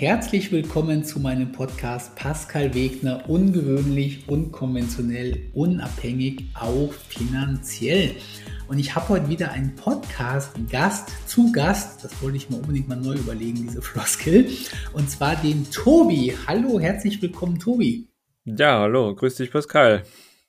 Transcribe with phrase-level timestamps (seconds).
[0.00, 8.12] herzlich willkommen zu meinem Podcast Pascal Wegner, ungewöhnlich, unkonventionell, unabhängig, auch finanziell.
[8.66, 12.96] Und ich habe heute wieder einen Podcast-Gast zu Gast, das wollte ich mir unbedingt mal
[12.96, 14.48] neu überlegen, diese Floskel,
[14.94, 16.32] und zwar den Tobi.
[16.46, 18.08] Hallo, herzlich willkommen, Tobi.
[18.46, 20.04] Ja, hallo, grüß dich, Pascal.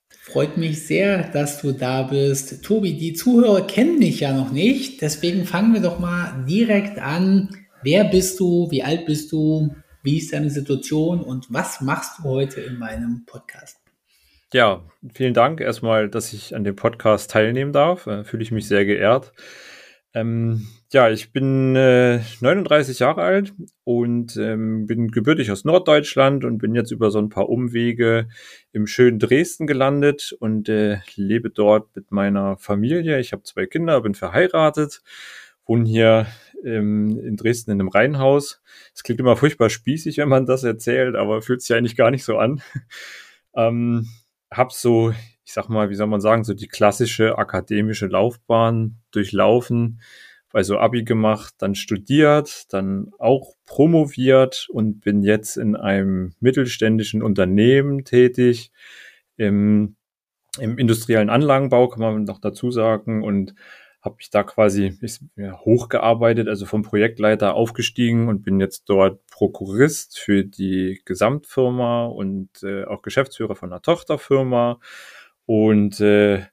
[0.08, 2.64] Freut mich sehr, dass du da bist.
[2.64, 7.50] Tobi, die Zuhörer kennen dich ja noch nicht, deswegen fangen wir doch mal direkt an.
[7.84, 8.70] Wer bist du?
[8.70, 9.76] Wie alt bist du?
[10.04, 13.80] Wie ist deine Situation und was machst du heute in meinem Podcast?
[14.54, 14.84] Ja,
[15.16, 18.06] vielen Dank erstmal, dass ich an dem Podcast teilnehmen darf.
[18.06, 19.34] Äh, Fühle ich mich sehr geehrt.
[20.14, 23.54] Ähm, ja, ich bin äh, 39 Jahre alt
[23.84, 28.28] und ähm, bin gebürtig aus Norddeutschland und bin jetzt über so ein paar Umwege
[28.74, 33.20] im schönen Dresden gelandet und äh, lebe dort mit meiner Familie.
[33.20, 35.02] Ich habe zwei Kinder, bin verheiratet,
[35.66, 36.28] wohne hier
[36.66, 38.62] ähm, in Dresden in einem Reihenhaus.
[38.94, 42.24] Es klingt immer furchtbar spießig, wenn man das erzählt, aber fühlt sich eigentlich gar nicht
[42.24, 42.62] so an.
[43.56, 44.08] ähm,
[44.50, 45.12] hab so,
[45.44, 50.02] ich sag mal, wie soll man sagen, so die klassische akademische Laufbahn durchlaufen,
[50.54, 58.04] also Abi gemacht, dann studiert, dann auch promoviert und bin jetzt in einem mittelständischen Unternehmen
[58.04, 58.72] tätig,
[59.38, 59.96] im,
[60.60, 63.56] im industriellen Anlagenbau, kann man noch dazu sagen, und
[64.02, 64.98] habe ich da quasi
[65.38, 72.86] hochgearbeitet, also vom Projektleiter aufgestiegen und bin jetzt dort Prokurist für die Gesamtfirma und äh,
[72.86, 74.80] auch Geschäftsführer von einer Tochterfirma.
[75.46, 76.46] Und äh,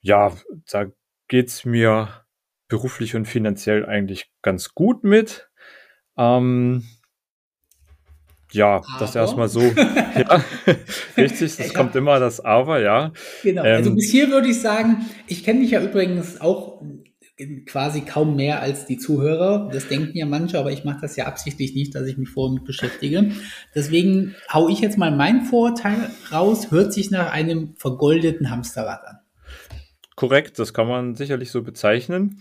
[0.00, 0.32] ja,
[0.70, 0.86] da
[1.28, 2.08] geht's mir
[2.68, 5.50] beruflich und finanziell eigentlich ganz gut mit.
[6.18, 6.84] Ähm,
[8.52, 8.86] ja, aber.
[8.98, 9.60] das erstmal so.
[10.16, 10.44] ja,
[11.16, 13.12] richtig, es kommt immer das Aber, ja.
[13.42, 16.82] Genau, also ähm, bis hier würde ich sagen, ich kenne dich ja übrigens auch
[17.66, 19.68] quasi kaum mehr als die Zuhörer.
[19.72, 22.54] Das denken ja manche, aber ich mache das ja absichtlich nicht, dass ich mich vorher
[22.54, 23.32] mit beschäftige.
[23.74, 29.18] Deswegen hau ich jetzt mal mein Vorurteil raus, hört sich nach einem vergoldeten Hamsterrad an.
[30.14, 32.40] Korrekt, das kann man sicherlich so bezeichnen.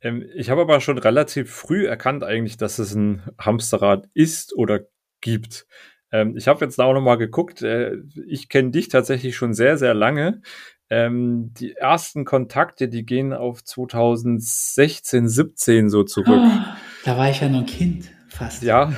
[0.00, 4.80] Ähm, ich habe aber schon relativ früh erkannt eigentlich, dass es ein Hamsterrad ist oder
[5.20, 5.66] gibt.
[6.12, 7.62] Ähm, ich habe jetzt auch noch mal geguckt.
[7.62, 10.42] Äh, ich kenne dich tatsächlich schon sehr, sehr lange.
[10.88, 16.40] Ähm, die ersten Kontakte, die gehen auf 2016, 17 so zurück.
[16.40, 16.64] Oh,
[17.04, 18.64] da war ich ja noch ein Kind, fast.
[18.64, 18.92] Ja.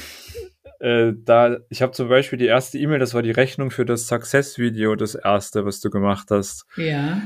[0.80, 4.06] äh, da, ich habe zum Beispiel die erste E-Mail, das war die Rechnung für das
[4.06, 6.64] Success-Video, das erste, was du gemacht hast.
[6.76, 7.20] Ja.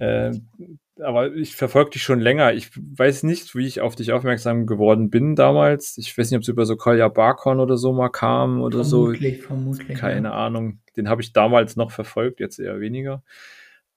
[0.00, 0.32] Äh,
[1.02, 2.52] aber ich verfolge dich schon länger.
[2.52, 5.98] Ich weiß nicht, wie ich auf dich aufmerksam geworden bin damals.
[5.98, 8.90] Ich weiß nicht, ob es über so Kolja Barkon oder so mal kam oder vermutlich,
[8.90, 9.04] so.
[9.04, 9.98] Vermutlich, vermutlich.
[9.98, 10.34] Keine ja.
[10.34, 10.80] Ahnung.
[10.96, 13.22] Den habe ich damals noch verfolgt, jetzt eher weniger.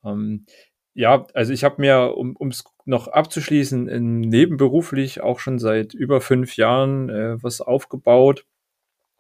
[0.04, 0.46] Ähm,
[0.94, 6.22] ja, also ich habe mir, um es noch abzuschließen, in, nebenberuflich auch schon seit über
[6.22, 8.46] fünf Jahren äh, was aufgebaut.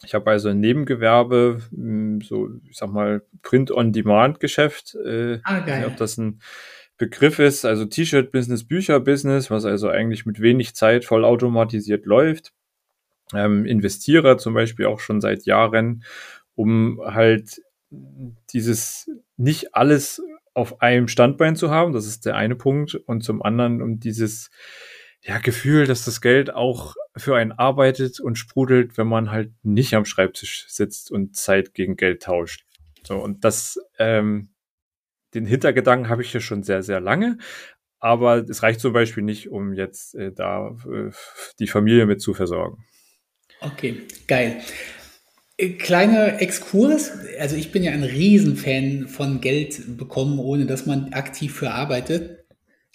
[0.04, 4.96] Ich habe also ein Nebengewerbe, hm, so ich sag mal Print-on-Demand-Geschäft.
[4.96, 5.86] Äh, ah, geil.
[5.88, 6.42] Ob das ein
[6.98, 12.54] Begriff ist, also T-Shirt-Business, Bücher-Business, was also eigentlich mit wenig Zeit vollautomatisiert läuft.
[13.34, 16.04] Ähm, investiere zum Beispiel auch schon seit Jahren,
[16.56, 17.62] um halt
[18.52, 20.22] dieses nicht alles
[20.54, 21.94] auf einem Standbein zu haben.
[21.94, 22.96] Das ist der eine Punkt.
[22.96, 24.52] Und zum anderen um dieses
[25.22, 29.94] ja, Gefühl, dass das Geld auch für einen arbeitet und sprudelt, wenn man halt nicht
[29.94, 32.66] am Schreibtisch sitzt und Zeit gegen Geld tauscht.
[33.04, 34.50] So, und das ähm,
[35.34, 37.38] den Hintergedanken habe ich ja schon sehr, sehr lange.
[38.00, 41.12] Aber es reicht zum Beispiel nicht, um jetzt äh, da äh,
[41.60, 42.84] die Familie mit zu versorgen.
[43.62, 44.58] Okay, geil.
[45.58, 47.12] Äh, kleiner Exkurs.
[47.40, 52.44] Also ich bin ja ein Riesenfan von Geld bekommen, ohne dass man aktiv für arbeitet.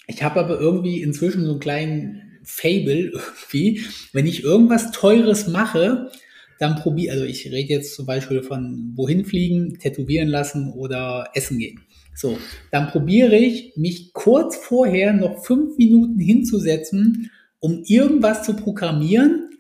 [0.07, 3.83] Ich habe aber irgendwie inzwischen so einen kleinen Fable irgendwie.
[4.13, 6.11] Wenn ich irgendwas Teures mache,
[6.59, 11.59] dann probiere, also ich rede jetzt zum Beispiel von wohin fliegen, tätowieren lassen oder essen
[11.59, 11.81] gehen.
[12.19, 12.37] So,
[12.73, 17.31] dann probiere ich, mich kurz vorher noch fünf Minuten hinzusetzen,
[17.61, 19.51] um irgendwas zu programmieren,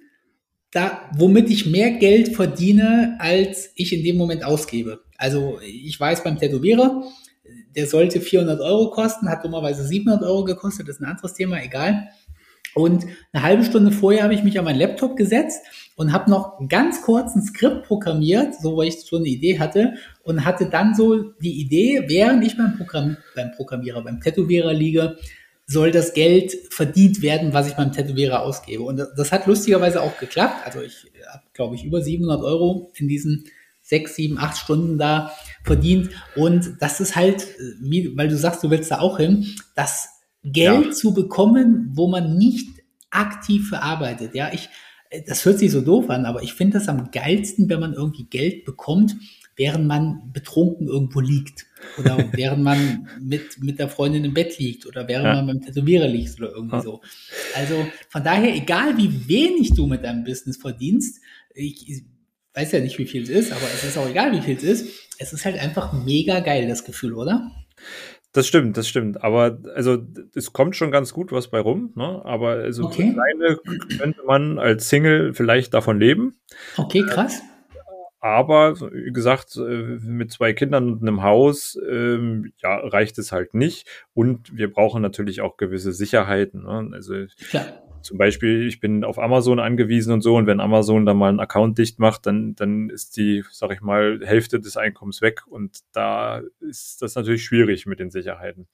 [0.72, 5.04] da, womit ich mehr Geld verdiene, als ich in dem Moment ausgebe.
[5.16, 7.04] Also ich weiß beim Tätowierer,
[7.76, 12.08] der sollte 400 Euro kosten, hat dummerweise 700 Euro gekostet, ist ein anderes Thema, egal.
[12.74, 15.62] Und eine halbe Stunde vorher habe ich mich an meinen Laptop gesetzt
[15.96, 19.94] und habe noch ganz kurz ein Skript programmiert, so weil ich so eine Idee hatte
[20.28, 25.16] und hatte dann so die Idee, während ich beim, Programm, beim Programmierer, beim Tätowierer liege,
[25.66, 28.82] soll das Geld verdient werden, was ich beim Tätowierer ausgebe.
[28.82, 30.66] Und das hat lustigerweise auch geklappt.
[30.66, 33.44] Also ich habe, glaube ich, über 700 Euro in diesen
[33.80, 35.32] sechs, sieben, acht Stunden da
[35.64, 36.10] verdient.
[36.36, 37.46] Und das ist halt,
[38.14, 40.08] weil du sagst, du willst da auch hin, das
[40.42, 40.90] Geld ja.
[40.92, 42.68] zu bekommen, wo man nicht
[43.10, 44.34] aktiv verarbeitet.
[44.34, 44.68] Ja, ich
[45.26, 48.24] das hört sich so doof an, aber ich finde das am geilsten, wenn man irgendwie
[48.24, 49.16] Geld bekommt,
[49.58, 51.66] während man betrunken irgendwo liegt.
[51.98, 55.34] Oder während man mit, mit der Freundin im Bett liegt oder während ja.
[55.34, 56.82] man beim Tätowierer liegt oder irgendwie ja.
[56.82, 57.02] so.
[57.54, 61.20] Also von daher, egal wie wenig du mit deinem Business verdienst,
[61.54, 62.04] ich, ich
[62.54, 64.62] weiß ja nicht, wie viel es ist, aber es ist auch egal, wie viel es
[64.62, 64.88] ist.
[65.18, 67.50] Es ist halt einfach mega geil, das Gefühl, oder?
[68.32, 69.24] Das stimmt, das stimmt.
[69.24, 69.98] Aber also
[70.34, 71.92] es kommt schon ganz gut was bei rum.
[71.96, 72.20] Ne?
[72.24, 73.14] Aber also okay.
[73.14, 73.58] alleine
[73.98, 76.36] könnte man als Single vielleicht davon leben.
[76.76, 77.42] Okay, krass.
[78.20, 83.54] Aber wie gesagt, äh, mit zwei Kindern und einem Haus ähm, ja, reicht es halt
[83.54, 83.86] nicht.
[84.12, 86.64] Und wir brauchen natürlich auch gewisse Sicherheiten.
[86.64, 86.90] Ne?
[86.92, 87.14] Also
[87.48, 87.66] Klar.
[88.02, 91.38] zum Beispiel, ich bin auf Amazon angewiesen und so, und wenn Amazon dann mal einen
[91.38, 95.42] Account dicht macht, dann, dann ist die, sag ich mal, Hälfte des Einkommens weg.
[95.46, 98.66] Und da ist das natürlich schwierig mit den Sicherheiten.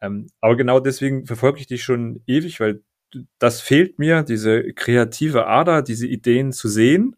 [0.00, 2.80] Ähm, aber genau deswegen verfolge ich dich schon ewig, weil
[3.38, 7.16] das fehlt mir, diese kreative Ader, diese Ideen zu sehen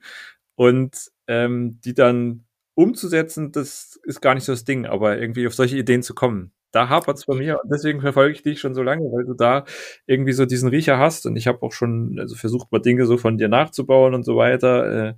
[0.56, 2.44] und ähm, die dann
[2.74, 6.52] umzusetzen, das ist gar nicht so das Ding, aber irgendwie auf solche Ideen zu kommen.
[6.70, 9.34] Da hapert es bei mir und deswegen verfolge ich dich schon so lange, weil du
[9.34, 9.64] da
[10.06, 13.16] irgendwie so diesen Riecher hast und ich habe auch schon also versucht, mal Dinge so
[13.16, 15.08] von dir nachzubauen und so weiter.
[15.08, 15.14] Äh,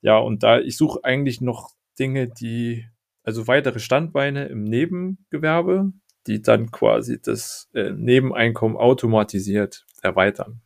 [0.00, 2.86] ja, und da, ich suche eigentlich noch Dinge, die,
[3.24, 5.92] also weitere Standbeine im Nebengewerbe,
[6.26, 10.62] die dann quasi das äh, Nebeneinkommen automatisiert erweitern.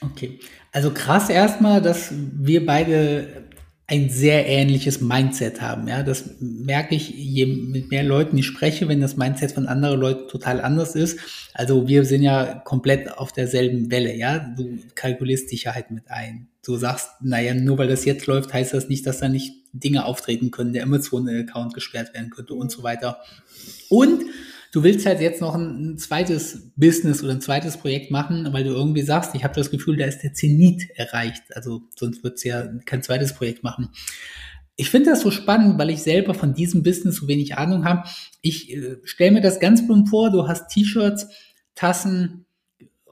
[0.00, 0.40] Okay,
[0.72, 3.48] also krass erstmal, dass wir beide
[3.90, 5.88] ein sehr ähnliches Mindset haben.
[5.88, 9.98] Ja, das merke ich, je mit mehr Leuten ich spreche, wenn das Mindset von anderen
[9.98, 11.18] Leuten total anders ist.
[11.54, 14.14] Also wir sind ja komplett auf derselben Welle.
[14.14, 16.48] Ja, du kalkulierst Sicherheit mit ein.
[16.62, 20.04] Du sagst, naja, nur weil das jetzt läuft, heißt das nicht, dass da nicht Dinge
[20.04, 23.18] auftreten können, der Amazon-Account gesperrt werden könnte und so weiter.
[23.88, 24.22] Und
[24.72, 28.64] du willst halt jetzt noch ein, ein, zweites Business oder ein zweites Projekt machen, weil
[28.64, 31.42] du irgendwie sagst, ich habe das Gefühl, da ist der Zenit erreicht.
[31.54, 33.88] Also sonst würdest du ja kein zweites Projekt machen.
[34.76, 38.08] Ich finde das so spannend, weil ich selber von diesem Business so wenig Ahnung habe.
[38.42, 41.28] Ich äh, stelle mir das ganz plump vor, du hast T-Shirts,
[41.74, 42.44] Tassen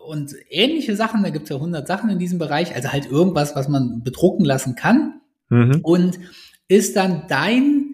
[0.06, 3.56] und ähnliche Sachen, da gibt es ja 100 Sachen in diesem Bereich, also halt irgendwas,
[3.56, 5.20] was man bedrucken lassen kann.
[5.48, 5.80] Mhm.
[5.82, 6.18] Und
[6.68, 7.85] ist dann dein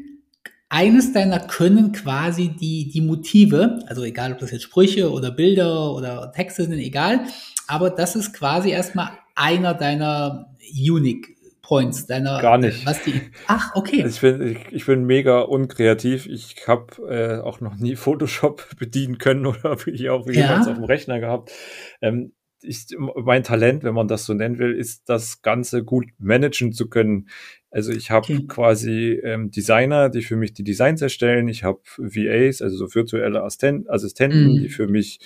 [0.72, 5.92] eines deiner Können quasi die, die Motive, also egal ob das jetzt Sprüche oder Bilder
[5.92, 7.26] oder Texte sind, egal,
[7.68, 12.40] aber das ist quasi erstmal einer deiner Unique Points, deiner.
[12.40, 12.86] Gar nicht.
[12.86, 14.04] Was die, ach, okay.
[14.06, 16.26] Ich bin, ich, ich bin mega unkreativ.
[16.26, 20.72] Ich habe äh, auch noch nie Photoshop bedienen können oder ich auch jemals ja.
[20.72, 21.52] auf dem Rechner gehabt.
[22.00, 26.72] Ähm, ich, mein Talent, wenn man das so nennen will, ist das Ganze gut managen
[26.72, 27.28] zu können.
[27.70, 28.46] Also ich habe okay.
[28.46, 31.48] quasi ähm, Designer, die für mich die Designs erstellen.
[31.48, 34.62] Ich habe VAs, also so virtuelle Assisten Assistenten, mm.
[34.62, 35.20] die für mich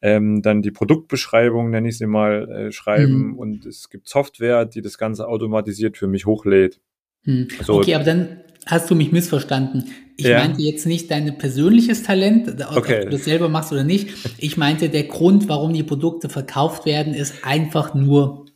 [0.00, 3.32] ähm, dann die Produktbeschreibung, nenne ich sie mal, äh, schreiben.
[3.32, 3.38] Mm.
[3.38, 6.80] Und es gibt Software, die das Ganze automatisiert für mich hochlädt.
[7.24, 7.44] Mm.
[7.62, 7.74] So.
[7.74, 9.90] Okay, aber dann hast du mich missverstanden.
[10.16, 10.38] Ich ja.
[10.38, 13.04] meinte jetzt nicht dein persönliches Talent, ob okay.
[13.04, 14.10] du das selber machst oder nicht.
[14.38, 18.46] Ich meinte, der Grund, warum die Produkte verkauft werden, ist einfach nur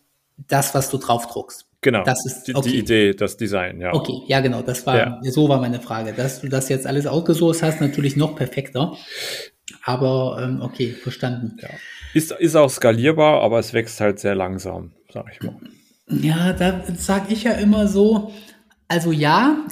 [0.48, 1.66] das, was du draufdruckst.
[1.80, 2.04] Genau.
[2.04, 2.68] Das ist okay.
[2.68, 3.94] die, Idee, das Design, ja.
[3.94, 4.62] Okay, ja, genau.
[4.62, 5.20] Das war, ja.
[5.22, 6.12] so war meine Frage.
[6.12, 8.96] Dass du das jetzt alles outgesourced hast, natürlich noch perfekter.
[9.84, 11.56] Aber ähm, okay, verstanden.
[11.62, 11.68] Ja.
[12.12, 15.54] Ist, ist auch skalierbar, aber es wächst halt sehr langsam, sag ich mal.
[16.08, 18.32] Ja, da sag ich ja immer so,
[18.88, 19.66] also ja,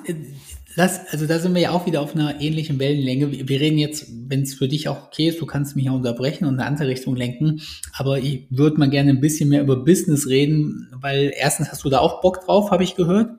[0.76, 3.49] das, also da sind wir ja auch wieder auf einer ähnlichen Wellenlänge.
[3.49, 6.47] Wir reden jetzt, wenn es für dich auch okay ist, du kannst mich ja unterbrechen
[6.47, 7.61] und in eine andere Richtung lenken.
[7.92, 11.90] Aber ich würde mal gerne ein bisschen mehr über Business reden, weil erstens hast du
[11.90, 13.30] da auch Bock drauf, habe ich gehört.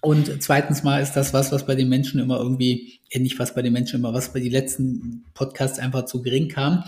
[0.00, 3.54] Und zweitens mal ist das was, was bei den Menschen immer irgendwie, äh, nicht was
[3.54, 6.84] bei den Menschen immer, was bei den letzten Podcasts einfach zu gering kam.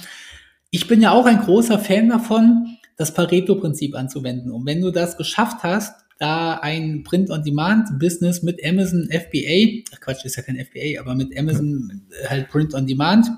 [0.71, 4.51] Ich bin ja auch ein großer Fan davon, das Pareto-Prinzip anzuwenden.
[4.51, 10.37] Und wenn du das geschafft hast, da ein Print-on-Demand-Business mit Amazon FBA, ach Quatsch, ist
[10.37, 13.29] ja kein FBA, aber mit Amazon halt Print-on-Demand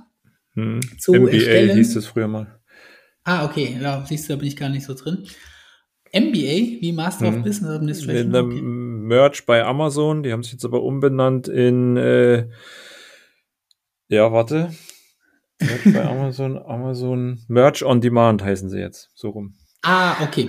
[0.55, 0.81] hm.
[0.99, 1.77] zu MBA erstellen.
[1.77, 2.59] hieß das früher mal.
[3.25, 5.27] Ah, okay, ja, siehst du, da bin ich gar nicht so drin.
[6.13, 7.39] MBA, wie Master hm.
[7.39, 8.29] of Business Administration.
[8.29, 8.63] Mit einem okay.
[8.63, 12.49] Merch bei Amazon, die haben sich jetzt aber umbenannt in, äh,
[14.09, 14.73] ja, warte.
[15.61, 19.55] Merch bei Amazon, Amazon Merch on Demand heißen sie jetzt, so rum.
[19.83, 20.49] Ah, okay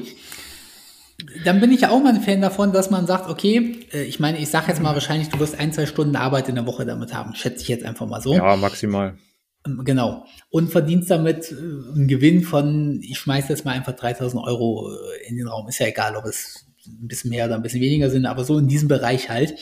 [1.44, 4.20] dann bin ich ja auch mal ein Fan davon, dass man sagt, okay, äh, ich
[4.20, 6.86] meine, ich sage jetzt mal wahrscheinlich, du wirst ein, zwei Stunden Arbeit in der Woche
[6.86, 8.34] damit haben, schätze ich jetzt einfach mal so.
[8.34, 9.18] Ja, maximal.
[9.66, 10.25] Ähm, genau.
[10.50, 15.30] Und verdienst damit äh, einen Gewinn von, ich schmeiße jetzt mal einfach 3000 Euro äh,
[15.30, 15.68] in den Raum.
[15.68, 18.58] Ist ja egal, ob es ein bisschen mehr oder ein bisschen weniger sind, aber so
[18.58, 19.56] in diesem Bereich halt.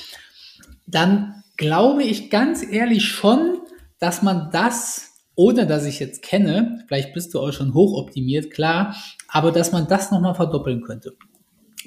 [0.86, 3.60] Dann glaube ich ganz ehrlich schon,
[4.00, 8.94] dass man das ohne dass ich jetzt kenne, vielleicht bist du auch schon hochoptimiert, klar,
[9.30, 11.16] aber dass man das nochmal verdoppeln könnte.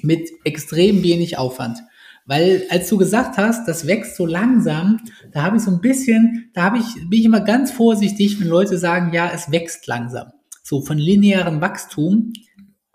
[0.03, 1.79] Mit extrem wenig Aufwand.
[2.25, 6.49] Weil als du gesagt hast, das wächst so langsam, da habe ich so ein bisschen,
[6.53, 10.31] da habe ich, bin ich immer ganz vorsichtig, wenn Leute sagen, ja, es wächst langsam.
[10.63, 12.31] So von linearem Wachstum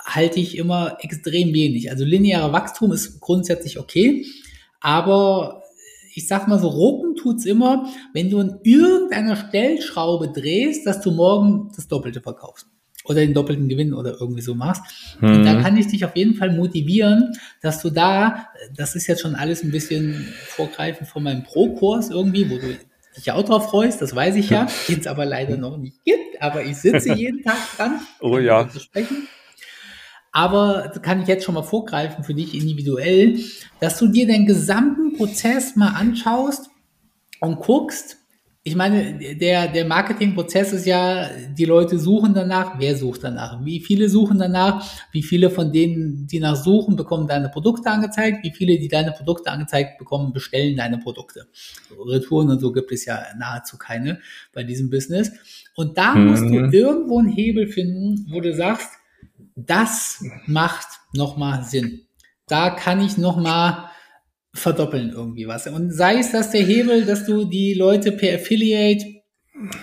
[0.02, 1.90] halte ich immer extrem wenig.
[1.90, 4.24] Also linearer Wachstum ist grundsätzlich okay,
[4.80, 5.62] aber
[6.14, 11.10] ich sag mal so, rucken tut's immer, wenn du an irgendeiner Stellschraube drehst, dass du
[11.10, 12.66] morgen das Doppelte verkaufst
[13.08, 14.82] oder den doppelten Gewinn oder irgendwie so machst.
[15.20, 15.28] Mhm.
[15.28, 19.22] Und da kann ich dich auf jeden Fall motivieren, dass du da, das ist jetzt
[19.22, 22.76] schon alles ein bisschen vorgreifend von meinem Pro-Kurs irgendwie, wo du
[23.16, 26.40] dich auch drauf freust, das weiß ich ja, den es aber leider noch nicht gibt,
[26.40, 28.00] aber ich sitze jeden Tag dran.
[28.20, 28.68] Oh ja.
[30.30, 33.40] Aber kann ich jetzt schon mal vorgreifen für dich individuell,
[33.80, 36.68] dass du dir den gesamten Prozess mal anschaust
[37.40, 38.17] und guckst,
[38.68, 43.64] ich meine, der, der Marketingprozess ist ja, die Leute suchen danach, wer sucht danach?
[43.64, 44.86] Wie viele suchen danach?
[45.10, 48.44] Wie viele von denen, die nach suchen, bekommen deine Produkte angezeigt?
[48.44, 51.46] Wie viele, die deine Produkte angezeigt bekommen, bestellen deine Produkte?
[52.06, 54.20] Retouren und so gibt es ja nahezu keine
[54.52, 55.32] bei diesem Business.
[55.74, 56.26] Und da mhm.
[56.26, 58.90] musst du irgendwo einen Hebel finden, wo du sagst,
[59.56, 62.02] das macht nochmal Sinn.
[62.46, 63.87] Da kann ich nochmal
[64.58, 65.66] verdoppeln irgendwie was.
[65.66, 69.04] Und sei es, dass der Hebel, dass du die Leute per Affiliate,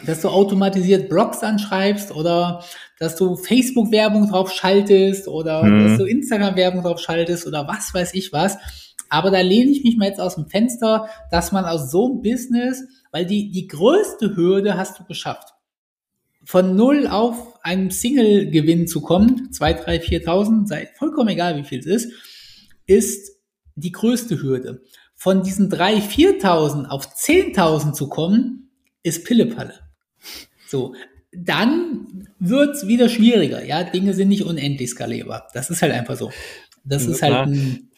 [0.05, 2.63] dass du automatisiert Blogs anschreibst oder
[2.99, 5.87] dass du Facebook-Werbung drauf schaltest oder mhm.
[5.87, 8.57] dass du Instagram-Werbung drauf schaltest oder was weiß ich was.
[9.09, 12.21] Aber da lehne ich mich mal jetzt aus dem Fenster, dass man aus so einem
[12.21, 15.49] Business, weil die, die größte Hürde hast du geschafft.
[16.43, 21.79] Von null auf einem Single-Gewinn zu kommen, zwei, drei, viertausend, sei vollkommen egal, wie viel
[21.79, 22.11] es ist,
[22.85, 23.34] ist
[23.75, 24.81] die größte Hürde.
[25.13, 28.69] Von diesen 3.000, 4.000 auf 10.000 zu kommen,
[29.03, 29.73] ist Pillepalle.
[30.67, 30.95] So,
[31.31, 33.63] dann wird's wieder schwieriger.
[33.63, 35.47] Ja, Dinge sind nicht unendlich skalierbar.
[35.53, 36.31] Das ist halt einfach so.
[36.83, 37.89] Das ist halt ein,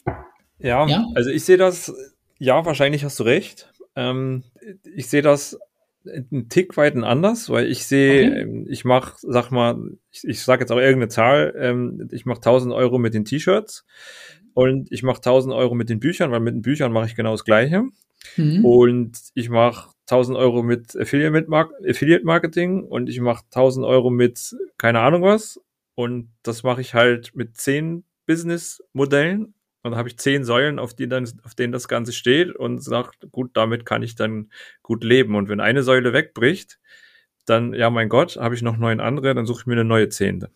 [0.60, 1.94] ja, ja, also ich sehe das,
[2.40, 3.72] ja, wahrscheinlich hast du recht.
[3.96, 4.44] Ähm,
[4.84, 5.60] ich sehe das
[6.06, 8.42] einen Tick weit anders, weil ich sehe, okay.
[8.42, 9.78] Ähm, ich mache, sag mal,
[10.12, 13.86] ich, ich sage jetzt auch irgendeine Zahl, ähm, ich mache 1000 Euro mit den T-Shirts
[14.58, 17.30] und ich mache 1000 Euro mit den Büchern, weil mit den Büchern mache ich genau
[17.30, 17.84] das Gleiche.
[18.38, 18.66] Mhm.
[18.66, 21.48] Und ich mache 1000 Euro mit Affiliate
[22.26, 25.62] Marketing und ich mache 1000 Euro mit keine Ahnung was.
[25.94, 29.54] Und das mache ich halt mit zehn Business-Modellen.
[29.84, 32.84] Und dann habe ich zehn Säulen, auf, die dann, auf denen das Ganze steht und
[32.84, 34.50] sagt, gut, damit kann ich dann
[34.82, 35.36] gut leben.
[35.36, 36.80] Und wenn eine Säule wegbricht,
[37.46, 40.10] dann, ja, mein Gott, habe ich noch neun andere, dann suche ich mir eine neue
[40.10, 40.50] zehnte.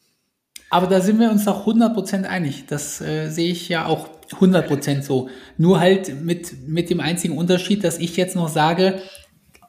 [0.71, 2.63] Aber da sind wir uns doch 100% einig.
[2.67, 5.29] Das äh, sehe ich ja auch 100% so.
[5.57, 9.01] Nur halt mit, mit dem einzigen Unterschied, dass ich jetzt noch sage,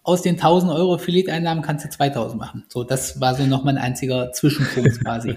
[0.05, 2.65] aus den 1000 Euro Affiliate-Einnahmen kannst du 2000 machen.
[2.69, 5.37] So, das war so noch mein einziger Zwischenpunkt quasi.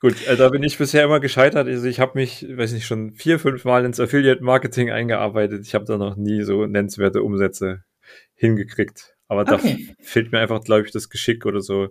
[0.00, 1.66] Gut, äh, da bin ich bisher immer gescheitert.
[1.66, 5.66] Also ich habe mich, weiß nicht, schon vier, fünf Mal ins Affiliate-Marketing eingearbeitet.
[5.66, 7.84] Ich habe da noch nie so nennenswerte Umsätze
[8.34, 9.14] hingekriegt.
[9.28, 9.88] Aber okay.
[9.88, 11.88] da fehlt mir einfach, glaube ich, das Geschick oder so.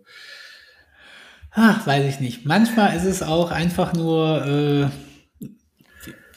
[1.52, 2.46] Ach, weiß ich nicht.
[2.46, 5.48] Manchmal ist es auch einfach nur, äh,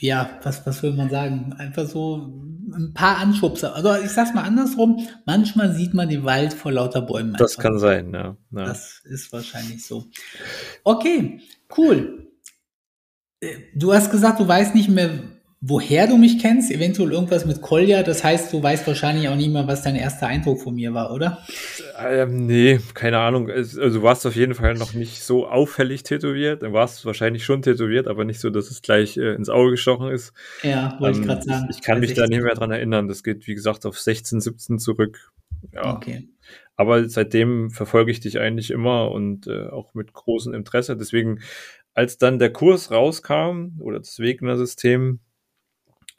[0.01, 1.55] ja, was, was will man sagen?
[1.59, 2.43] Einfach so
[2.75, 3.75] ein paar Anschubser.
[3.75, 7.35] Also ich sag's mal andersrum, manchmal sieht man den Wald vor lauter Bäumen.
[7.39, 8.37] Das kann sein, ja.
[8.51, 8.65] ja.
[8.65, 10.07] Das ist wahrscheinlich so.
[10.85, 11.41] Okay,
[11.77, 12.29] cool.
[13.41, 15.11] Äh, du hast gesagt, du weißt nicht mehr,
[15.65, 18.03] woher du mich kennst, eventuell irgendwas mit Kolja.
[18.03, 21.13] Das heißt, du weißt wahrscheinlich auch nicht mehr, was dein erster Eindruck von mir war,
[21.13, 21.39] oder?
[22.05, 23.49] Ähm, nee, keine Ahnung.
[23.49, 26.63] Also du warst auf jeden Fall noch nicht so auffällig tätowiert.
[26.63, 30.11] Du warst wahrscheinlich schon tätowiert, aber nicht so, dass es gleich äh, ins Auge gestochen
[30.11, 30.33] ist.
[30.65, 31.67] Ja, wollte ähm, ich gerade sagen.
[31.71, 32.25] Ich, ich kann mich 16.
[32.25, 33.07] da nicht mehr dran erinnern.
[33.07, 35.31] Das geht, wie gesagt, auf 16, 17 zurück.
[35.73, 35.95] Ja.
[35.95, 36.29] Okay.
[36.75, 40.97] Aber seitdem verfolge ich dich eigentlich immer und äh, auch mit großem Interesse.
[40.97, 41.39] Deswegen,
[41.95, 45.21] als dann der Kurs rauskam oder das Wegner-System,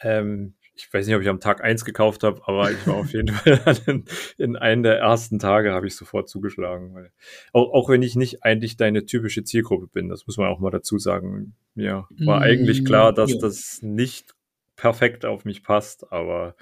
[0.04, 3.14] ähm, ich weiß nicht, ob ich am Tag eins gekauft habe, aber ich war auf
[3.14, 4.06] jeden Fall in,
[4.38, 6.94] in einem der ersten Tage habe ich sofort zugeschlagen.
[6.94, 7.12] Weil,
[7.52, 10.72] auch, auch wenn ich nicht eigentlich deine typische Zielgruppe bin, das muss man auch mal
[10.72, 11.56] dazu sagen.
[11.76, 13.38] Mir war mm, eigentlich klar, dass ja.
[13.40, 14.34] das nicht
[14.76, 16.56] perfekt auf mich passt, aber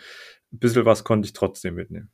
[0.51, 2.11] ein bisschen was konnte ich trotzdem mitnehmen.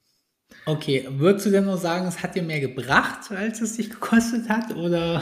[0.66, 4.50] Okay, würdest du denn nur sagen, es hat dir mehr gebracht, als es dich gekostet
[4.50, 5.22] hat, oder?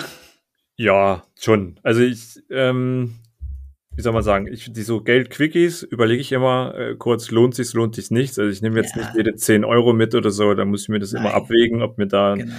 [0.76, 1.80] Ja, schon.
[1.84, 3.16] Also ich, ähm,
[3.96, 7.74] wie soll man sagen, ich, die so Geld-Quickies überlege ich immer äh, kurz, lohnt sich
[7.74, 8.38] lohnt sich nichts.
[8.38, 9.04] Also ich nehme jetzt ja.
[9.04, 11.24] nicht jede 10 Euro mit oder so, da muss ich mir das Nein.
[11.24, 12.54] immer abwägen, ob mir da genau.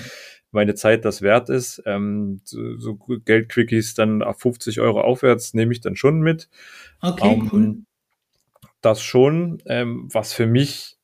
[0.51, 1.83] meine Zeit das wert ist.
[1.85, 6.49] Ähm, so, so Geld-Quickies dann auf 50 Euro aufwärts nehme ich dann schon mit.
[7.03, 7.77] Okay, um, ähm, cool.
[8.81, 10.97] Das schon, ähm, was für mich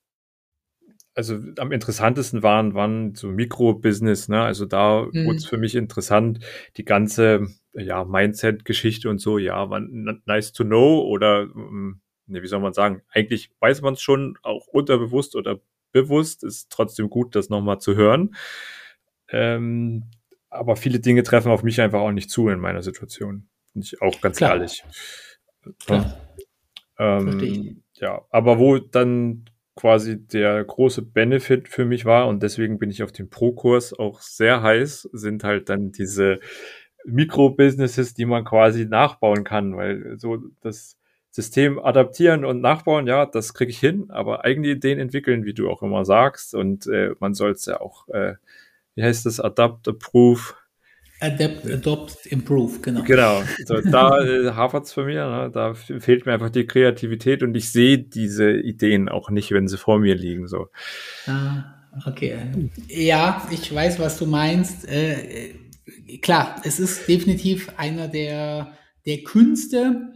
[1.15, 4.43] also am interessantesten waren, waren so Mikro-Business, ne?
[4.43, 5.27] Also da mhm.
[5.27, 6.39] wurde es für mich interessant,
[6.79, 12.47] die ganze ja, Mindset-Geschichte und so, ja, man, nice to know oder, mm, ne, wie
[12.47, 15.61] soll man sagen, eigentlich weiß man es schon, auch unterbewusst oder
[15.93, 18.35] bewusst, ist trotzdem gut, das nochmal zu hören.
[19.29, 20.05] Ähm,
[20.51, 23.49] aber viele Dinge treffen auf mich einfach auch nicht zu in meiner Situation.
[23.73, 24.53] Bin ich auch ganz Klar.
[24.53, 24.85] ehrlich.
[25.85, 26.35] Klar.
[26.99, 32.91] Ähm, ja, aber wo dann quasi der große Benefit für mich war und deswegen bin
[32.91, 36.41] ich auf den Pro-Kurs auch sehr heiß, sind halt dann diese
[37.05, 40.97] Mikro-Businesses, die man quasi nachbauen kann, weil so das
[41.31, 45.71] System adaptieren und nachbauen, ja, das kriege ich hin, aber eigene Ideen entwickeln, wie du
[45.71, 48.35] auch immer sagst und äh, man soll es ja auch, äh,
[48.95, 50.55] wie heißt das, adapt, approve,
[51.23, 53.05] Adapt, Adopt, Improve, genau.
[53.05, 55.51] Genau, so, da äh, hapert es für mich, ne?
[55.55, 59.79] da fehlt mir einfach die Kreativität und ich sehe diese Ideen auch nicht, wenn sie
[59.79, 60.49] vor mir liegen.
[60.49, 60.67] So.
[61.29, 62.39] Ah, okay.
[62.89, 64.89] Ja, ich weiß, was du meinst.
[64.89, 65.55] Äh,
[66.19, 68.77] klar, es ist definitiv einer der,
[69.07, 70.13] der Künste,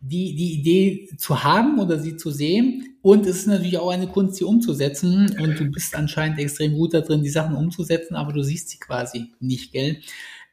[0.00, 2.96] die, die Idee zu haben oder sie zu sehen.
[3.02, 5.36] Und es ist natürlich auch eine Kunst, sie umzusetzen.
[5.40, 8.78] Und du bist anscheinend extrem gut da drin, die Sachen umzusetzen, aber du siehst sie
[8.78, 9.98] quasi nicht, gell?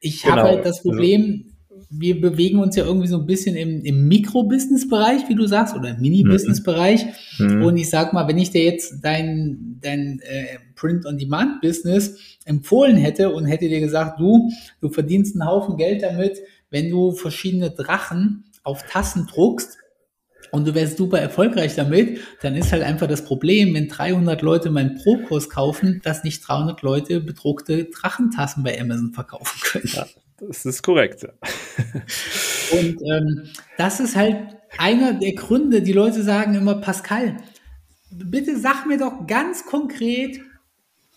[0.02, 0.38] Ich genau.
[0.38, 1.49] habe halt das Problem,
[1.92, 5.92] wir bewegen uns ja irgendwie so ein bisschen im, im Mikro-Business-Bereich, wie du sagst, oder
[5.92, 7.06] im Mini-Business-Bereich.
[7.38, 7.64] Mhm.
[7.64, 13.46] Und ich sag mal, wenn ich dir jetzt dein, dein äh, Print-on-Demand-Business empfohlen hätte und
[13.46, 16.40] hätte dir gesagt, du, du verdienst einen Haufen Geld damit,
[16.72, 19.78] wenn du verschiedene Drachen auf Tassen druckst
[20.52, 24.72] und du wärst super erfolgreich damit, dann ist halt einfach das Problem, wenn 300 Leute
[24.72, 29.90] meinen Pro-Kurs kaufen, dass nicht 300 Leute bedruckte Drachentassen bei Amazon verkaufen können.
[29.94, 30.08] Ja,
[30.48, 31.26] das ist korrekt.
[32.72, 34.38] Und ähm, das ist halt
[34.78, 37.38] einer der Gründe, die Leute sagen immer, Pascal,
[38.12, 40.40] bitte sag mir doch ganz konkret,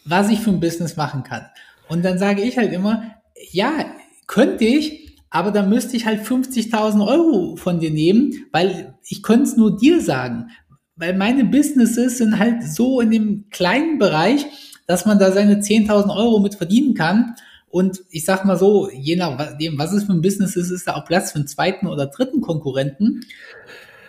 [0.05, 1.47] was ich für ein Business machen kann.
[1.89, 3.15] Und dann sage ich halt immer,
[3.51, 3.87] ja,
[4.27, 9.45] könnte ich, aber dann müsste ich halt 50.000 Euro von dir nehmen, weil ich könnte
[9.45, 10.51] es nur dir sagen.
[10.97, 14.47] Weil meine Businesses sind halt so in dem kleinen Bereich,
[14.87, 17.35] dass man da seine 10.000 Euro mit verdienen kann.
[17.73, 20.95] Und ich sag mal so, je nachdem, was es für ein Business ist, ist da
[20.95, 23.25] auch Platz für einen zweiten oder dritten Konkurrenten.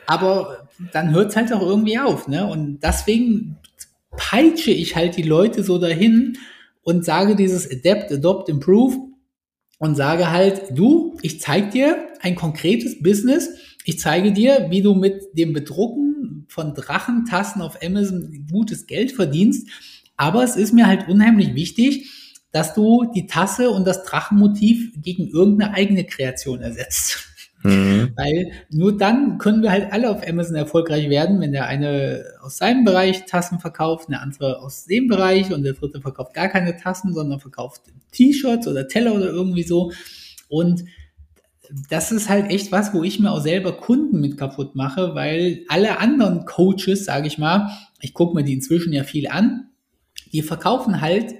[0.06, 2.28] Aber dann hört es halt auch irgendwie auf.
[2.28, 2.45] Ne?
[2.45, 3.56] Und deswegen
[4.17, 6.38] peitsche ich halt die Leute so dahin
[6.82, 8.97] und sage dieses Adapt, Adopt, Improve
[9.80, 13.49] und sage halt, du, ich zeige dir ein konkretes Business.
[13.86, 19.69] Ich zeige dir, wie du mit dem Bedrucken von Drachentassen auf Amazon gutes Geld verdienst.
[20.17, 22.10] Aber es ist mir halt unheimlich wichtig,
[22.54, 27.28] dass du die Tasse und das Drachenmotiv gegen irgendeine eigene Kreation ersetzt.
[27.63, 28.12] Mhm.
[28.16, 32.58] Weil nur dann können wir halt alle auf Amazon erfolgreich werden, wenn der eine aus
[32.58, 36.78] seinem Bereich Tassen verkauft, der andere aus dem Bereich und der dritte verkauft gar keine
[36.78, 39.92] Tassen, sondern verkauft T-Shirts oder Teller oder irgendwie so.
[40.48, 40.86] Und
[41.89, 45.66] das ist halt echt was, wo ich mir auch selber Kunden mit kaputt mache, weil
[45.70, 49.70] alle anderen Coaches, sage ich mal, ich gucke mir die inzwischen ja viel an,
[50.32, 51.34] die verkaufen halt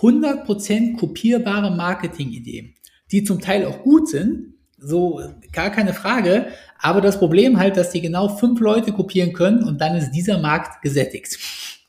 [0.00, 2.74] 100% kopierbare Marketingideen,
[3.10, 5.20] die zum Teil auch gut sind, so,
[5.52, 6.46] gar keine Frage.
[6.78, 10.38] Aber das Problem halt, dass die genau fünf Leute kopieren können und dann ist dieser
[10.38, 11.38] Markt gesättigt.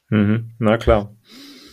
[0.10, 1.14] Mhm, na klar.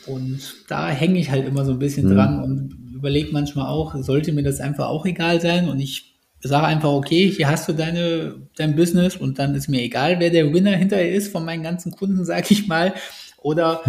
[0.07, 2.15] Und da hänge ich halt immer so ein bisschen mhm.
[2.15, 6.67] dran und überlege manchmal auch, sollte mir das einfach auch egal sein und ich sage
[6.67, 10.53] einfach, okay, hier hast du deine, dein Business und dann ist mir egal, wer der
[10.53, 12.95] Winner hinterher ist von meinen ganzen Kunden, sag ich mal.
[13.39, 13.83] Oder.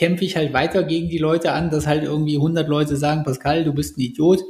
[0.00, 3.62] Kämpfe ich halt weiter gegen die Leute an, dass halt irgendwie 100 Leute sagen, Pascal,
[3.62, 4.40] du bist ein Idiot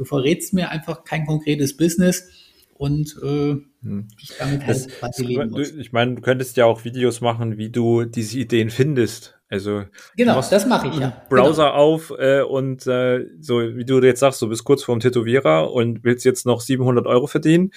[0.00, 2.26] Du verrätst mir einfach kein konkretes Business
[2.72, 4.08] und äh, hm.
[4.18, 5.72] ich damit halt das, leben muss.
[5.72, 9.38] Ich meine, du könntest ja auch Videos machen, wie du diese Ideen findest.
[9.50, 9.84] Also
[10.16, 11.22] genau, das mache ich ja.
[11.28, 11.74] Browser genau.
[11.74, 16.02] auf äh, und äh, so wie du jetzt sagst, du bist kurz vorm Tätowierer und
[16.02, 17.72] willst jetzt noch 700 Euro verdienen.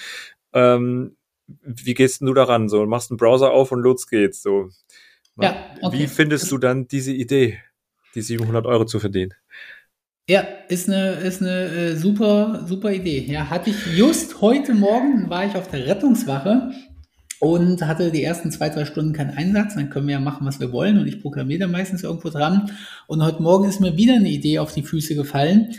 [0.54, 2.70] Ähm, wie gehst du daran?
[2.70, 4.40] So machst einen Browser auf und los geht's.
[4.40, 4.70] So.
[5.40, 5.98] Ja, okay.
[5.98, 7.58] Wie findest du dann diese Idee,
[8.14, 9.34] die 700 Euro zu verdienen?
[10.28, 13.26] Ja, ist eine, ist eine äh, super, super Idee.
[13.28, 16.72] Ja, hatte ich just heute Morgen, war ich auf der Rettungswache
[17.40, 19.74] und hatte die ersten zwei, drei Stunden keinen Einsatz.
[19.74, 22.70] Dann können wir ja machen, was wir wollen und ich programmiere da meistens irgendwo dran.
[23.06, 25.74] Und heute Morgen ist mir wieder eine Idee auf die Füße gefallen.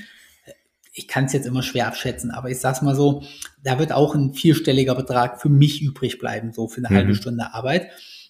[0.94, 3.24] Ich kann es jetzt immer schwer abschätzen, aber ich sag's mal so,
[3.64, 6.96] da wird auch ein vierstelliger Betrag für mich übrig bleiben, so für eine mhm.
[6.98, 7.90] halbe Stunde Arbeit.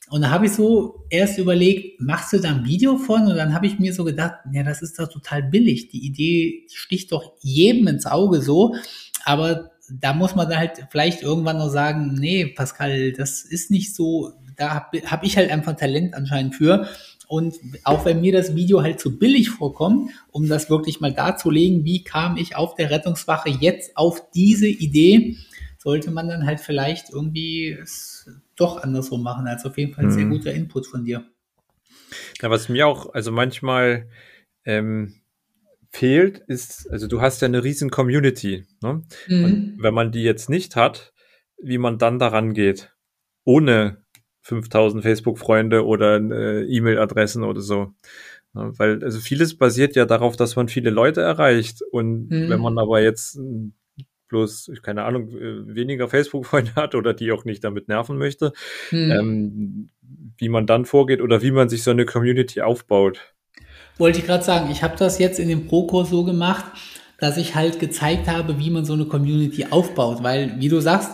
[0.09, 3.23] Und da habe ich so erst überlegt, machst du da ein Video von?
[3.23, 5.89] Und dann habe ich mir so gedacht, ja, das ist doch total billig.
[5.89, 8.75] Die Idee sticht doch jedem ins Auge so.
[9.23, 13.95] Aber da muss man dann halt vielleicht irgendwann noch sagen, nee, Pascal, das ist nicht
[13.95, 16.87] so, da habe hab ich halt einfach Talent anscheinend für.
[17.27, 21.83] Und auch wenn mir das Video halt zu billig vorkommt, um das wirklich mal darzulegen,
[21.83, 25.37] wie kam ich auf der Rettungswache jetzt auf diese Idee,
[25.77, 27.77] sollte man dann halt vielleicht irgendwie
[28.55, 29.47] doch andersrum machen.
[29.47, 30.31] Also auf jeden Fall ein sehr mhm.
[30.31, 31.25] guter Input von dir.
[32.41, 34.09] Ja, was mir auch, also manchmal
[34.65, 35.15] ähm,
[35.89, 38.65] fehlt, ist, also du hast ja eine riesen Community.
[38.81, 39.03] Ne?
[39.27, 39.43] Mhm.
[39.43, 41.13] Und wenn man die jetzt nicht hat,
[41.61, 42.93] wie man dann daran geht,
[43.43, 44.03] ohne
[44.41, 47.93] 5000 Facebook-Freunde oder äh, E-Mail-Adressen oder so.
[48.53, 51.81] Ja, weil also vieles basiert ja darauf, dass man viele Leute erreicht.
[51.81, 52.49] Und mhm.
[52.49, 53.39] wenn man aber jetzt
[54.27, 58.53] bloß, keine Ahnung, weniger Facebook-Freunde hat oder die auch nicht damit nerven möchte,
[58.91, 59.11] mhm.
[59.11, 59.89] ähm,
[60.37, 63.35] wie man dann vorgeht oder wie man sich so eine Community aufbaut.
[63.97, 66.65] Wollte ich gerade sagen, ich habe das jetzt in dem Pro-Kurs so gemacht,
[67.17, 70.21] dass ich halt gezeigt habe, wie man so eine Community aufbaut.
[70.21, 71.11] Weil, wie du sagst,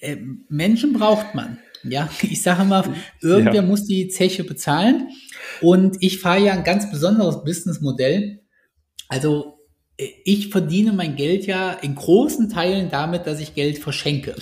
[0.00, 0.16] äh,
[0.48, 1.58] Menschen braucht man.
[1.84, 2.84] Ja, ich sage mal,
[3.20, 3.62] irgendwer ja.
[3.62, 5.08] muss die Zeche bezahlen.
[5.60, 8.40] Und ich fahre ja ein ganz besonderes Businessmodell.
[9.08, 9.53] Also
[9.96, 14.34] ich verdiene mein Geld ja in großen Teilen damit, dass ich Geld verschenke.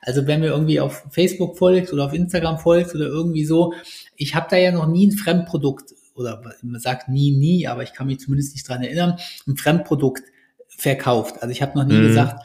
[0.00, 3.72] Also wenn mir irgendwie auf Facebook folgt oder auf Instagram folgt oder irgendwie so,
[4.16, 7.92] ich habe da ja noch nie ein Fremdprodukt oder man sagt nie, nie, aber ich
[7.92, 10.22] kann mich zumindest nicht dran erinnern, ein Fremdprodukt
[10.68, 11.42] verkauft.
[11.42, 12.08] Also ich habe noch nie mhm.
[12.08, 12.44] gesagt,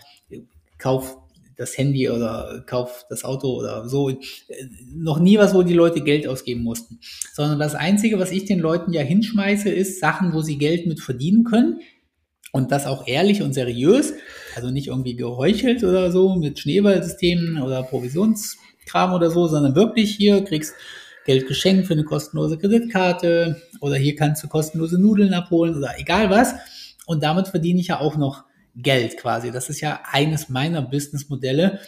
[0.77, 1.17] kauf
[1.59, 4.17] das Handy oder kauf das Auto oder so.
[4.93, 6.99] Noch nie was, wo die Leute Geld ausgeben mussten.
[7.33, 11.01] Sondern das Einzige, was ich den Leuten ja hinschmeiße, ist Sachen, wo sie Geld mit
[11.01, 11.81] verdienen können.
[12.51, 14.13] Und das auch ehrlich und seriös.
[14.55, 20.43] Also nicht irgendwie geheuchelt oder so mit Schneeballsystemen oder Provisionskram oder so, sondern wirklich hier
[20.43, 20.73] kriegst
[21.25, 26.29] Geld geschenkt für eine kostenlose Kreditkarte oder hier kannst du kostenlose Nudeln abholen oder egal
[26.29, 26.55] was.
[27.05, 29.51] Und damit verdiene ich ja auch noch Geld quasi.
[29.51, 31.79] Das ist ja eines meiner Businessmodelle.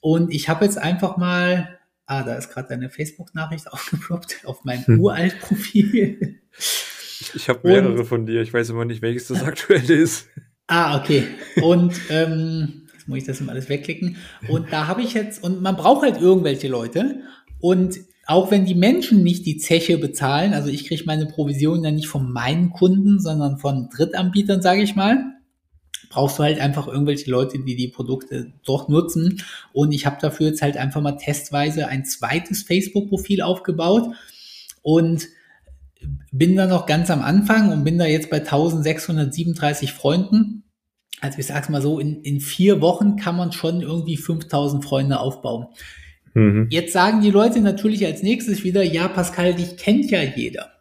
[0.00, 4.86] Und ich habe jetzt einfach mal, ah, da ist gerade eine Facebook-Nachricht aufgeploppt auf mein
[4.86, 5.00] hm.
[5.00, 6.40] Uralt-Profil.
[7.34, 8.42] Ich habe mehrere Und, von dir.
[8.42, 10.28] Ich weiß immer nicht, welches das aktuelle ist.
[10.66, 11.24] Ah, okay.
[11.62, 14.16] Und ähm, jetzt muss ich das immer alles wegklicken.
[14.48, 17.20] Und da habe ich jetzt, und man braucht halt irgendwelche Leute.
[17.60, 21.92] Und auch wenn die Menschen nicht die Zeche bezahlen, also ich kriege meine Provision ja
[21.92, 25.24] nicht von meinen Kunden, sondern von Drittanbietern, sage ich mal,
[26.10, 29.42] brauchst du halt einfach irgendwelche Leute, die die Produkte doch nutzen.
[29.72, 34.14] Und ich habe dafür jetzt halt einfach mal testweise ein zweites Facebook-Profil aufgebaut
[34.82, 35.28] und
[36.32, 40.64] bin da noch ganz am Anfang und bin da jetzt bei 1637 Freunden.
[41.20, 45.18] Also ich sag's mal so, in, in vier Wochen kann man schon irgendwie 5000 Freunde
[45.18, 45.68] aufbauen.
[46.34, 46.66] Mhm.
[46.70, 50.72] Jetzt sagen die Leute natürlich als nächstes wieder, ja, Pascal, dich kennt ja jeder.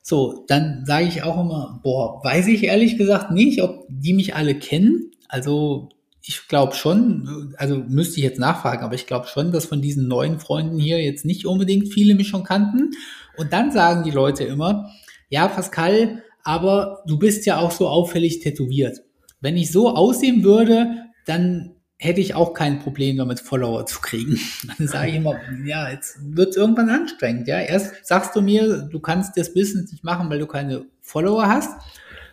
[0.00, 4.36] So, dann sage ich auch immer, boah, weiß ich ehrlich gesagt nicht, ob die mich
[4.36, 5.10] alle kennen.
[5.28, 5.88] Also
[6.22, 10.06] ich glaube schon, also müsste ich jetzt nachfragen, aber ich glaube schon, dass von diesen
[10.06, 12.92] neuen Freunden hier jetzt nicht unbedingt viele mich schon kannten.
[13.36, 14.90] Und dann sagen die Leute immer,
[15.28, 19.00] ja, Pascal, aber du bist ja auch so auffällig tätowiert.
[19.40, 24.38] Wenn ich so aussehen würde, dann hätte ich auch kein Problem damit, Follower zu kriegen.
[24.78, 27.48] Dann sage ich immer, ja, jetzt wird es irgendwann anstrengend.
[27.48, 31.48] Ja, erst sagst du mir, du kannst das Business nicht machen, weil du keine Follower
[31.48, 31.70] hast.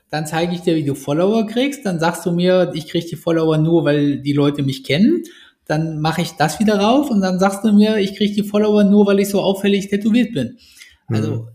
[0.09, 1.85] Dann zeige ich dir, wie du Follower kriegst.
[1.85, 5.23] Dann sagst du mir, ich kriege die Follower nur, weil die Leute mich kennen.
[5.67, 8.83] Dann mache ich das wieder raus und dann sagst du mir, ich kriege die Follower
[8.83, 10.57] nur, weil ich so auffällig tätowiert bin.
[11.13, 11.47] Also mhm.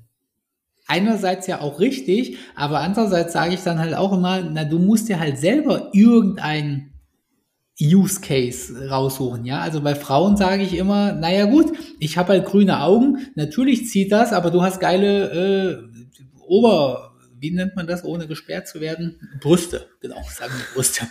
[0.87, 5.09] einerseits ja auch richtig, aber andererseits sage ich dann halt auch immer, na, du musst
[5.09, 6.92] dir halt selber irgendein
[7.81, 9.61] Use Case raussuchen, ja.
[9.61, 14.12] Also bei Frauen sage ich immer, naja gut, ich habe halt grüne Augen, natürlich zieht
[14.12, 15.97] das, aber du hast geile äh,
[16.47, 19.20] Ober, wie nennt man das, ohne gesperrt zu werden?
[19.40, 21.07] Brüste, genau, sagen wir Brüste.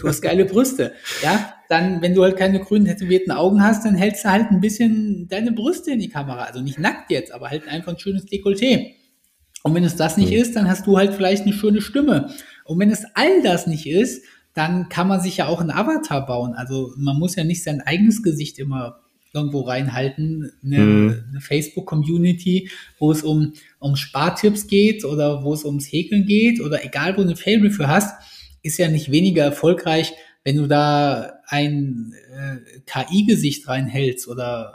[0.00, 1.54] Du hast geile Brüste, ja.
[1.68, 5.26] Dann, wenn du halt keine grünen tätowierten Augen hast, dann hältst du halt ein bisschen
[5.28, 6.44] deine Brüste in die Kamera.
[6.44, 8.92] Also nicht nackt jetzt, aber halt einfach ein schönes Dekolleté.
[9.62, 10.36] Und wenn es das nicht mhm.
[10.36, 12.30] ist, dann hast du halt vielleicht eine schöne Stimme.
[12.64, 16.24] Und wenn es all das nicht ist, dann kann man sich ja auch einen Avatar
[16.24, 16.54] bauen.
[16.54, 19.00] Also man muss ja nicht sein eigenes Gesicht immer
[19.36, 20.50] irgendwo reinhalten.
[20.64, 21.24] Eine, mhm.
[21.30, 26.84] eine Facebook-Community, wo es um, um Spartipps geht oder wo es ums Häkeln geht oder
[26.84, 28.14] egal, wo du eine Fable für hast,
[28.62, 34.72] ist ja nicht weniger erfolgreich, wenn du da ein äh, KI-Gesicht reinhältst oder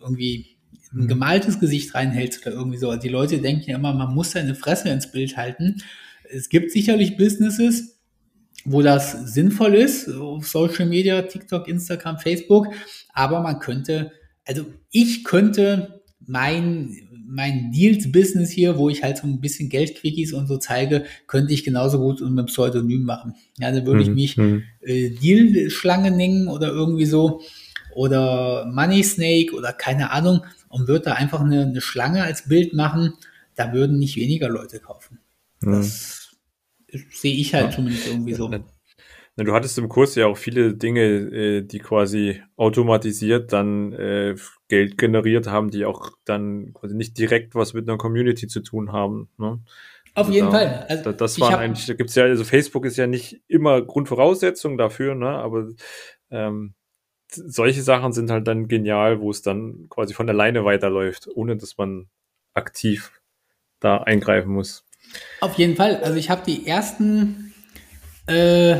[0.00, 0.56] irgendwie
[0.92, 1.08] ein mhm.
[1.08, 2.88] gemaltes Gesicht reinhältst oder irgendwie so.
[2.88, 5.82] Also die Leute denken ja immer, man muss seine Fresse ins Bild halten.
[6.30, 7.97] Es gibt sicherlich Businesses,
[8.70, 12.68] wo das sinnvoll ist, auf Social Media, TikTok, Instagram, Facebook.
[13.12, 14.12] Aber man könnte,
[14.46, 20.46] also ich könnte mein, mein Deals-Business hier, wo ich halt so ein bisschen Geldquickies und
[20.46, 23.34] so zeige, könnte ich genauso gut mit einem Pseudonym machen.
[23.58, 24.62] Ja, dann würde ich mhm, mich mhm.
[24.82, 27.40] äh, Deal-Schlange nennen oder irgendwie so
[27.94, 30.42] oder Money Snake oder keine Ahnung.
[30.68, 33.14] und würde da einfach eine, eine Schlange als Bild machen,
[33.54, 35.18] da würden nicht weniger Leute kaufen.
[35.60, 35.72] Mhm.
[35.72, 36.17] Das
[37.10, 37.70] sehe ich halt ja.
[37.70, 38.50] zumindest irgendwie so.
[39.36, 44.34] Du hattest im Kurs ja auch viele Dinge, äh, die quasi automatisiert dann äh,
[44.66, 48.90] Geld generiert haben, die auch dann quasi nicht direkt was mit einer Community zu tun
[48.90, 49.28] haben.
[49.38, 49.60] Ne?
[50.14, 50.86] Auf also jeden da, Fall.
[50.88, 54.76] Also da, das waren eigentlich, da gibt's ja, also Facebook ist ja nicht immer Grundvoraussetzung
[54.76, 55.28] dafür, ne?
[55.28, 55.68] Aber
[56.30, 56.74] ähm,
[57.30, 61.76] solche Sachen sind halt dann genial, wo es dann quasi von alleine weiterläuft, ohne dass
[61.76, 62.08] man
[62.54, 63.12] aktiv
[63.78, 64.87] da eingreifen muss.
[65.40, 65.96] Auf jeden Fall.
[65.96, 67.54] Also ich habe die ersten,
[68.26, 68.76] äh,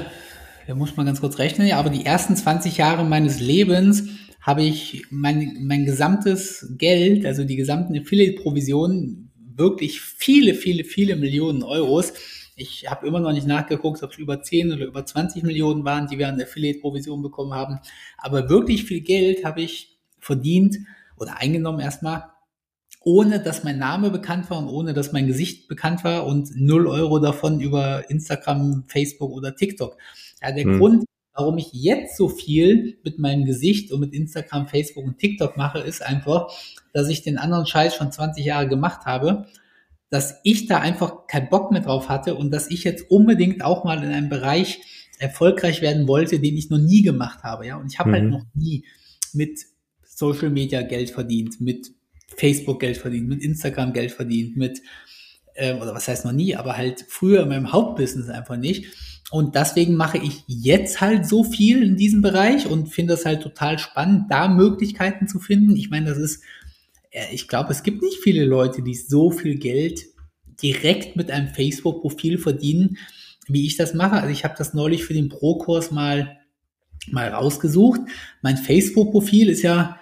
[0.67, 4.05] da muss man ganz kurz rechnen, ja, aber die ersten 20 Jahre meines Lebens
[4.41, 11.63] habe ich mein, mein gesamtes Geld, also die gesamten Affiliate-Provisionen, wirklich viele, viele, viele Millionen
[11.63, 12.15] Euros.
[12.57, 16.07] Ich habe immer noch nicht nachgeguckt, ob es über 10 oder über 20 Millionen waren,
[16.07, 17.79] die wir an Affiliate-Provision bekommen haben.
[18.17, 20.79] Aber wirklich viel Geld habe ich verdient
[21.17, 22.25] oder eingenommen erstmal
[23.09, 26.87] ohne dass mein Name bekannt war und ohne dass mein Gesicht bekannt war und 0
[26.87, 29.97] Euro davon über Instagram, Facebook oder TikTok.
[30.43, 30.79] Ja, der hm.
[30.79, 35.57] Grund, warum ich jetzt so viel mit meinem Gesicht und mit Instagram, Facebook und TikTok
[35.57, 36.53] mache, ist einfach,
[36.93, 39.47] dass ich den anderen Scheiß schon 20 Jahre gemacht habe,
[40.11, 43.85] dass ich da einfach keinen Bock mehr drauf hatte und dass ich jetzt unbedingt auch
[43.85, 44.81] mal in einem Bereich
[45.19, 47.69] erfolgreich werden wollte, den ich noch nie gemacht habe.
[47.69, 48.35] Ja, und ich habe halt mhm.
[48.35, 48.85] halt noch nie
[49.33, 49.61] mit
[50.05, 51.93] Social Media Geld verdient, mit
[52.37, 54.81] Facebook Geld verdient, mit Instagram Geld verdient, mit,
[55.55, 58.87] äh, oder was heißt noch nie, aber halt früher in meinem Hauptbusiness einfach nicht.
[59.31, 63.43] Und deswegen mache ich jetzt halt so viel in diesem Bereich und finde es halt
[63.43, 65.77] total spannend, da Möglichkeiten zu finden.
[65.77, 66.43] Ich meine, das ist,
[67.11, 70.07] äh, ich glaube, es gibt nicht viele Leute, die so viel Geld
[70.63, 72.97] direkt mit einem Facebook-Profil verdienen,
[73.47, 74.17] wie ich das mache.
[74.17, 76.39] Also ich habe das neulich für den Pro-Kurs mal,
[77.11, 78.01] mal rausgesucht.
[78.43, 79.99] Mein Facebook-Profil ist ja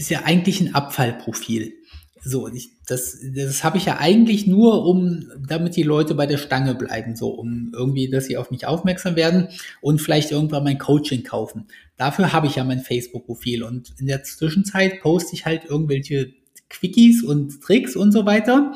[0.00, 1.74] ist ja eigentlich ein Abfallprofil.
[2.22, 6.36] So, ich, das, das habe ich ja eigentlich nur, um, damit die Leute bei der
[6.36, 9.48] Stange bleiben, so, um irgendwie, dass sie auf mich aufmerksam werden
[9.80, 11.66] und vielleicht irgendwann mein Coaching kaufen.
[11.96, 16.32] Dafür habe ich ja mein Facebook-Profil und in der Zwischenzeit poste ich halt irgendwelche
[16.68, 18.74] Quickies und Tricks und so weiter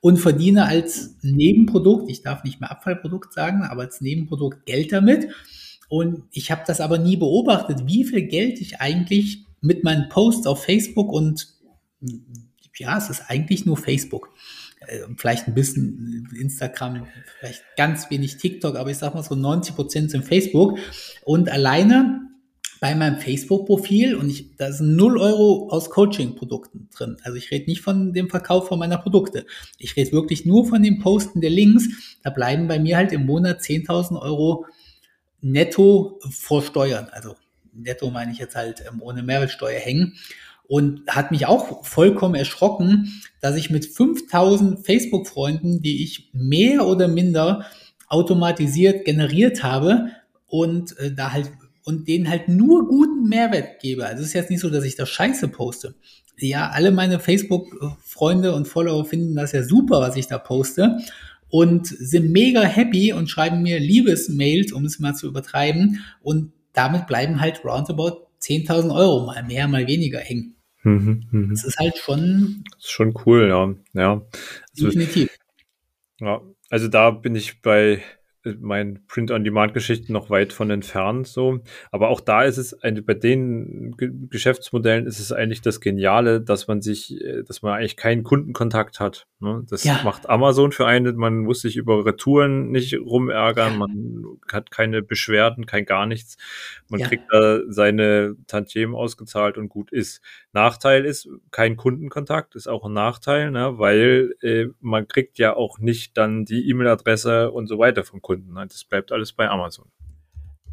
[0.00, 5.28] und verdiene als Nebenprodukt, ich darf nicht mehr Abfallprodukt sagen, aber als Nebenprodukt Geld damit.
[5.88, 10.46] Und ich habe das aber nie beobachtet, wie viel Geld ich eigentlich mit meinen Posts
[10.46, 11.48] auf Facebook und
[12.76, 14.30] ja, es ist eigentlich nur Facebook.
[14.80, 17.06] Äh, vielleicht ein bisschen Instagram,
[17.38, 20.78] vielleicht ganz wenig TikTok, aber ich sag mal so 90 Prozent sind Facebook.
[21.24, 22.20] Und alleine
[22.80, 27.16] bei meinem Facebook-Profil und ich, da sind 0 Euro aus Coaching-Produkten drin.
[27.22, 29.46] Also ich rede nicht von dem Verkauf von meiner Produkte.
[29.78, 31.88] Ich rede wirklich nur von den Posten der Links.
[32.22, 34.66] Da bleiben bei mir halt im Monat 10.000 Euro
[35.40, 37.08] netto vor Steuern.
[37.10, 37.36] Also
[37.74, 40.14] netto meine ich jetzt halt ähm, ohne Mehrwertsteuer hängen.
[40.66, 47.06] Und hat mich auch vollkommen erschrocken, dass ich mit 5000 Facebook-Freunden, die ich mehr oder
[47.06, 47.66] minder
[48.08, 50.06] automatisiert generiert habe
[50.46, 51.50] und äh, da halt
[51.84, 54.06] und denen halt nur guten Mehrwert gebe.
[54.06, 55.94] Also es ist jetzt nicht so, dass ich das Scheiße poste.
[56.38, 60.98] Ja, alle meine Facebook-Freunde und Follower finden das ja super, was ich da poste
[61.48, 67.06] und sind mega happy und schreiben mir Liebesmails, um es mal zu übertreiben und damit
[67.06, 70.56] bleiben halt roundabout 10.000 Euro, mal mehr, mal weniger hängen.
[70.82, 71.50] Mhm, mh.
[71.50, 72.64] Das ist halt schon.
[72.72, 73.74] Das ist schon cool, ja.
[74.00, 74.22] ja.
[74.72, 75.30] Also, definitiv.
[76.20, 78.02] Ja, also da bin ich bei
[78.60, 81.60] mein Print-on-Demand-Geschichten noch weit von entfernt, so.
[81.90, 86.40] Aber auch da ist es, eine, bei den G Geschäftsmodellen ist es eigentlich das Geniale,
[86.40, 89.26] dass man sich, äh, dass man eigentlich keinen Kundenkontakt hat.
[89.40, 89.64] Ne?
[89.68, 90.00] Das ja.
[90.04, 91.16] macht Amazon für einen.
[91.16, 93.78] Man muss sich über Retouren nicht rumärgern.
[93.78, 96.36] Man hat keine Beschwerden, kein gar nichts.
[96.88, 97.08] Man ja.
[97.08, 100.20] kriegt da seine Tantiemen ausgezahlt und gut ist.
[100.52, 103.78] Nachteil ist, kein Kundenkontakt ist auch ein Nachteil, ne?
[103.78, 108.52] weil äh, man kriegt ja auch nicht dann die E-Mail-Adresse und so weiter vom Kunden.
[108.52, 108.66] Ne?
[108.68, 109.90] Das bleibt alles bei Amazon.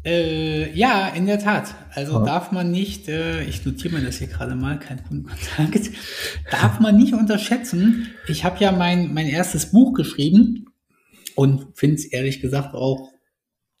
[0.04, 1.74] Äh, ja, in der Tat.
[1.94, 2.24] Also ja.
[2.24, 5.90] darf man nicht, äh, ich notiere mir das hier gerade mal, kein Kundenkontakt,
[6.50, 8.08] darf man nicht unterschätzen.
[8.26, 10.66] Ich habe ja mein, mein erstes Buch geschrieben
[11.36, 13.11] und finde es ehrlich gesagt auch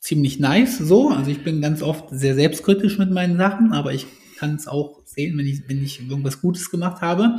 [0.02, 1.08] ziemlich nice so.
[1.08, 5.00] Also ich bin ganz oft sehr selbstkritisch mit meinen Sachen, aber ich kann es auch
[5.04, 7.36] sehen, wenn ich, wenn ich irgendwas Gutes gemacht habe.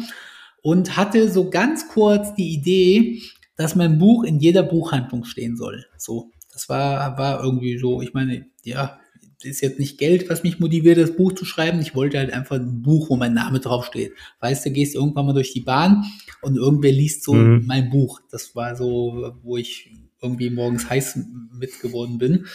[0.61, 3.21] Und hatte so ganz kurz die Idee,
[3.57, 5.85] dass mein Buch in jeder Buchhandlung stehen soll.
[5.97, 8.97] So, das war, war irgendwie so, ich meine, ja,
[9.43, 11.81] ist jetzt nicht Geld, was mich motiviert, das Buch zu schreiben.
[11.81, 14.13] Ich wollte halt einfach ein Buch, wo mein Name draufsteht.
[14.39, 16.05] Weißt du, gehst irgendwann mal durch die Bahn
[16.41, 17.65] und irgendwer liest so mhm.
[17.65, 18.21] mein Buch.
[18.31, 19.91] Das war so, wo ich
[20.23, 21.19] irgendwie morgens heiß
[21.51, 22.47] mitgeworden bin.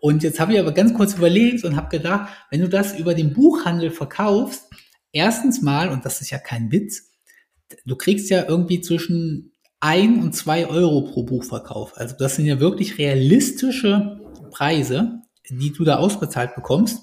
[0.00, 3.14] Und jetzt habe ich aber ganz kurz überlegt und habe gedacht, wenn du das über
[3.14, 4.64] den Buchhandel verkaufst,
[5.12, 7.10] erstens mal, und das ist ja kein Witz,
[7.84, 11.96] du kriegst ja irgendwie zwischen ein und zwei Euro pro Buchverkauf.
[11.96, 17.02] Also das sind ja wirklich realistische Preise, die du da ausbezahlt bekommst,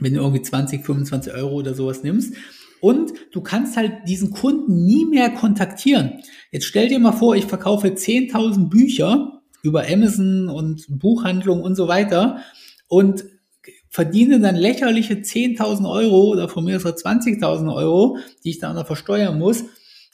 [0.00, 2.34] wenn du irgendwie 20, 25 Euro oder sowas nimmst.
[2.80, 6.20] Und du kannst halt diesen Kunden nie mehr kontaktieren.
[6.50, 11.88] Jetzt stell dir mal vor, ich verkaufe 10.000 Bücher über Amazon und Buchhandlung und so
[11.88, 12.38] weiter
[12.86, 13.24] und
[13.90, 18.86] verdiene dann lächerliche 10.000 Euro oder von mir aus 20.000 Euro, die ich dann noch
[18.86, 19.64] versteuern muss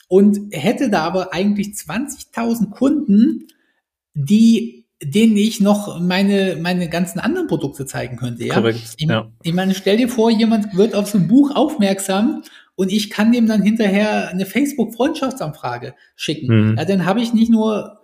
[0.09, 3.49] und hätte da aber eigentlich 20.000 Kunden,
[4.15, 8.45] die denen ich noch meine, meine ganzen anderen Produkte zeigen könnte.
[8.45, 8.55] Ja?
[8.55, 9.31] Korrekt, ich, ja.
[9.43, 12.43] ich meine, stell dir vor, jemand wird auf so ein Buch aufmerksam
[12.77, 16.71] und ich kann dem dann hinterher eine Facebook-Freundschaftsanfrage schicken.
[16.71, 16.77] Mhm.
[16.77, 18.01] Ja, dann habe ich nicht nur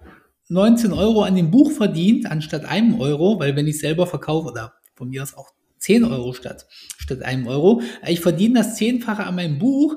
[0.49, 4.75] 19 Euro an dem Buch verdient, anstatt einem Euro, weil wenn ich selber verkaufe, oder
[4.95, 6.67] von mir aus auch 10 Euro statt,
[6.99, 9.97] statt einem Euro, ich verdiene das Zehnfache an meinem Buch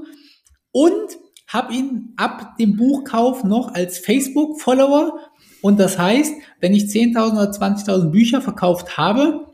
[0.71, 5.19] und habe ihn ab dem Buchkauf noch als Facebook-Follower
[5.63, 9.47] und das heißt, wenn ich 10.000 oder 20.000 Bücher verkauft habe,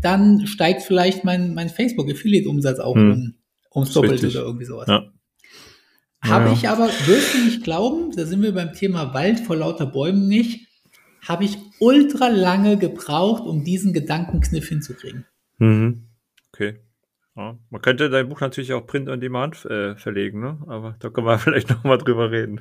[0.00, 3.12] dann steigt vielleicht mein, mein Facebook-Affiliate-Umsatz auch Hm.
[3.12, 3.34] um,
[3.74, 4.88] ums Doppelte oder irgendwie sowas.
[4.88, 5.04] Ja.
[6.22, 6.52] Habe Ja.
[6.54, 10.26] ich aber, wirst du nicht glauben, da sind wir beim Thema Wald vor lauter Bäumen
[10.28, 10.68] nicht,
[11.26, 15.26] habe ich ultra lange gebraucht, um diesen Gedankenkniff hinzukriegen.
[15.58, 16.04] Mhm.
[16.52, 16.78] Okay.
[17.34, 17.58] Ja.
[17.70, 20.58] Man könnte dein Buch natürlich auch Print on Demand äh, verlegen, ne?
[20.66, 22.60] aber da können wir vielleicht noch mal drüber reden.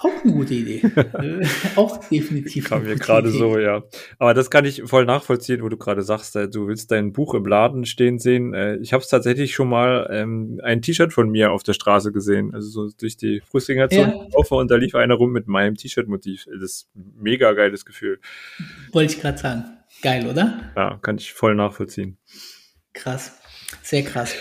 [0.00, 0.82] Auch eine gute Idee.
[1.14, 1.46] äh,
[1.76, 2.68] auch definitiv.
[2.68, 3.82] Kam mir gerade so, ja.
[4.18, 7.32] Aber das kann ich voll nachvollziehen, wo du gerade sagst, äh, du willst dein Buch
[7.32, 8.52] im Laden stehen sehen.
[8.52, 12.12] Äh, ich habe es tatsächlich schon mal ähm, ein T-Shirt von mir auf der Straße
[12.12, 14.28] gesehen, also so durch die Fußgängerzone Ja.
[14.36, 16.44] laufe und da lief einer rum mit meinem T-Shirt-Motiv.
[16.52, 18.20] Das ist ein mega geiles Gefühl.
[18.92, 19.64] Wollte ich gerade sagen.
[20.02, 20.70] Geil, oder?
[20.76, 22.18] Ja, kann ich voll nachvollziehen.
[22.92, 23.38] Krass.
[23.82, 24.34] Sehr krass.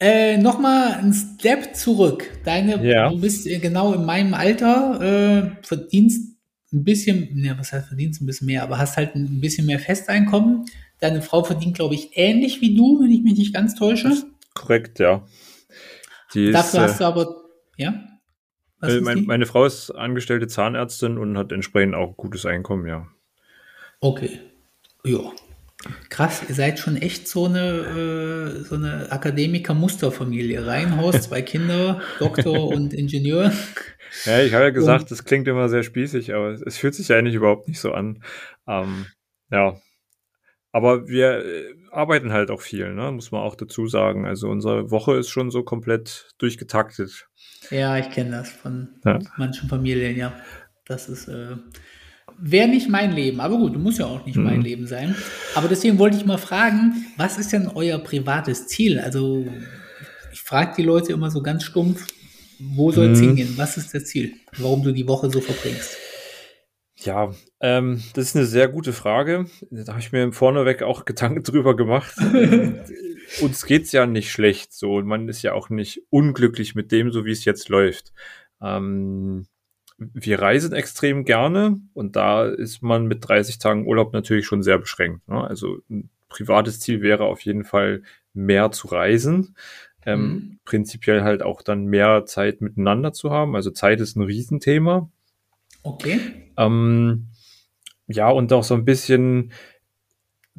[0.00, 2.30] Äh, Nochmal ein Step zurück.
[2.44, 3.10] Deine, Ja.
[3.10, 6.34] du bist genau in meinem Alter, äh, verdienst
[6.72, 9.78] ein bisschen, ne, was heißt verdienst ein bisschen mehr, aber hast halt ein bisschen mehr
[9.78, 10.64] Festeinkommen.
[11.00, 14.12] Deine Frau verdient, glaube ich, ähnlich wie du, wenn ich mich nicht ganz täusche.
[14.54, 15.24] Korrekt, ja.
[16.34, 17.36] Die ist, Dafür hast äh, du aber,
[17.76, 17.94] ja?
[18.82, 23.06] Äh, ist mein, meine Frau ist angestellte Zahnärztin und hat entsprechend auch gutes Einkommen, ja.
[24.00, 24.40] Okay.
[25.04, 25.32] Ja.
[26.08, 30.66] Krass, ihr seid schon echt so eine, äh, so eine Akademiker-Musterfamilie.
[30.66, 33.52] Reihenhaus, zwei Kinder, Doktor und Ingenieur.
[34.26, 37.34] Ja, ich habe ja gesagt, das klingt immer sehr spießig, aber es, fühlt sich eigentlich
[37.34, 38.22] überhaupt nicht so an.
[38.68, 39.06] Ähm,
[39.50, 39.76] ja.
[40.70, 43.10] Aber wir äh, arbeiten halt auch viel, ne?
[43.10, 44.24] muss man auch dazu sagen.
[44.24, 47.26] Also unsere Woche ist schon so komplett durchgetaktet.
[47.70, 49.18] Ja, ich kenne das von Ja.
[49.36, 50.32] manchen Familien, ja.
[50.86, 51.56] Das ist, äh,
[52.38, 53.40] wäre nicht mein Leben.
[53.40, 54.64] Aber gut, muss ja auch nicht mein Mhm.
[54.64, 55.14] Leben sein.
[55.54, 58.98] Aber deswegen wollte ich mal fragen, was ist denn euer privates Ziel?
[58.98, 59.46] Also,
[60.32, 62.06] ich frage die Leute immer so ganz stumpf,
[62.58, 63.24] wo soll es Mhm.
[63.26, 63.52] hingehen?
[63.56, 64.32] Was ist das Ziel?
[64.58, 65.96] Warum du die Woche so verbringst?
[66.96, 69.46] Ja, ähm, das ist eine sehr gute Frage.
[69.70, 72.14] Da habe ich mir vorneweg auch Gedanken drüber gemacht.
[73.40, 77.10] Uns geht's ja nicht schlecht so und man ist ja auch nicht unglücklich mit dem,
[77.10, 78.12] so wie es jetzt läuft.
[78.62, 79.46] Ähm,
[79.98, 84.78] wir reisen extrem gerne und da ist man mit 30 Tagen Urlaub natürlich schon sehr
[84.78, 85.26] beschränkt.
[85.28, 85.42] Ne?
[85.42, 88.02] Also ein privates Ziel wäre auf jeden Fall
[88.32, 89.56] mehr zu reisen.
[90.04, 90.58] Ähm, Mhm.
[90.64, 93.54] Prinzipiell halt auch dann mehr Zeit miteinander zu haben.
[93.54, 95.10] Also Zeit ist ein Riesenthema.
[95.82, 96.18] Okay.
[96.56, 97.28] Ähm,
[98.06, 99.52] ja, und auch so ein bisschen,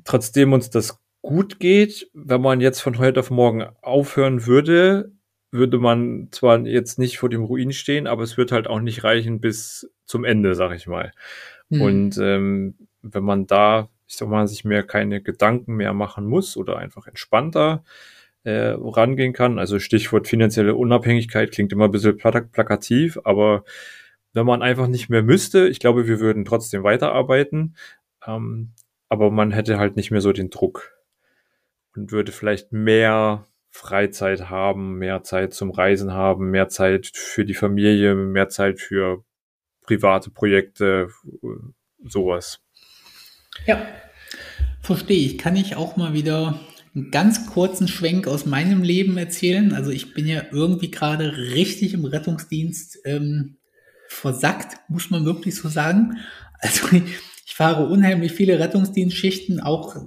[0.03, 5.11] trotzdem uns das gut geht, wenn man jetzt von heute auf morgen aufhören würde,
[5.55, 9.03] würde man zwar jetzt nicht vor dem Ruin stehen, aber es wird halt auch nicht
[9.03, 11.11] reichen bis zum Ende, sag ich mal.
[11.69, 11.81] Hm.
[11.81, 16.57] Und ähm, wenn man da, ich sag mal, sich mehr keine Gedanken mehr machen muss
[16.57, 17.83] oder einfach entspannter
[18.43, 23.63] äh, rangehen kann, also Stichwort finanzielle Unabhängigkeit klingt immer ein bisschen plak- plakativ, aber
[24.33, 27.75] wenn man einfach nicht mehr müsste, ich glaube, wir würden trotzdem weiterarbeiten,
[28.27, 28.73] ähm,
[29.09, 30.91] aber man hätte halt nicht mehr so den Druck
[31.95, 37.53] und würde vielleicht mehr Freizeit haben, mehr Zeit zum Reisen haben, mehr Zeit für die
[37.53, 39.25] Familie, mehr Zeit für
[39.81, 41.09] private Projekte,
[42.01, 42.61] sowas.
[43.67, 43.85] Ja,
[44.81, 45.37] verstehe ich.
[45.37, 46.57] Kann ich auch mal wieder
[46.95, 49.73] einen ganz kurzen Schwenk aus meinem Leben erzählen?
[49.73, 53.57] Also ich bin ja irgendwie gerade richtig im Rettungsdienst ähm,
[54.07, 56.17] versackt, muss man wirklich so sagen.
[56.59, 57.03] Also ich,
[57.45, 59.97] ich fahre unheimlich viele Rettungsdienstschichten, auch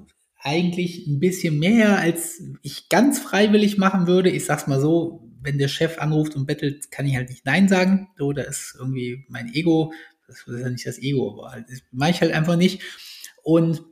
[0.41, 4.31] eigentlich ein bisschen mehr, als ich ganz freiwillig machen würde.
[4.31, 7.69] Ich sag's mal so, wenn der Chef anruft und bettelt, kann ich halt nicht Nein
[7.69, 8.09] sagen.
[8.17, 9.93] So, da ist irgendwie mein Ego,
[10.27, 12.83] das ist ja nicht das Ego, aber halt, das mache ich halt einfach nicht.
[13.43, 13.83] Und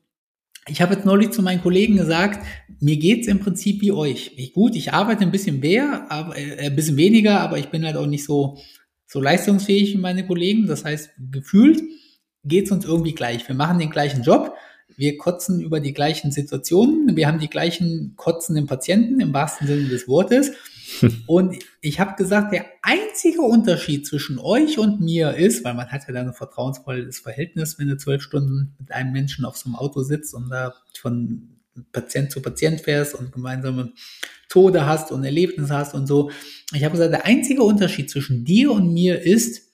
[0.68, 2.44] ich habe jetzt neulich zu meinen Kollegen gesagt,
[2.80, 4.32] mir geht's im Prinzip wie euch.
[4.36, 7.84] Ich, gut, ich arbeite ein bisschen mehr, aber äh, ein bisschen weniger, aber ich bin
[7.84, 8.58] halt auch nicht so
[9.06, 10.66] so leistungsfähig wie meine Kollegen.
[10.66, 11.82] Das heißt, gefühlt
[12.44, 13.46] geht's uns irgendwie gleich.
[13.46, 14.54] Wir machen den gleichen Job,
[14.96, 19.88] wir kotzen über die gleichen Situationen, wir haben die gleichen kotzenden Patienten im wahrsten Sinne
[19.88, 20.52] des Wortes.
[21.26, 26.06] Und ich habe gesagt, der einzige Unterschied zwischen euch und mir ist, weil man hat
[26.06, 29.74] ja dann ein vertrauensvolles Verhältnis, wenn du zwölf Stunden mit einem Menschen auf so einem
[29.74, 31.56] Auto sitzt und da von
[31.92, 33.92] Patient zu Patient fährst und gemeinsame
[34.48, 36.30] Tode hast und Erlebnisse hast und so.
[36.72, 39.72] Ich habe gesagt, der einzige Unterschied zwischen dir und mir ist,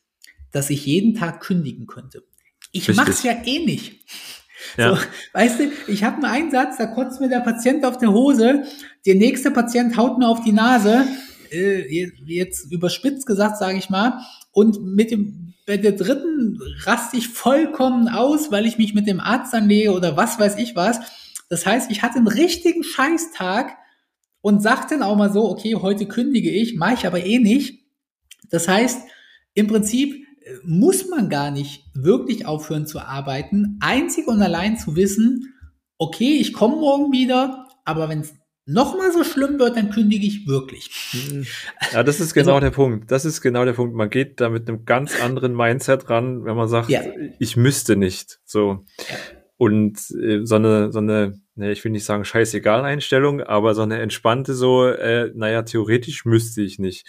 [0.50, 2.24] dass ich jeden Tag kündigen könnte.
[2.72, 4.00] Ich mache es ja eh nicht.
[4.76, 4.96] Ja.
[4.96, 5.02] So,
[5.32, 8.64] weißt du, ich habe einen Einsatz, da kotzt mir der Patient auf der Hose,
[9.06, 11.06] der nächste Patient haut mir auf die Nase,
[11.50, 14.20] äh, jetzt überspitzt gesagt, sage ich mal,
[14.52, 19.20] und mit dem bei der dritten raste ich vollkommen aus, weil ich mich mit dem
[19.20, 20.98] Arzt anlege oder was weiß ich was.
[21.48, 23.76] Das heißt, ich hatte einen richtigen Scheißtag
[24.40, 27.84] und sagte dann auch mal so, okay, heute kündige ich, mache ich aber eh nicht.
[28.50, 29.02] Das heißt,
[29.54, 30.26] im Prinzip
[30.64, 35.54] muss man gar nicht wirklich aufhören zu arbeiten, einzig und allein zu wissen,
[35.98, 38.34] okay, ich komme morgen wieder, aber wenn es
[38.64, 40.90] noch mal so schlimm wird, dann kündige ich wirklich.
[41.92, 43.10] Ja, das ist genau also, der Punkt.
[43.10, 43.94] Das ist genau der Punkt.
[43.94, 47.02] Man geht da mit einem ganz anderen Mindset ran, wenn man sagt, ja.
[47.38, 48.40] ich müsste nicht.
[48.44, 48.84] So.
[48.98, 49.16] Ja.
[49.56, 53.82] Und äh, so eine, so eine, ne, ich will nicht sagen scheißegal Einstellung, aber so
[53.82, 57.06] eine entspannte so, äh, naja, theoretisch müsste ich nicht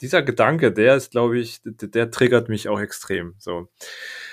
[0.00, 3.34] dieser Gedanke, der ist, glaube ich, der, der, triggert mich auch extrem.
[3.38, 3.68] So.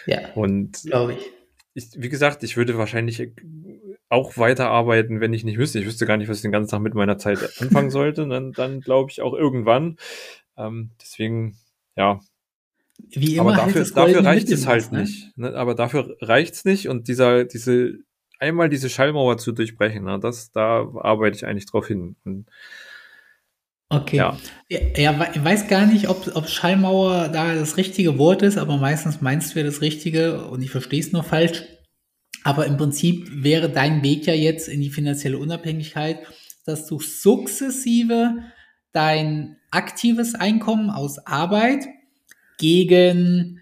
[0.05, 0.33] Ja.
[0.35, 1.31] Und glaube ich.
[1.73, 1.89] ich.
[1.95, 3.31] Wie gesagt, ich würde wahrscheinlich
[4.09, 5.79] auch weiterarbeiten, wenn ich nicht wüsste.
[5.79, 8.27] Ich wüsste gar nicht, was ich den ganzen Tag mit meiner Zeit anfangen sollte.
[8.27, 9.97] dann, dann glaube ich auch irgendwann.
[10.57, 11.57] Ähm, deswegen,
[11.95, 12.19] ja.
[13.11, 15.01] Wie immer aber dafür, dafür reicht es halt ne?
[15.01, 15.37] nicht.
[15.37, 15.53] Ne?
[15.53, 16.89] Aber dafür reicht es nicht.
[16.89, 17.99] Und dieser, diese,
[18.39, 20.19] einmal diese Schallmauer zu durchbrechen, ne?
[20.19, 22.17] das, da arbeite ich eigentlich drauf hin.
[22.25, 22.47] Und
[23.89, 24.17] Okay.
[24.17, 24.37] Ja,
[24.69, 29.19] ja, ich weiß gar nicht, ob, ob Schallmauer da das richtige Wort ist, aber meistens
[29.19, 31.63] meinst du ja das Richtige und ich verstehe es nur falsch.
[32.43, 36.19] Aber im Prinzip wäre dein Weg ja jetzt in die finanzielle Unabhängigkeit,
[36.65, 38.37] dass du sukzessive
[38.91, 41.85] dein aktives Einkommen aus Arbeit
[42.59, 43.59] gegen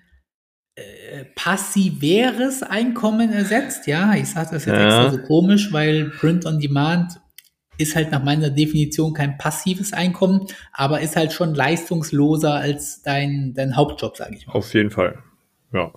[0.75, 3.87] äh, passiveres Einkommen ersetzt.
[3.87, 5.05] Ja, ich sage das jetzt ja.
[5.05, 7.19] extra so komisch, weil Print on Demand
[7.77, 13.53] ist halt nach meiner Definition kein passives Einkommen, aber ist halt schon leistungsloser als dein,
[13.53, 14.53] dein Hauptjob, sage ich mal.
[14.53, 15.19] Auf jeden Fall,
[15.73, 15.91] ja.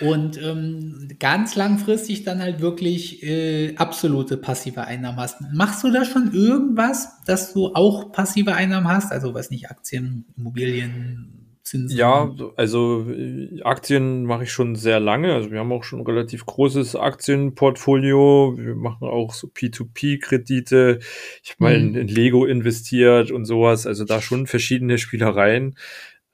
[0.00, 5.40] Und ähm, ganz langfristig dann halt wirklich äh, absolute passive Einnahmen hast.
[5.52, 9.12] Machst du da schon irgendwas, dass du auch passive Einnahmen hast?
[9.12, 11.96] Also weiß nicht, Aktien, Immobilien, Zinsen?
[11.96, 15.34] Ja, also äh, Aktien mache ich schon sehr lange.
[15.34, 18.54] Also wir haben auch schon ein relativ großes Aktienportfolio.
[18.56, 21.00] Wir machen auch so P2P-Kredite.
[21.42, 21.88] Ich habe mal mhm.
[21.88, 23.86] in, in, Lego investiert und sowas.
[23.86, 25.76] Also da schon verschiedene Spielereien.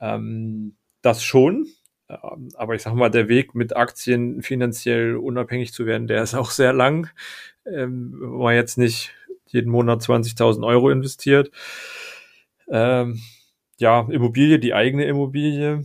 [0.00, 1.68] Ähm, das schon.
[2.08, 6.34] Ähm, aber ich sag mal, der Weg mit Aktien finanziell unabhängig zu werden, der ist
[6.34, 7.08] auch sehr lang.
[7.64, 9.14] Ähm, man jetzt nicht
[9.46, 11.50] jeden Monat 20.000 Euro investiert.
[12.68, 13.20] Ähm,
[13.80, 15.84] ja, Immobilie, die eigene Immobilie,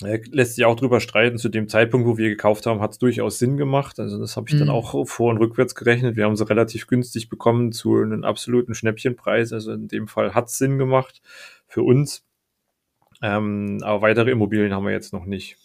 [0.00, 1.38] lässt sich auch drüber streiten.
[1.38, 4.00] Zu dem Zeitpunkt, wo wir gekauft haben, hat es durchaus Sinn gemacht.
[4.00, 4.60] Also das habe ich mhm.
[4.60, 6.16] dann auch vor und rückwärts gerechnet.
[6.16, 9.52] Wir haben sie relativ günstig bekommen zu einem absoluten Schnäppchenpreis.
[9.52, 11.22] Also in dem Fall hat es Sinn gemacht
[11.66, 12.24] für uns.
[13.22, 15.56] Ähm, aber weitere Immobilien haben wir jetzt noch nicht.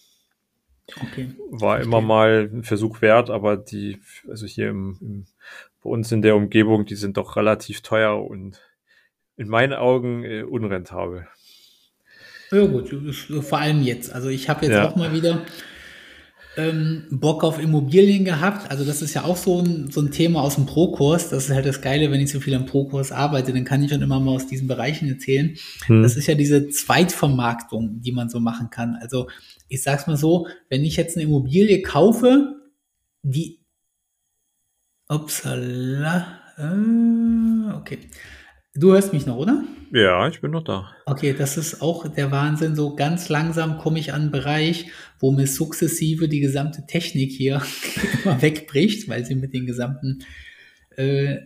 [0.96, 1.30] Okay.
[1.50, 1.88] War Verstehe.
[1.88, 5.26] immer mal ein Versuch wert, aber die, also hier im, im,
[5.84, 8.62] bei uns in der Umgebung, die sind doch relativ teuer und
[9.40, 11.26] in meinen Augen äh, unrentabel.
[12.52, 12.94] Ja gut,
[13.42, 14.12] vor allem jetzt.
[14.12, 14.90] Also ich habe jetzt ja.
[14.90, 15.44] auch mal wieder
[16.58, 18.70] ähm, Bock auf Immobilien gehabt.
[18.70, 21.30] Also das ist ja auch so ein, so ein Thema aus dem Pro-Kurs.
[21.30, 23.92] Das ist halt das Geile, wenn ich so viel am Pro-Kurs arbeite, dann kann ich
[23.92, 25.56] schon immer mal aus diesen Bereichen erzählen.
[25.86, 26.04] Hm.
[26.04, 28.98] Das ist ja diese Zweitvermarktung, die man so machen kann.
[29.00, 29.30] Also
[29.70, 32.56] ich sag's mal so, wenn ich jetzt eine Immobilie kaufe,
[33.22, 33.60] die
[35.08, 38.00] Upsala, äh, okay.
[38.76, 39.64] Du hörst mich noch, oder?
[39.92, 40.92] Ja, ich bin noch da.
[41.08, 42.76] Okay, das ist auch der Wahnsinn.
[42.76, 47.64] So ganz langsam komme ich an einen Bereich, wo mir sukzessive die gesamte Technik hier
[48.24, 50.20] immer wegbricht, weil sie mit den gesamten
[50.96, 51.38] äh,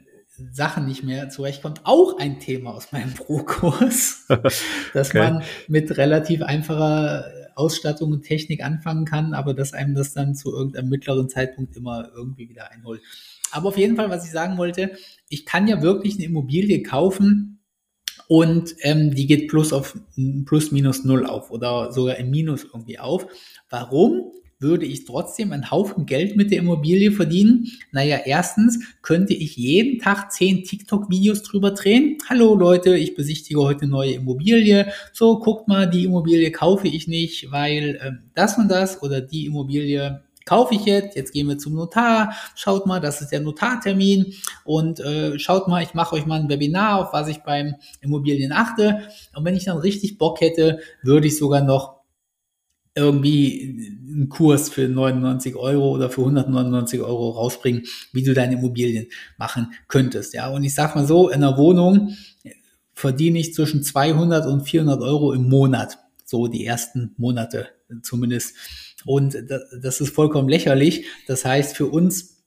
[0.52, 1.82] Sachen nicht mehr zurechtkommt.
[1.86, 4.26] Auch ein Thema aus meinem Pro-Kurs,
[4.94, 5.20] dass okay.
[5.20, 10.52] man mit relativ einfacher Ausstattung und Technik anfangen kann, aber dass einem das dann zu
[10.52, 13.02] irgendeinem mittleren Zeitpunkt immer irgendwie wieder einholt.
[13.52, 14.98] Aber auf jeden Fall, was ich sagen wollte,
[15.34, 17.60] ich kann ja wirklich eine Immobilie kaufen
[18.28, 19.98] und ähm, die geht plus auf
[20.46, 23.28] plus minus null auf oder sogar im Minus irgendwie auf.
[23.70, 24.32] Warum?
[24.64, 27.68] würde ich trotzdem einen Haufen Geld mit der Immobilie verdienen?
[27.92, 32.18] Naja, erstens könnte ich jeden Tag zehn TikTok-Videos drüber drehen.
[32.30, 34.92] Hallo Leute, ich besichtige heute neue Immobilie.
[35.12, 39.46] So, guckt mal, die Immobilie kaufe ich nicht, weil ähm, das und das oder die
[39.46, 44.34] Immobilie kaufe ich jetzt, jetzt gehen wir zum Notar, schaut mal, das ist der Notartermin
[44.64, 48.52] und äh, schaut mal, ich mache euch mal ein Webinar, auf was ich beim Immobilien
[48.52, 49.08] achte.
[49.36, 52.04] Und wenn ich dann richtig Bock hätte, würde ich sogar noch
[52.96, 59.08] irgendwie einen Kurs für 99 Euro oder für 199 Euro rausbringen, wie du deine Immobilien
[59.38, 60.34] machen könntest.
[60.34, 62.16] Ja, und ich sag mal so, in einer Wohnung
[62.94, 65.98] verdiene ich zwischen 200 und 400 Euro im Monat.
[66.26, 67.68] So die ersten Monate
[68.02, 68.56] zumindest.
[69.06, 69.38] Und
[69.82, 71.06] das ist vollkommen lächerlich.
[71.28, 72.44] Das heißt, für uns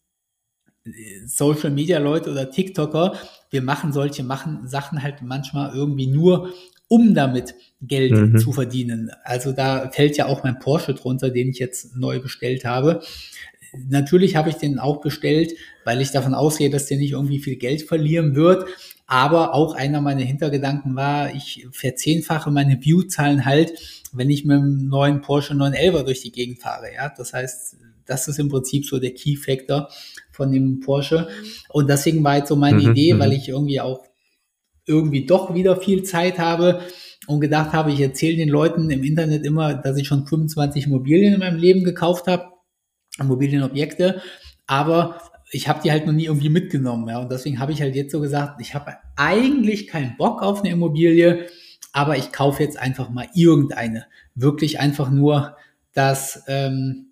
[1.27, 3.15] Social Media Leute oder TikToker,
[3.51, 6.53] wir machen solche machen Sachen halt manchmal irgendwie nur,
[6.89, 8.39] um damit Geld mhm.
[8.39, 9.11] zu verdienen.
[9.25, 13.03] Also da fällt ja auch mein Porsche drunter, den ich jetzt neu bestellt habe.
[13.89, 15.55] Natürlich habe ich den auch bestellt,
[15.85, 18.67] weil ich davon ausgehe, dass der nicht irgendwie viel Geld verlieren wird.
[19.07, 23.73] Aber auch einer meiner Hintergedanken war, ich verzehnfache meine Viewzahlen halt,
[24.13, 26.93] wenn ich mit dem neuen Porsche 911 durch die Gegend fahre.
[26.93, 27.77] Ja, das heißt,
[28.07, 29.89] das ist im Prinzip so der Key Factor
[30.33, 31.29] von dem Porsche.
[31.69, 33.37] Und deswegen war jetzt so meine mhm, Idee, weil mhm.
[33.37, 34.05] ich irgendwie auch
[34.87, 36.81] irgendwie doch wieder viel Zeit habe
[37.27, 41.35] und gedacht habe, ich erzähle den Leuten im Internet immer, dass ich schon 25 Immobilien
[41.35, 42.53] in meinem Leben gekauft habe,
[43.19, 44.23] Immobilienobjekte,
[44.67, 45.21] aber
[45.51, 48.13] ich habe die halt noch nie irgendwie mitgenommen, ja, und deswegen habe ich halt jetzt
[48.13, 51.47] so gesagt, ich habe eigentlich keinen Bock auf eine Immobilie,
[51.93, 55.57] aber ich kaufe jetzt einfach mal irgendeine, wirklich einfach nur,
[55.93, 57.03] dass ähm,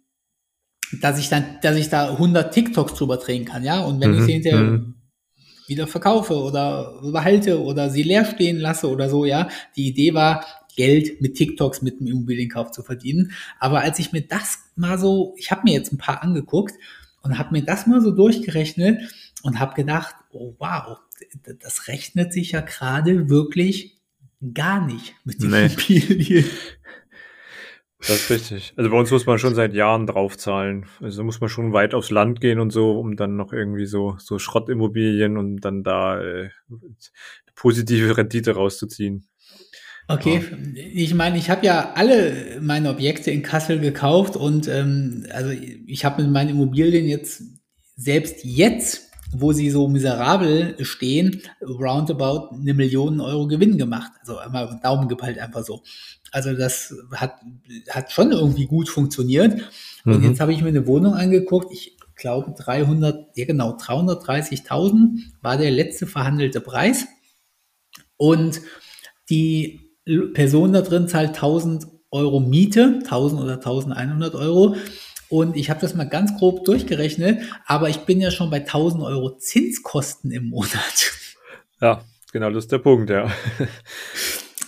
[1.00, 4.18] dass ich dann, dass ich da 100 TikToks drüber drehen kann, ja, und wenn mhm,
[4.18, 4.94] ich sie hinterher mhm
[5.66, 9.48] wieder verkaufe oder behalte oder sie leer stehen lasse oder so, ja.
[9.76, 10.44] Die Idee war,
[10.76, 13.32] Geld mit TikToks mit dem Immobilienkauf zu verdienen.
[13.60, 16.74] Aber als ich mir das mal so, ich habe mir jetzt ein paar angeguckt
[17.24, 19.00] und habe mir das mal so durchgerechnet
[19.42, 20.98] und habe gedacht, oh wow,
[21.60, 23.98] das rechnet sich ja gerade wirklich
[24.52, 25.66] gar nicht mit den nee.
[25.66, 26.44] Immobilien.
[28.06, 28.74] Das ist richtig.
[28.76, 30.84] Also bei uns muss man schon seit Jahren draufzahlen.
[31.00, 34.16] Also muss man schon weit aufs Land gehen und so, um dann noch irgendwie so,
[34.18, 36.50] so Schrottimmobilien und dann da äh,
[37.54, 39.26] positive Rendite rauszuziehen.
[40.06, 40.42] Okay,
[40.74, 46.04] ich meine, ich habe ja alle meine Objekte in Kassel gekauft und ähm, also ich
[46.04, 47.42] habe mit meinen Immobilien jetzt
[47.96, 49.04] selbst jetzt
[49.36, 54.12] wo sie so miserabel stehen, roundabout eine Million Euro Gewinn gemacht.
[54.20, 55.82] Also einmal Daumen gepeilt einfach so.
[56.30, 57.34] Also das hat,
[57.90, 59.60] hat schon irgendwie gut funktioniert.
[60.04, 60.24] Und mhm.
[60.30, 61.72] jetzt habe ich mir eine Wohnung angeguckt.
[61.72, 67.06] Ich glaube 300, ja genau, 330.000 war der letzte verhandelte Preis.
[68.16, 68.60] Und
[69.30, 69.83] die
[70.32, 74.76] Person da drin zahlt 1000 Euro Miete, 1000 oder 1100 Euro.
[75.28, 79.02] Und ich habe das mal ganz grob durchgerechnet, aber ich bin ja schon bei 1000
[79.02, 81.12] Euro Zinskosten im Monat.
[81.80, 82.02] Ja,
[82.32, 83.30] genau, das ist der Punkt, ja.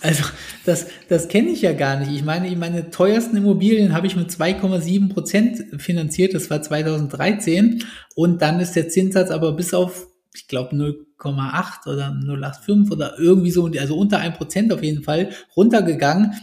[0.01, 0.23] Also
[0.65, 2.11] das, das kenne ich ja gar nicht.
[2.11, 6.33] Ich meine, meine teuersten Immobilien habe ich mit 2,7 Prozent finanziert.
[6.33, 7.83] Das war 2013.
[8.15, 10.07] Und dann ist der Zinssatz aber bis auf,
[10.37, 15.31] ich glaube, 0,8 oder 0,85 oder irgendwie so, also unter 1 Prozent auf jeden Fall
[15.55, 16.33] runtergegangen.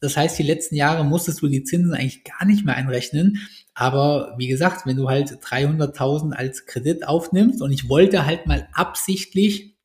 [0.00, 3.38] Das heißt, die letzten Jahre musstest du die Zinsen eigentlich gar nicht mehr einrechnen.
[3.74, 8.68] Aber wie gesagt, wenn du halt 300.000 als Kredit aufnimmst und ich wollte halt mal
[8.72, 9.76] absichtlich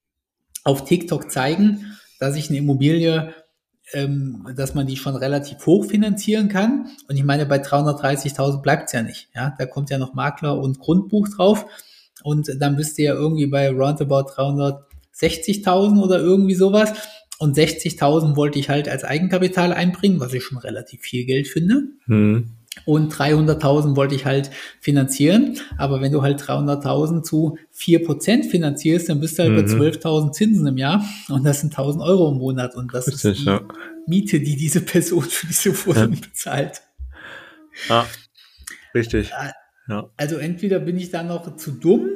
[0.63, 3.33] auf TikTok zeigen, dass ich eine Immobilie,
[3.93, 6.89] ähm, dass man die schon relativ hoch finanzieren kann.
[7.07, 9.29] Und ich meine, bei 330.000 bleibt's ja nicht.
[9.33, 11.65] Ja, da kommt ja noch Makler und Grundbuch drauf.
[12.23, 16.93] Und dann bist du ja irgendwie bei roundabout 360.000 oder irgendwie sowas.
[17.39, 21.83] Und 60.000 wollte ich halt als Eigenkapital einbringen, was ich schon relativ viel Geld finde.
[22.05, 22.55] Hm
[22.85, 25.59] und 300.000 wollte ich halt finanzieren.
[25.77, 29.79] Aber wenn du halt 300.000 zu 4% finanzierst, dann bist du halt mhm.
[29.79, 33.31] bei 12.000 Zinsen im Jahr und das sind 1.000 Euro im Monat und das Richtig,
[33.31, 33.61] ist die ja.
[34.07, 36.19] Miete, die diese Person für diese Wohnung ja.
[36.19, 36.81] bezahlt.
[37.87, 38.05] Ja,
[38.93, 39.31] richtig.
[39.89, 40.09] Ja.
[40.17, 42.09] Also entweder bin ich da noch zu dumm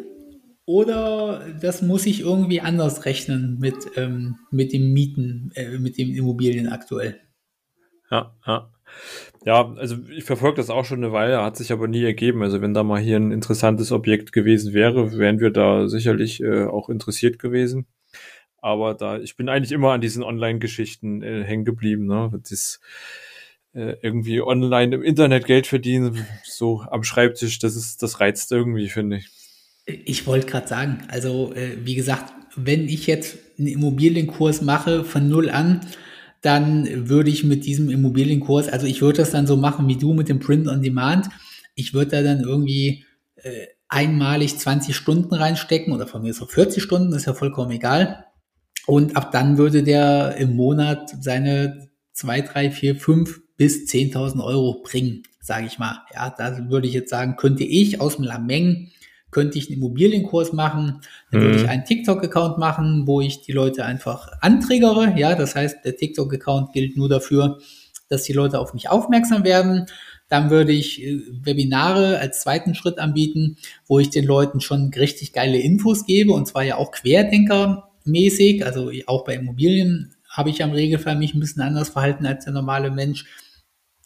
[0.65, 6.13] oder das muss ich irgendwie anders rechnen mit, ähm, mit den Mieten, äh, mit den
[6.15, 7.19] Immobilien aktuell.
[8.09, 8.69] Ja, ja.
[9.45, 12.43] Ja, also ich verfolge das auch schon eine Weile, hat sich aber nie ergeben.
[12.43, 16.65] Also wenn da mal hier ein interessantes Objekt gewesen wäre, wären wir da sicherlich äh,
[16.65, 17.87] auch interessiert gewesen.
[18.59, 22.05] Aber da, ich bin eigentlich immer an diesen Online-Geschichten äh, hängen geblieben.
[22.05, 22.31] Ne?
[22.49, 22.79] Das,
[23.73, 28.89] äh, irgendwie online im Internet Geld verdienen, so am Schreibtisch, das ist, das reizt irgendwie,
[28.89, 29.29] finde ich.
[30.05, 35.27] Ich wollte gerade sagen, also äh, wie gesagt, wenn ich jetzt einen Immobilienkurs mache von
[35.27, 35.81] null an,
[36.41, 40.13] dann würde ich mit diesem Immobilienkurs, also ich würde das dann so machen wie du
[40.13, 41.29] mit dem Print on Demand.
[41.73, 43.05] Ich würde da dann irgendwie
[43.35, 48.25] äh, einmalig 20 Stunden reinstecken oder von mir so 40 Stunden, ist ja vollkommen egal.
[48.85, 54.81] Und ab dann würde der im Monat seine zwei, drei, vier, fünf bis 10.000 Euro
[54.83, 56.01] bringen, sage ich mal.
[56.13, 58.91] Ja, da würde ich jetzt sagen, könnte ich aus dem Lameng
[59.33, 61.01] könnte ich einen Immobilienkurs machen,
[61.31, 61.45] dann mhm.
[61.45, 65.13] würde ich einen TikTok-Account machen, wo ich die Leute einfach anträgere.
[65.17, 67.59] Ja, das heißt, der TikTok-Account gilt nur dafür,
[68.07, 69.87] dass die Leute auf mich aufmerksam werden.
[70.29, 75.33] Dann würde ich äh, Webinare als zweiten Schritt anbieten, wo ich den Leuten schon richtig
[75.33, 78.63] geile Infos gebe und zwar ja auch Querdenker-mäßig.
[78.63, 82.43] Also auch bei Immobilien habe ich ja im Regelfall mich ein bisschen anders verhalten als
[82.43, 83.25] der normale Mensch.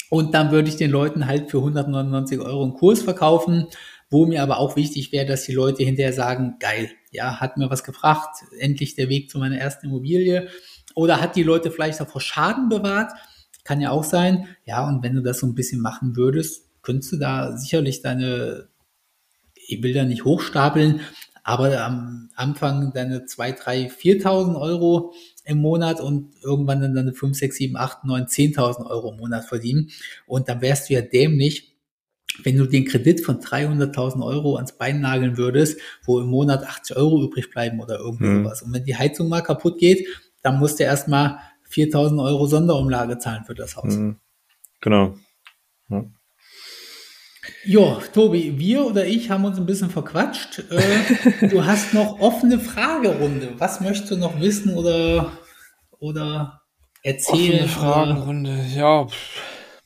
[0.10, 3.68] Und dann würde ich den Leuten halt für 199 Euro einen Kurs verkaufen,
[4.10, 7.70] wo mir aber auch wichtig wäre, dass die Leute hinterher sagen, geil, ja, hat mir
[7.70, 10.50] was gebracht, endlich der Weg zu meiner ersten Immobilie.
[10.96, 13.12] Oder hat die Leute vielleicht auch vor Schaden bewahrt,
[13.64, 14.48] kann ja auch sein.
[14.66, 18.70] Ja, und wenn du das so ein bisschen machen würdest, könntest du da sicherlich deine,
[19.70, 21.02] da nicht hochstapeln,
[21.44, 25.14] aber am Anfang deine 2, 3, 4.000 Euro
[25.48, 29.46] im Monat und irgendwann dann deine 5, 6, 7, 8, 9, 10.000 Euro im Monat
[29.46, 29.90] verdienen.
[30.26, 31.76] Und dann wärst du ja dämlich,
[32.44, 36.98] wenn du den Kredit von 300.000 Euro ans Bein nageln würdest, wo im Monat 80
[36.98, 38.44] Euro übrig bleiben oder irgendwie mhm.
[38.44, 38.62] sowas.
[38.62, 40.06] Und wenn die Heizung mal kaputt geht,
[40.44, 41.40] dann musst du erstmal
[41.70, 43.96] 4000 Euro Sonderumlage zahlen für das Haus.
[43.96, 44.18] Mhm.
[44.82, 45.16] Genau.
[45.90, 46.06] Ja.
[47.64, 50.64] Jo, Tobi, wir oder ich haben uns ein bisschen verquatscht.
[50.70, 53.54] Äh, du hast noch offene Fragerunde.
[53.58, 55.32] Was möchtest du noch wissen oder,
[56.00, 56.62] oder
[57.04, 57.66] erzählen?
[57.66, 59.08] Offene Fragerunde, ja,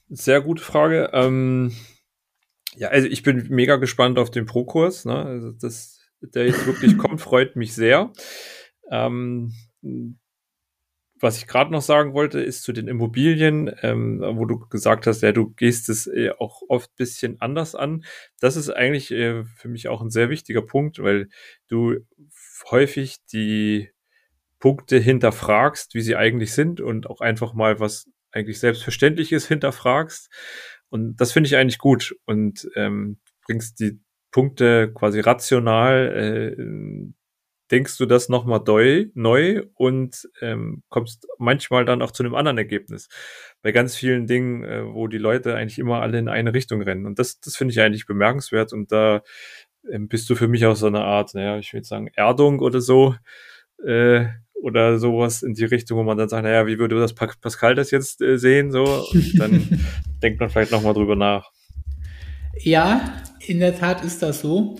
[0.09, 1.09] sehr gute Frage.
[1.13, 1.73] Ähm,
[2.75, 5.05] ja, also ich bin mega gespannt auf den Pro-Kurs.
[5.05, 5.25] Ne?
[5.25, 8.11] Also das, der jetzt wirklich kommt, freut mich sehr.
[8.89, 9.53] Ähm,
[11.21, 15.21] was ich gerade noch sagen wollte, ist zu den Immobilien, ähm, wo du gesagt hast,
[15.21, 18.03] ja, du gehst es äh, auch oft bisschen anders an.
[18.39, 21.29] Das ist eigentlich äh, für mich auch ein sehr wichtiger Punkt, weil
[21.67, 21.97] du
[22.69, 23.91] häufig die
[24.59, 30.29] Punkte hinterfragst, wie sie eigentlich sind und auch einfach mal was eigentlich selbstverständliches hinterfragst.
[30.89, 33.99] Und das finde ich eigentlich gut und ähm, bringst die
[34.31, 36.63] Punkte quasi rational äh,
[37.71, 38.61] denkst du das nochmal
[39.13, 43.07] neu und ähm, kommst manchmal dann auch zu einem anderen Ergebnis.
[43.61, 47.05] Bei ganz vielen Dingen, äh, wo die Leute eigentlich immer alle in eine Richtung rennen.
[47.05, 48.73] Und das, das finde ich eigentlich bemerkenswert.
[48.73, 49.21] Und da
[49.89, 52.81] ähm, bist du für mich auch so eine Art, naja, ich würde sagen, Erdung oder
[52.81, 53.15] so.
[53.83, 54.25] Äh,
[54.61, 57.89] oder sowas in die Richtung, wo man dann sagt, naja, wie würde das Pascal das
[57.91, 58.71] jetzt äh, sehen?
[58.71, 59.85] So, und dann
[60.21, 61.49] denkt man vielleicht nochmal drüber nach.
[62.59, 64.77] Ja, in der Tat ist das so.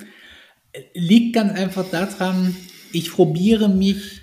[0.93, 2.55] Liegt ganz einfach daran,
[2.93, 4.21] ich probiere mich,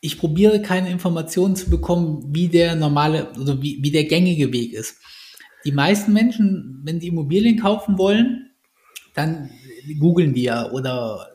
[0.00, 4.72] ich probiere keine Informationen zu bekommen, wie der normale oder wie, wie der gängige Weg
[4.72, 4.96] ist.
[5.64, 8.50] Die meisten Menschen, wenn die Immobilien kaufen wollen,
[9.14, 9.50] dann
[9.98, 11.28] googeln die ja oder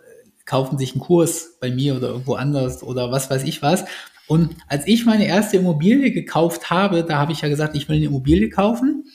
[0.45, 3.85] kaufen sich einen Kurs bei mir oder irgendwo anders oder was weiß ich was.
[4.27, 7.97] Und als ich meine erste Immobilie gekauft habe, da habe ich ja gesagt, ich will
[7.97, 9.05] eine Immobilie kaufen.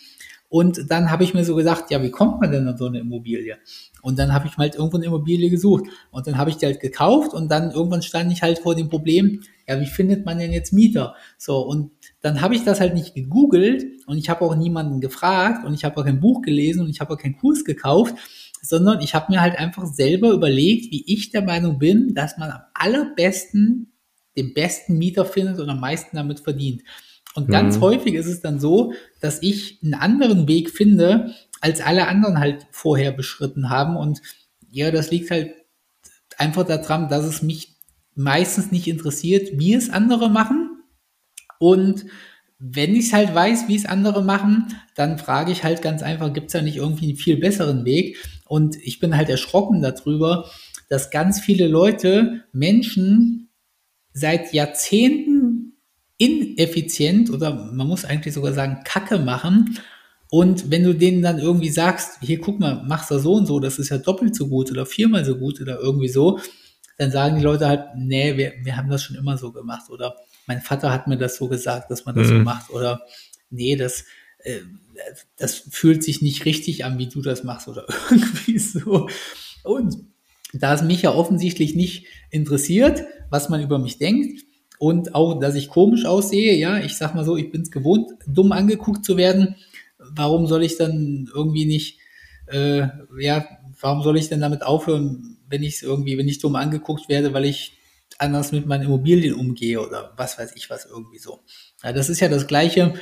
[0.50, 2.98] Und dann habe ich mir so gesagt, ja, wie kommt man denn an so eine
[2.98, 3.56] Immobilie?
[4.02, 5.84] Und dann habe ich mal halt irgendwo eine Immobilie gesucht.
[6.10, 8.88] Und dann habe ich die halt gekauft und dann irgendwann stand ich halt vor dem
[8.88, 11.14] Problem, ja, wie findet man denn jetzt Mieter?
[11.38, 15.64] So, und dann habe ich das halt nicht gegoogelt und ich habe auch niemanden gefragt
[15.64, 18.16] und ich habe auch kein Buch gelesen und ich habe auch keinen Kurs gekauft,
[18.60, 22.50] sondern ich habe mir halt einfach selber überlegt, wie ich der Meinung bin, dass man
[22.50, 23.92] am allerbesten
[24.36, 26.82] den besten Mieter findet und am meisten damit verdient.
[27.34, 27.82] Und ganz mhm.
[27.82, 32.66] häufig ist es dann so, dass ich einen anderen Weg finde, als alle anderen halt
[32.70, 33.96] vorher beschritten haben.
[33.96, 34.20] Und
[34.70, 35.54] ja, das liegt halt
[36.38, 37.76] einfach daran, dass es mich
[38.14, 40.82] meistens nicht interessiert, wie es andere machen.
[41.58, 42.06] Und
[42.58, 46.32] wenn ich es halt weiß, wie es andere machen, dann frage ich halt ganz einfach,
[46.32, 48.18] gibt es da nicht irgendwie einen viel besseren Weg?
[48.46, 50.50] Und ich bin halt erschrocken darüber,
[50.88, 53.48] dass ganz viele Leute, Menschen
[54.12, 55.39] seit Jahrzehnten
[56.20, 59.78] ineffizient oder man muss eigentlich sogar sagen, Kacke machen.
[60.28, 63.58] Und wenn du denen dann irgendwie sagst, hier guck mal, machst du so und so,
[63.58, 66.38] das ist ja doppelt so gut oder viermal so gut oder irgendwie so,
[66.98, 70.14] dann sagen die Leute halt, nee, wir, wir haben das schon immer so gemacht oder
[70.46, 72.38] mein Vater hat mir das so gesagt, dass man das mhm.
[72.38, 73.00] so macht oder
[73.48, 74.04] nee, das,
[74.40, 74.60] äh,
[75.38, 79.08] das fühlt sich nicht richtig an, wie du das machst oder irgendwie so.
[79.62, 79.96] Und
[80.52, 84.44] da es mich ja offensichtlich nicht interessiert, was man über mich denkt,
[84.80, 88.12] und auch, dass ich komisch aussehe, ja, ich sag mal so, ich bin es gewohnt,
[88.26, 89.56] dumm angeguckt zu werden.
[89.98, 91.98] Warum soll ich dann irgendwie nicht,
[92.46, 93.44] äh, ja,
[93.78, 97.44] warum soll ich denn damit aufhören, wenn ich irgendwie, wenn ich dumm angeguckt werde, weil
[97.44, 97.76] ich
[98.16, 101.40] anders mit meinen Immobilien umgehe oder was weiß ich was irgendwie so.
[101.84, 102.94] Ja, das ist ja das Gleiche,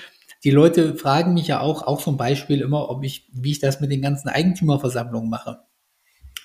[0.43, 3.81] die Leute fragen mich ja auch, auch zum Beispiel immer, ob ich, wie ich das
[3.81, 5.61] mit den ganzen Eigentümerversammlungen mache.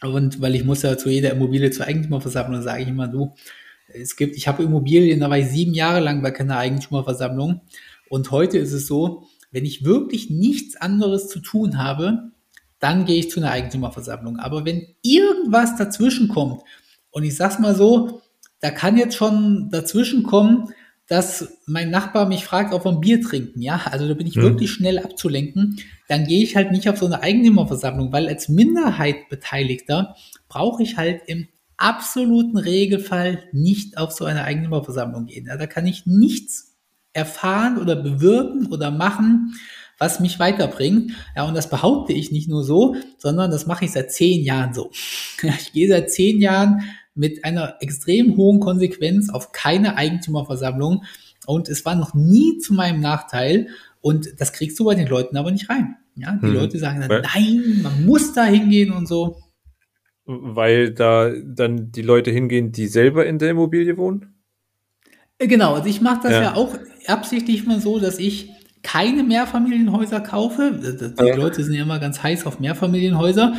[0.03, 3.33] Und weil ich muss ja zu jeder Immobilie zur Eigentümerversammlung, sage ich immer, du,
[3.87, 7.61] es gibt, ich habe Immobilien, da war ich sieben Jahre lang bei keiner Eigentümerversammlung.
[8.09, 12.31] Und heute ist es so, wenn ich wirklich nichts anderes zu tun habe,
[12.79, 14.39] dann gehe ich zu einer Eigentümerversammlung.
[14.39, 16.63] Aber wenn irgendwas dazwischen kommt,
[17.11, 18.21] und ich sag's mal so,
[18.59, 20.69] da kann jetzt schon dazwischen kommen,
[21.07, 24.35] dass mein Nachbar mich fragt, ob wir ein Bier trinken, ja, also da bin ich
[24.35, 24.43] mhm.
[24.43, 29.29] wirklich schnell abzulenken, dann gehe ich halt nicht auf so eine Eigentümerversammlung, weil als Minderheit
[29.29, 30.15] Beteiligter
[30.47, 31.47] brauche ich halt im
[31.83, 35.47] absoluten Regelfall nicht auf so eine Eigentümerversammlung gehen.
[35.47, 36.75] Ja, da kann ich nichts
[37.11, 39.55] erfahren oder bewirken oder machen,
[39.99, 41.11] was mich weiterbringt.
[41.35, 44.73] Ja, und das behaupte ich nicht nur so, sondern das mache ich seit zehn Jahren
[44.73, 44.91] so.
[45.43, 46.83] Ich gehe seit zehn Jahren
[47.15, 51.03] mit einer extrem hohen Konsequenz auf keine Eigentümerversammlung
[51.45, 53.67] und es war noch nie zu meinem Nachteil
[54.01, 55.95] und das kriegst du bei den Leuten aber nicht rein.
[56.15, 56.53] Ja, die hm.
[56.53, 59.42] Leute sagen dann, nein, man muss da hingehen und so.
[60.25, 64.33] Weil da dann die Leute hingehen, die selber in der Immobilie wohnen?
[65.37, 66.41] Äh, genau, also ich mache das ja.
[66.41, 66.55] ja.
[66.55, 68.49] auch absichtlich mal so, dass ich
[68.83, 70.79] keine Mehrfamilienhäuser kaufe.
[71.17, 71.35] Die ja.
[71.35, 73.55] Leute sind ja immer ganz heiß auf Mehrfamilienhäuser.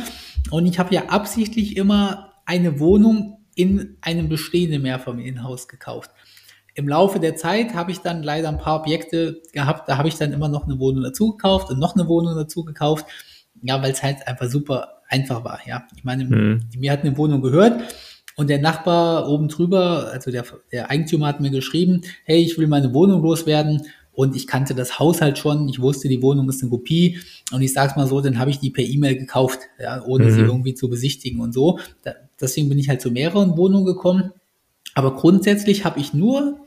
[0.51, 6.11] Und ich habe ja absichtlich immer eine Wohnung in einem bestehenden Mehrfamilienhaus gekauft.
[6.75, 10.17] Im Laufe der Zeit habe ich dann leider ein paar Objekte gehabt, da habe ich
[10.17, 13.05] dann immer noch eine Wohnung dazu gekauft und noch eine Wohnung dazu gekauft.
[13.61, 15.59] Ja, weil es halt einfach super einfach war.
[15.65, 16.61] Ja, ich meine, mhm.
[16.77, 17.81] mir hat eine Wohnung gehört
[18.35, 22.67] und der Nachbar oben drüber, also der, der Eigentümer hat mir geschrieben, hey, ich will
[22.67, 23.83] meine Wohnung loswerden
[24.13, 27.19] und ich kannte das Haus halt schon, ich wusste, die Wohnung ist eine Kopie
[27.51, 30.31] und ich sag's mal so, dann habe ich die per E-Mail gekauft, ja, ohne mhm.
[30.31, 31.79] sie irgendwie zu besichtigen und so.
[32.03, 34.31] Da, deswegen bin ich halt zu mehreren Wohnungen gekommen.
[34.93, 36.59] Aber grundsätzlich habe ich nur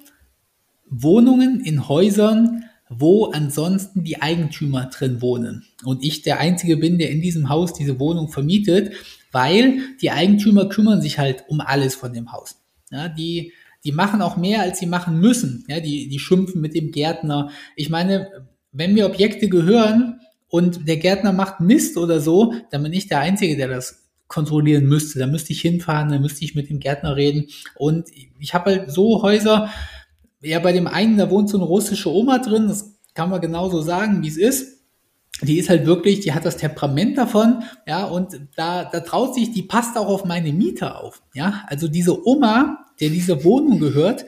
[0.90, 5.64] Wohnungen in Häusern, wo ansonsten die Eigentümer drin wohnen.
[5.84, 8.92] Und ich der Einzige bin, der in diesem Haus diese Wohnung vermietet,
[9.32, 12.56] weil die Eigentümer kümmern sich halt um alles von dem Haus.
[12.90, 13.52] Ja, die
[13.84, 15.64] die machen auch mehr, als sie machen müssen.
[15.68, 17.50] Ja, die, die schimpfen mit dem Gärtner.
[17.76, 18.28] Ich meine,
[18.72, 23.20] wenn mir Objekte gehören und der Gärtner macht Mist oder so, dann bin ich der
[23.20, 25.18] Einzige, der das kontrollieren müsste.
[25.18, 27.46] Da müsste ich hinfahren, da müsste ich mit dem Gärtner reden.
[27.76, 28.08] Und
[28.38, 29.70] ich habe halt so Häuser,
[30.42, 33.80] ja, bei dem einen, da wohnt so eine russische Oma drin, das kann man genauso
[33.80, 34.78] sagen, wie es ist
[35.42, 39.52] die ist halt wirklich, die hat das Temperament davon, ja, und da, da traut sich,
[39.52, 41.64] die passt auch auf meine Mieter auf, ja.
[41.68, 44.26] Also diese Oma, der diese Wohnung gehört,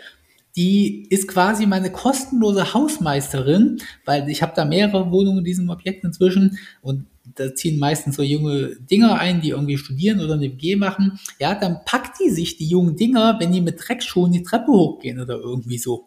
[0.56, 6.04] die ist quasi meine kostenlose Hausmeisterin, weil ich habe da mehrere Wohnungen in diesem Objekt
[6.04, 10.76] inzwischen und da ziehen meistens so junge Dinger ein, die irgendwie studieren oder eine WG
[10.76, 11.18] machen.
[11.38, 15.20] Ja, dann packt die sich die jungen Dinger, wenn die mit Dreckschuhen die Treppe hochgehen
[15.20, 16.06] oder irgendwie so.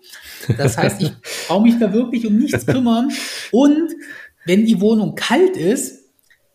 [0.57, 1.11] Das heißt, ich
[1.47, 3.09] brauche mich da wirklich um nichts kümmern
[3.51, 3.91] und
[4.45, 6.03] wenn die Wohnung kalt ist,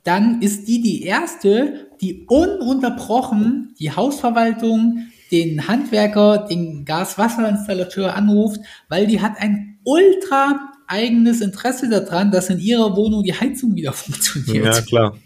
[0.04, 9.06] dann ist die die erste, die ununterbrochen die Hausverwaltung, den Handwerker, den Gas-Wasser-Installateur anruft, weil
[9.06, 14.64] die hat ein ultra eigenes Interesse daran, dass in ihrer Wohnung die Heizung wieder funktioniert.
[14.64, 15.18] Ja, klar.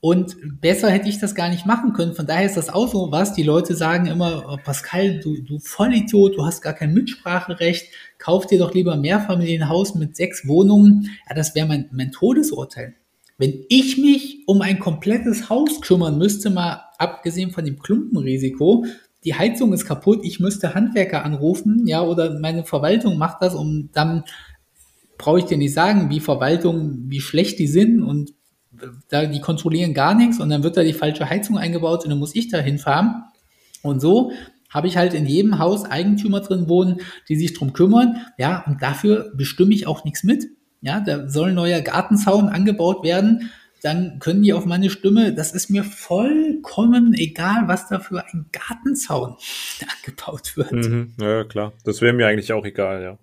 [0.00, 2.14] Und besser hätte ich das gar nicht machen können.
[2.14, 3.32] Von daher ist das auch so was.
[3.32, 7.90] Die Leute sagen immer, oh Pascal, du, du Vollidiot, du hast gar kein Mitspracherecht.
[8.18, 11.10] Kauf dir doch lieber ein Mehrfamilienhaus mit sechs Wohnungen.
[11.28, 12.94] Ja, das wäre mein, mein Todesurteil.
[13.38, 18.86] Wenn ich mich um ein komplettes Haus kümmern müsste, mal abgesehen von dem Klumpenrisiko,
[19.24, 23.90] die Heizung ist kaputt, ich müsste Handwerker anrufen, ja, oder meine Verwaltung macht das, um
[23.92, 24.22] dann
[25.18, 28.32] brauche ich dir nicht sagen, wie Verwaltung, wie schlecht die sind und
[29.08, 32.18] da, die kontrollieren gar nichts und dann wird da die falsche Heizung eingebaut und dann
[32.18, 33.24] muss ich da hinfahren.
[33.82, 34.32] Und so
[34.68, 38.16] habe ich halt in jedem Haus Eigentümer drin wohnen, die sich drum kümmern.
[38.36, 40.46] Ja, und dafür bestimme ich auch nichts mit.
[40.82, 43.50] Ja, da soll ein neuer Gartenzaun angebaut werden.
[43.82, 48.46] Dann können die auf meine Stimme, das ist mir vollkommen egal, was da für ein
[48.50, 49.36] Gartenzaun
[50.04, 50.72] angebaut wird.
[50.72, 51.72] Mhm, ja, klar.
[51.84, 53.18] Das wäre mir eigentlich auch egal, ja.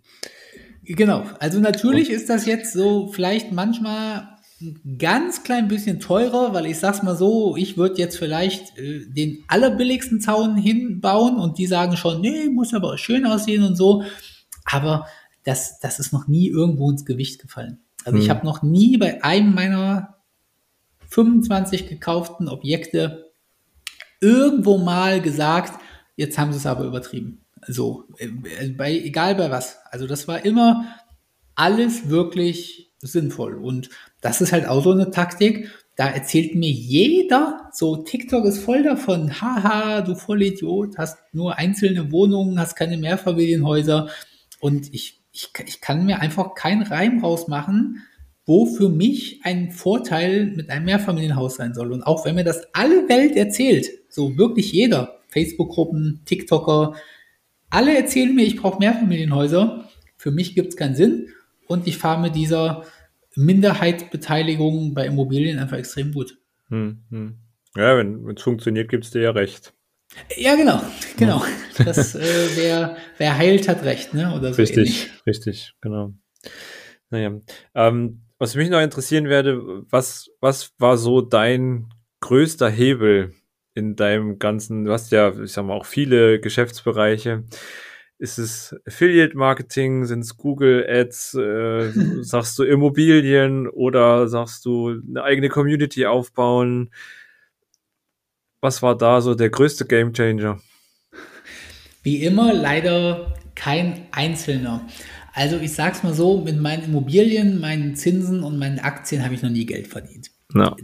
[0.86, 1.26] Genau.
[1.40, 4.30] Also natürlich ist das jetzt so vielleicht manchmal
[4.62, 9.06] ein ganz klein bisschen teurer, weil ich sag's mal so, ich würde jetzt vielleicht äh,
[9.08, 14.04] den allerbilligsten Zaun hinbauen und die sagen schon, nee, muss aber schön aussehen und so.
[14.66, 15.08] Aber
[15.44, 17.80] das, das ist noch nie irgendwo ins Gewicht gefallen.
[18.06, 18.24] Also hm.
[18.24, 20.18] ich habe noch nie bei einem meiner
[21.10, 23.32] 25 gekauften Objekte
[24.22, 25.80] irgendwo mal gesagt,
[26.16, 27.43] jetzt haben sie es aber übertrieben.
[27.68, 28.28] So, äh,
[28.70, 29.78] bei, egal bei was.
[29.92, 30.86] Also das war immer
[31.56, 33.56] alles wirklich sinnvoll.
[33.56, 33.90] Und
[34.22, 35.70] das ist halt auch so eine Taktik.
[35.96, 42.12] Da erzählt mir jeder, so TikTok ist voll davon, haha, du Vollidiot, hast nur einzelne
[42.12, 44.10] Wohnungen, hast keine Mehrfamilienhäuser.
[44.60, 48.04] Und ich ich, ich kann mir einfach keinen Reim rausmachen,
[48.46, 51.92] wo für mich ein Vorteil mit einem Mehrfamilienhaus sein soll.
[51.92, 56.94] Und auch wenn mir das alle Welt erzählt, so wirklich jeder, Facebook-Gruppen, TikToker,
[57.74, 59.90] alle erzählen mir, ich brauche Mehrfamilienhäuser.
[60.16, 61.30] Für mich gibt es keinen Sinn
[61.68, 62.86] und ich fahre mit dieser
[63.36, 66.38] Minderheitsbeteiligung bei Immobilien einfach extrem gut.
[66.70, 67.38] Hm, hm.
[67.76, 69.74] Ja, wenn es funktioniert, gibt es dir ja recht.
[70.38, 70.82] Ja, genau,
[71.18, 71.44] genau.
[71.84, 72.22] Das, äh,
[72.56, 74.36] wer, wer heilt, hat recht, ne?
[74.36, 75.10] Oder so richtig, ähnlich.
[75.26, 76.14] richtig, genau.
[77.10, 77.42] Naja.
[77.74, 83.34] Ähm, was mich noch interessieren werde, was, was war so dein größter Hebel
[83.76, 87.44] in deinem ganzen, du hast ja, ich sag mal, auch viele Geschäftsbereiche.
[88.20, 90.06] Ist es Affiliate Marketing?
[90.06, 91.34] Sind es Google Ads?
[91.34, 96.92] Äh, sagst du Immobilien oder sagst du eine eigene Community aufbauen?
[98.62, 100.62] Was war da so der größte Game Changer?
[102.04, 104.88] Wie immer leider kein einzelner.
[105.34, 109.42] Also ich sag's mal so, mit meinen Immobilien, meinen Zinsen und meinen Aktien habe ich
[109.42, 110.33] noch nie Geld verdient.
[110.54, 110.76] Ja.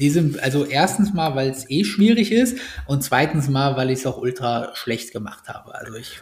[0.00, 4.00] Die sind, also erstens mal, weil es eh schwierig ist und zweitens mal, weil ich
[4.00, 5.74] es auch ultra schlecht gemacht habe.
[5.74, 6.20] Also ich,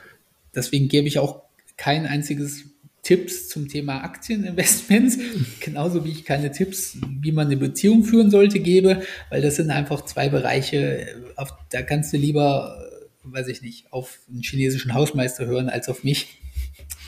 [0.55, 1.43] deswegen gebe ich auch
[1.77, 2.65] kein einziges
[3.03, 5.19] Tipps zum Thema Aktieninvestments,
[5.61, 9.71] genauso wie ich keine Tipps, wie man eine Beziehung führen sollte, gebe, weil das sind
[9.71, 12.87] einfach zwei Bereiche, auf, da kannst du lieber,
[13.23, 16.40] weiß ich nicht, auf einen chinesischen Hausmeister hören als auf mich.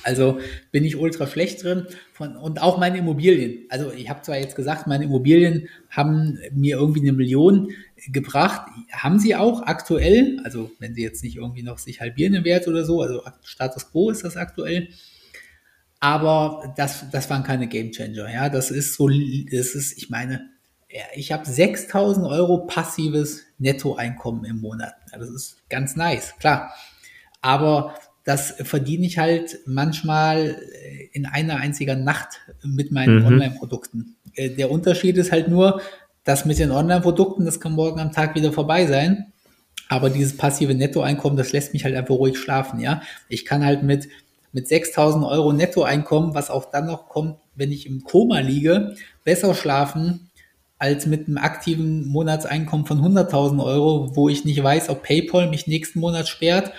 [0.05, 0.41] Also
[0.71, 3.67] bin ich ultra schlecht drin von, und auch meine Immobilien.
[3.69, 7.71] Also ich habe zwar jetzt gesagt, meine Immobilien haben mir irgendwie eine Million
[8.09, 12.45] gebracht, haben sie auch aktuell, also wenn sie jetzt nicht irgendwie noch sich halbieren im
[12.45, 14.89] Wert oder so, also Status Quo ist das aktuell,
[16.01, 18.29] aber das, das waren keine Game Changer.
[18.29, 20.51] Ja, das ist so, das ist, ich meine,
[21.15, 24.95] ich habe 6000 Euro passives Nettoeinkommen im Monat.
[25.13, 26.75] Das ist ganz nice, klar.
[27.41, 27.95] Aber
[28.25, 30.57] das verdiene ich halt manchmal
[31.13, 33.27] in einer einzigen Nacht mit meinen mhm.
[33.27, 34.17] Online-Produkten.
[34.35, 35.81] Äh, der Unterschied ist halt nur,
[36.25, 39.33] dass mit den Online-Produkten, das kann morgen am Tag wieder vorbei sein.
[39.89, 43.03] Aber dieses passive Nettoeinkommen, das lässt mich halt einfach ruhig schlafen, ja.
[43.29, 44.09] Ich kann halt mit
[44.53, 48.95] mit 6000 Euro Nettoeinkommen, was auch dann noch kommt, wenn ich im Koma liege,
[49.25, 50.31] besser schlafen
[50.79, 55.67] als mit einem aktiven Monatseinkommen von 100.000 Euro, wo ich nicht weiß, ob PayPal mich
[55.67, 56.73] nächsten Monat sperrt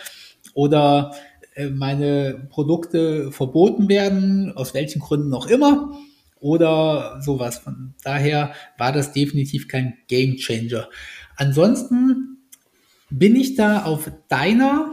[0.54, 1.33] oder äh,
[1.72, 5.98] meine Produkte verboten werden, aus welchen Gründen auch immer
[6.40, 7.60] oder sowas.
[7.60, 10.90] Von daher war das definitiv kein Game Changer.
[11.38, 12.38] Ansonsten
[13.10, 14.92] bin ich da auf deiner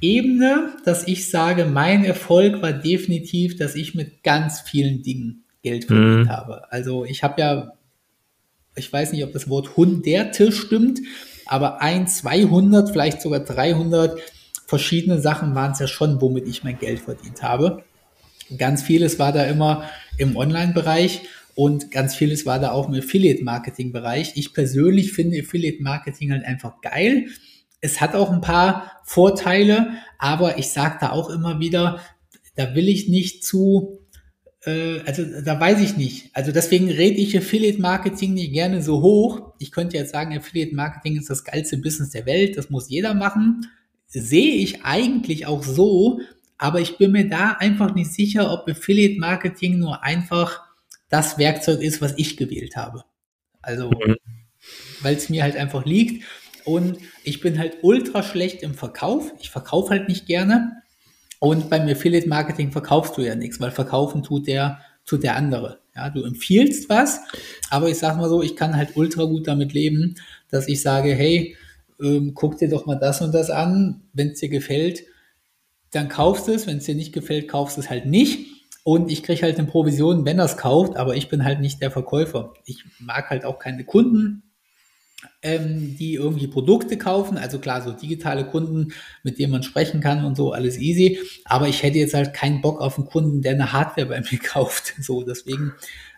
[0.00, 5.84] Ebene, dass ich sage, mein Erfolg war definitiv, dass ich mit ganz vielen Dingen Geld
[5.84, 6.28] verdient mhm.
[6.28, 6.72] habe.
[6.72, 7.72] Also ich habe ja,
[8.76, 11.00] ich weiß nicht, ob das Wort Hunderte stimmt,
[11.46, 14.20] aber ein, 200, vielleicht sogar 300
[14.72, 17.84] verschiedene Sachen waren es ja schon, womit ich mein Geld verdient habe.
[18.56, 19.84] Ganz vieles war da immer
[20.16, 21.22] im Online-Bereich
[21.54, 24.32] und ganz vieles war da auch im Affiliate-Marketing-Bereich.
[24.36, 27.26] Ich persönlich finde Affiliate-Marketing halt einfach geil
[27.82, 32.00] es hat auch ein paar Vorteile, aber ich sage da auch immer wieder,
[32.54, 33.98] da will ich nicht zu,
[34.64, 36.30] äh, also da weiß ich nicht.
[36.32, 39.54] Also deswegen rede ich Affiliate Marketing nicht gerne so hoch.
[39.58, 43.14] Ich könnte jetzt sagen, Affiliate Marketing ist das geilste Business der Welt, das muss jeder
[43.14, 43.66] machen.
[44.20, 46.20] Sehe ich eigentlich auch so,
[46.58, 50.60] aber ich bin mir da einfach nicht sicher, ob Affiliate Marketing nur einfach
[51.08, 53.04] das Werkzeug ist, was ich gewählt habe.
[53.62, 54.16] Also, mhm.
[55.00, 56.24] weil es mir halt einfach liegt.
[56.64, 59.32] Und ich bin halt ultra schlecht im Verkauf.
[59.40, 60.82] Ich verkaufe halt nicht gerne.
[61.40, 65.80] Und beim Affiliate Marketing verkaufst du ja nichts, weil verkaufen tut der, tut der andere.
[65.94, 67.20] Ja, du empfiehlst was,
[67.68, 70.14] aber ich sag mal so, ich kann halt ultra gut damit leben,
[70.48, 71.56] dass ich sage, hey,
[72.02, 74.02] ähm, guck dir doch mal das und das an.
[74.12, 75.04] Wenn es dir gefällt,
[75.90, 76.66] dann kaufst es.
[76.66, 78.46] Wenn es dir nicht gefällt, kaufst es halt nicht.
[78.84, 81.92] Und ich kriege halt eine Provision, wenn es kauft, aber ich bin halt nicht der
[81.92, 82.54] Verkäufer.
[82.64, 84.42] Ich mag halt auch keine Kunden
[85.42, 87.36] ähm, die irgendwie Produkte kaufen.
[87.36, 88.92] Also klar, so digitale Kunden,
[89.22, 91.18] mit denen man sprechen kann und so, alles easy.
[91.44, 94.38] Aber ich hätte jetzt halt keinen Bock auf einen Kunden, der eine Hardware bei mir
[94.38, 94.94] kauft.
[95.00, 95.72] So, deswegen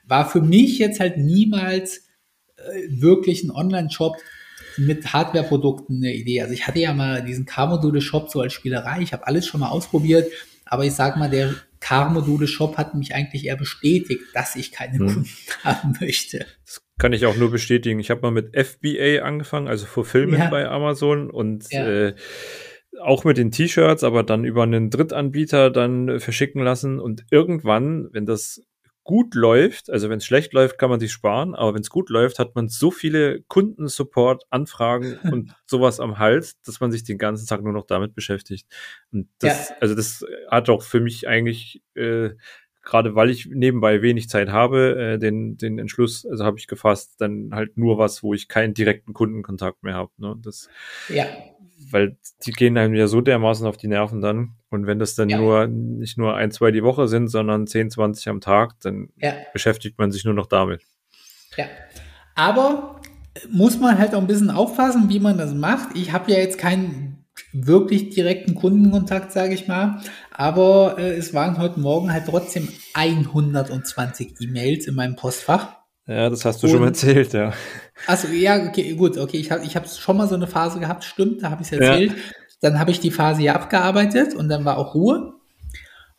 [0.06, 2.06] war für mich jetzt halt niemals
[2.56, 4.16] äh, wirklich ein Online-Shop
[4.76, 6.42] mit Hardware-Produkten eine Idee.
[6.42, 9.00] Also ich hatte ja mal diesen Car-Module-Shop so als Spielerei.
[9.00, 10.30] Ich habe alles schon mal ausprobiert.
[10.66, 15.06] Aber ich sag mal, der Car-Module-Shop hat mich eigentlich eher bestätigt, dass ich keine hm.
[15.06, 15.28] Kunden
[15.64, 16.46] haben möchte.
[16.64, 18.00] Das kann ich auch nur bestätigen.
[18.00, 20.50] Ich habe mal mit FBA angefangen, also Fulfillment ja.
[20.50, 21.86] bei Amazon und ja.
[21.86, 22.14] äh,
[23.02, 28.24] auch mit den T-Shirts, aber dann über einen Drittanbieter dann verschicken lassen und irgendwann, wenn
[28.24, 28.62] das
[29.04, 32.08] gut läuft, also wenn es schlecht läuft, kann man sich sparen, aber wenn es gut
[32.08, 37.18] läuft, hat man so viele Kundensupport, Anfragen und sowas am Hals, dass man sich den
[37.18, 38.66] ganzen Tag nur noch damit beschäftigt.
[39.12, 39.76] Und das, ja.
[39.80, 42.30] also das hat auch für mich eigentlich äh,
[42.84, 47.14] gerade weil ich nebenbei wenig Zeit habe, äh, den, den Entschluss, also habe ich gefasst,
[47.18, 50.10] dann halt nur was, wo ich keinen direkten Kundenkontakt mehr habe.
[50.18, 50.36] Ne?
[50.38, 50.68] Das,
[51.08, 51.26] ja.
[51.90, 54.54] Weil die gehen einem ja so dermaßen auf die Nerven dann.
[54.70, 55.38] Und wenn das dann ja.
[55.38, 59.34] nur nicht nur ein, zwei die Woche sind, sondern 10, 20 am Tag, dann ja.
[59.52, 60.82] beschäftigt man sich nur noch damit.
[61.56, 61.66] Ja.
[62.34, 63.00] Aber
[63.50, 65.96] muss man halt auch ein bisschen aufpassen, wie man das macht.
[65.96, 70.00] Ich habe ja jetzt keinen wirklich direkten Kundenkontakt, sage ich mal.
[70.30, 75.83] Aber äh, es waren heute Morgen halt trotzdem 120 E-Mails in meinem Postfach.
[76.06, 77.52] Ja, das hast du Und, schon erzählt, ja.
[78.06, 79.38] Also ja, okay, gut, okay.
[79.38, 81.78] Ich habe ich hab schon mal so eine Phase gehabt, stimmt, da habe ich es
[81.78, 82.10] erzählt.
[82.10, 82.16] Ja.
[82.60, 85.34] Dann habe ich die Phase ja abgearbeitet und dann war auch Ruhe.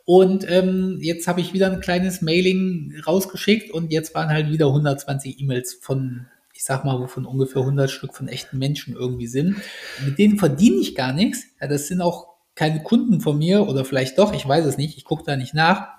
[0.05, 4.67] Und ähm, jetzt habe ich wieder ein kleines Mailing rausgeschickt und jetzt waren halt wieder
[4.67, 9.57] 120 E-Mails von ich sag mal, wovon ungefähr 100 Stück von echten Menschen irgendwie sind.
[10.05, 11.43] Mit denen verdiene ich gar nichts.
[11.59, 14.97] Ja, das sind auch keine Kunden von mir oder vielleicht doch, ich weiß es nicht,
[14.97, 15.89] ich gucke da nicht nach.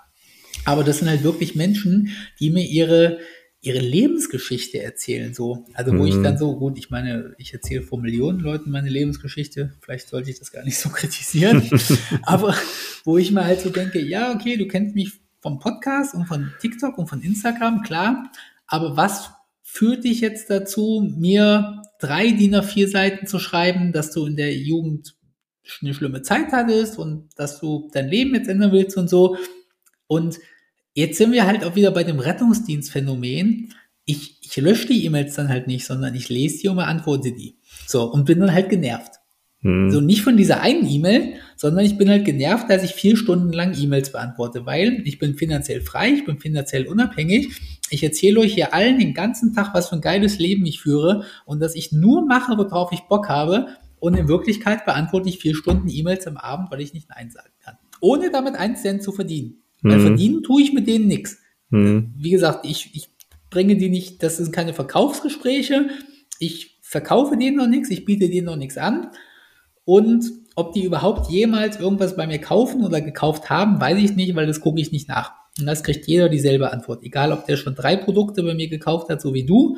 [0.65, 2.09] Aber das sind halt wirklich Menschen,
[2.41, 3.19] die mir ihre,
[3.67, 5.35] ihre Lebensgeschichte erzählen.
[5.35, 5.65] So.
[5.75, 6.07] Also wo mhm.
[6.07, 10.31] ich dann so, gut, ich meine, ich erzähle vor Millionen Leuten meine Lebensgeschichte, vielleicht sollte
[10.31, 11.69] ich das gar nicht so kritisieren,
[12.23, 12.55] aber
[13.05, 16.53] wo ich mir halt so denke, ja, okay, du kennst mich vom Podcast und von
[16.61, 18.31] TikTok und von Instagram, klar,
[18.67, 19.31] aber was
[19.63, 24.55] führt dich jetzt dazu, mir drei DIN A4 Seiten zu schreiben, dass du in der
[24.55, 25.17] Jugend
[25.83, 29.37] eine schlimme Zeit hattest und dass du dein Leben jetzt ändern willst und so.
[30.07, 30.39] Und
[30.97, 33.75] jetzt sind wir halt auch wieder bei dem Rettungsdienstphänomen.
[34.07, 37.59] Ich, ich lösche die E-Mails dann halt nicht, sondern ich lese die und beantworte die.
[37.87, 39.13] So, und bin dann halt genervt.
[39.61, 39.91] Hm.
[39.91, 43.53] So nicht von dieser einen E-Mail, sondern ich bin halt genervt, dass ich vier Stunden
[43.53, 47.61] lang E-Mails beantworte, weil ich bin finanziell frei, ich bin finanziell unabhängig.
[47.91, 51.25] Ich erzähle euch hier allen den ganzen Tag, was für ein geiles Leben ich führe
[51.45, 53.67] und dass ich nur mache, worauf ich Bock habe.
[53.99, 57.53] Und in Wirklichkeit beantworte ich vier Stunden E-Mails am Abend, weil ich nicht Nein sagen
[57.63, 57.77] kann.
[58.01, 59.63] Ohne damit einen Cent zu verdienen.
[59.83, 61.39] Weil verdienen tue ich mit denen nichts.
[61.71, 62.15] Hm.
[62.17, 63.11] Wie gesagt, ich, ich
[63.51, 65.89] bringe die nicht, das sind keine Verkaufsgespräche.
[66.39, 69.11] Ich verkaufe denen noch nichts, ich biete denen noch nichts an.
[69.85, 70.25] Und
[70.57, 74.47] ob die überhaupt jemals irgendwas bei mir kaufen oder gekauft haben, weiß ich nicht, weil
[74.47, 75.33] das gucke ich nicht nach.
[75.59, 77.03] Und das kriegt jeder dieselbe Antwort.
[77.05, 79.77] Egal, ob der schon drei Produkte bei mir gekauft hat, so wie du,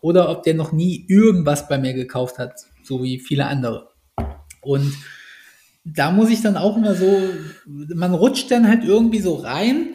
[0.00, 3.90] oder ob der noch nie irgendwas bei mir gekauft hat, so wie viele andere.
[4.62, 4.94] Und
[5.84, 7.20] da muss ich dann auch immer so,
[7.66, 9.94] man rutscht dann halt irgendwie so rein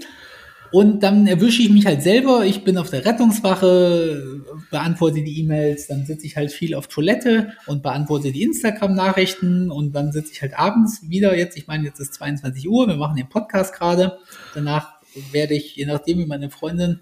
[0.72, 2.46] und dann erwische ich mich halt selber.
[2.46, 7.54] Ich bin auf der Rettungswache, beantworte die E-Mails, dann sitze ich halt viel auf Toilette
[7.68, 11.38] und beantworte die Instagram-Nachrichten und dann sitze ich halt abends wieder.
[11.38, 14.18] Jetzt, ich meine, jetzt ist 22 Uhr, wir machen den Podcast gerade.
[14.54, 14.98] Danach
[15.32, 17.00] werde ich, je nachdem, wie meine Freundin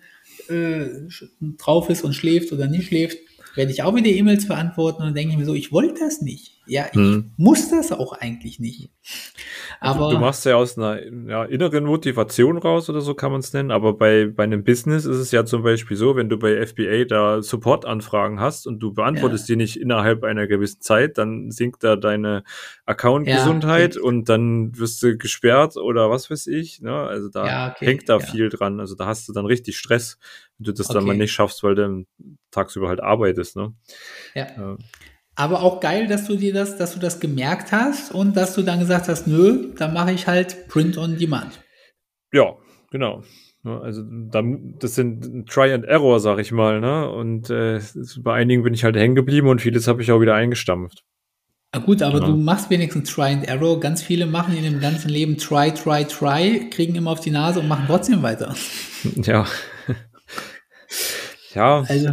[0.47, 0.85] äh,
[1.57, 3.17] drauf ist und schläft oder nicht schläft,
[3.55, 6.55] werde ich auch wieder E-Mails beantworten und denke ich mir so, ich wollte das nicht.
[6.67, 7.31] Ja, ich hm.
[7.37, 8.89] muss das auch eigentlich nicht.
[9.79, 10.99] Aber du machst ja aus einer
[11.29, 15.05] ja, inneren Motivation raus oder so kann man es nennen, aber bei, bei einem Business
[15.05, 18.93] ist es ja zum Beispiel so, wenn du bei FBA da Support-Anfragen hast und du
[18.93, 19.53] beantwortest ja.
[19.53, 22.43] die nicht innerhalb einer gewissen Zeit, dann sinkt da deine
[22.85, 26.81] Account-Gesundheit ja, und dann wirst du gesperrt oder was weiß ich.
[26.81, 26.93] Ne?
[26.93, 28.79] Also da hängt da viel dran.
[28.79, 30.17] Also da hast du dann richtig Stress,
[30.57, 30.99] wenn du das okay.
[30.99, 32.05] dann mal nicht schaffst, weil du
[32.51, 33.55] tagsüber halt arbeitest.
[33.55, 33.73] Ne?
[34.33, 34.77] Ja.
[35.35, 38.61] Aber auch geil, dass du dir das, dass du das gemerkt hast und dass du
[38.61, 41.61] dann gesagt hast, nö, dann mache ich halt Print on Demand.
[42.31, 42.55] Ja,
[42.89, 43.23] genau.
[43.63, 47.09] Also das sind Try and Error, sag ich mal, ne?
[47.09, 47.81] Und äh,
[48.19, 51.03] bei einigen bin ich halt hängen geblieben und vieles habe ich auch wieder eingestampft.
[51.73, 52.27] Na gut, aber ja.
[52.27, 53.79] du machst wenigstens Try and Error.
[53.79, 57.59] Ganz viele machen in dem ganzen Leben Try, Try, Try, kriegen immer auf die Nase
[57.59, 58.55] und machen trotzdem weiter.
[59.15, 59.45] Ja.
[61.55, 61.83] ja.
[61.87, 62.11] Also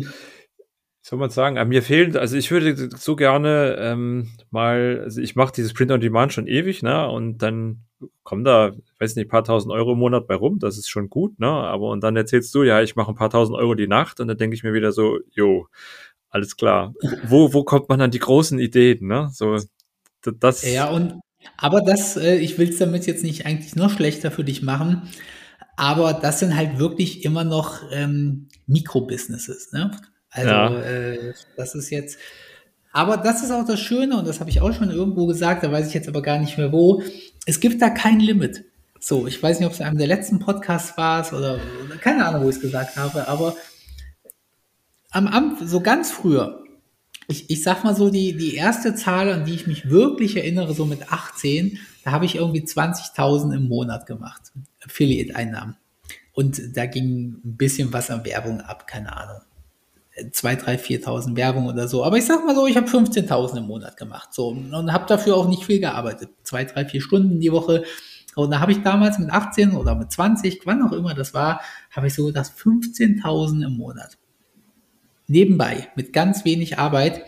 [1.04, 5.34] soll man sagen, aber mir fehlen, also ich würde so gerne ähm, mal, also ich
[5.34, 7.08] mache dieses Print on Demand schon ewig, ne?
[7.08, 7.82] Und dann
[8.22, 8.70] kommen da,
[9.00, 11.48] weiß nicht, ein paar tausend Euro im Monat bei rum, das ist schon gut, ne?
[11.48, 14.28] Aber und dann erzählst du, ja, ich mache ein paar tausend Euro die Nacht und
[14.28, 15.66] dann denke ich mir wieder so, jo,
[16.30, 16.94] alles klar.
[17.24, 19.28] Wo, wo kommt man an die großen Ideen, ne?
[19.32, 19.58] So,
[20.38, 20.62] das.
[20.70, 21.20] Ja, und
[21.56, 25.10] aber das, äh, ich will es damit jetzt nicht eigentlich noch schlechter für dich machen.
[25.76, 29.72] Aber das sind halt wirklich immer noch ähm, Mikrobusinesses.
[29.72, 29.90] Ne?
[30.30, 30.80] Also ja.
[30.82, 32.18] äh, das ist jetzt,
[32.92, 35.72] aber das ist auch das Schöne und das habe ich auch schon irgendwo gesagt, da
[35.72, 37.02] weiß ich jetzt aber gar nicht mehr wo.
[37.46, 38.64] Es gibt da kein Limit.
[39.00, 42.24] So, ich weiß nicht, ob es in einem der letzten Podcasts war oder, oder keine
[42.24, 43.56] Ahnung, wo ich es gesagt habe, aber
[45.10, 46.62] am Amt, so ganz früher,
[47.28, 50.74] ich, ich sag mal so, die, die erste Zahl, an die ich mich wirklich erinnere,
[50.74, 54.52] so mit 18, da habe ich irgendwie 20.000 im Monat gemacht.
[54.84, 55.76] Affiliate-Einnahmen.
[56.32, 59.42] Und da ging ein bisschen was an Werbung ab, keine Ahnung.
[60.30, 62.04] 2, 3, 4.000 Werbung oder so.
[62.04, 64.32] Aber ich sag mal so, ich habe 15.000 im Monat gemacht.
[64.32, 66.30] So, und habe dafür auch nicht viel gearbeitet.
[66.42, 67.84] Zwei, drei, vier Stunden die Woche.
[68.34, 71.60] Und da habe ich damals mit 18 oder mit 20, wann auch immer das war,
[71.90, 74.18] habe ich so gedacht, 15.000 im Monat.
[75.26, 77.22] Nebenbei, mit ganz wenig Arbeit,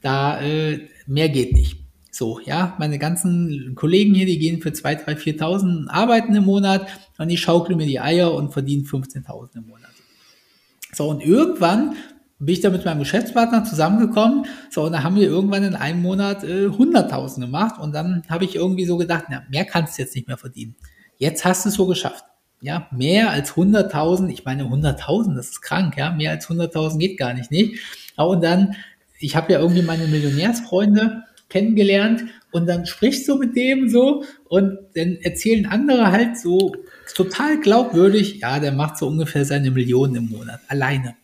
[0.00, 1.87] da äh, mehr geht nicht.
[2.18, 6.88] So, ja, meine ganzen Kollegen hier, die gehen für 2, 3, 4.000 arbeiten im Monat
[7.16, 9.92] und ich schaukle mir die Eier und verdiene 15.000 im Monat.
[10.92, 11.94] So, und irgendwann
[12.40, 14.46] bin ich da mit meinem Geschäftspartner zusammengekommen.
[14.68, 17.78] So, und da haben wir irgendwann in einem Monat äh, 100.000 gemacht.
[17.78, 20.74] Und dann habe ich irgendwie so gedacht, na, mehr kannst du jetzt nicht mehr verdienen.
[21.18, 22.24] Jetzt hast du es so geschafft.
[22.60, 27.16] Ja, mehr als 100.000, ich meine 100.000, das ist krank, ja, mehr als 100.000 geht
[27.16, 27.78] gar nicht, nicht.
[28.16, 28.74] Und dann,
[29.20, 34.78] ich habe ja irgendwie meine Millionärsfreunde kennengelernt und dann sprichst du mit dem so und
[34.94, 36.74] dann erzählen andere halt so
[37.14, 41.16] total glaubwürdig, ja, der macht so ungefähr seine Millionen im Monat, alleine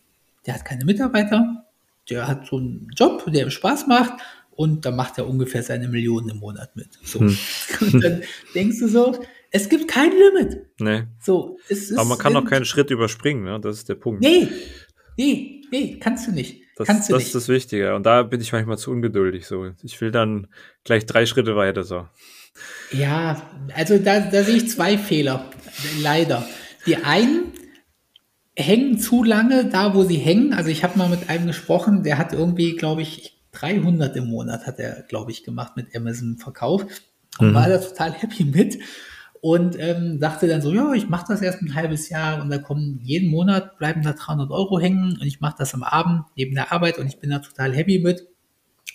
[0.45, 1.65] der hat keine Mitarbeiter,
[2.09, 4.13] der hat so einen Job, der ihm Spaß macht
[4.51, 6.89] und da macht er ungefähr seine Millionen im Monat mit.
[7.03, 7.19] So.
[7.19, 7.37] Hm.
[7.81, 8.23] Und dann
[8.53, 9.21] denkst du so,
[9.51, 10.65] es gibt kein Limit.
[10.79, 11.03] Nee.
[11.19, 13.59] So, es ist, Aber man kann auch keinen Schritt überspringen, ne?
[13.59, 14.21] das ist der Punkt.
[14.21, 14.47] Nee,
[15.17, 16.61] nee, nee, kannst du nicht.
[16.75, 17.27] Das, kannst du das nicht.
[17.27, 17.95] ist das Wichtige.
[17.95, 19.47] Und da bin ich manchmal zu ungeduldig.
[19.47, 20.47] So, ich will dann
[20.83, 21.83] gleich drei Schritte weiter.
[21.83, 22.07] So.
[22.91, 23.41] Ja,
[23.73, 25.49] also da, da sehe ich zwei Fehler.
[26.01, 26.45] Leider.
[26.85, 27.53] Die einen,
[28.57, 30.53] hängen zu lange da, wo sie hängen.
[30.53, 34.65] Also ich habe mal mit einem gesprochen, der hat irgendwie, glaube ich, 300 im Monat
[34.65, 36.85] hat er, glaube ich, gemacht mit Amazon Verkauf
[37.39, 37.53] und mhm.
[37.53, 38.79] war da total happy mit
[39.45, 42.57] und ähm, sagte dann so, ja, ich mache das erst ein halbes Jahr und da
[42.57, 46.55] kommen jeden Monat bleiben da 300 Euro hängen und ich mache das am Abend neben
[46.55, 48.27] der Arbeit und ich bin da total happy mit.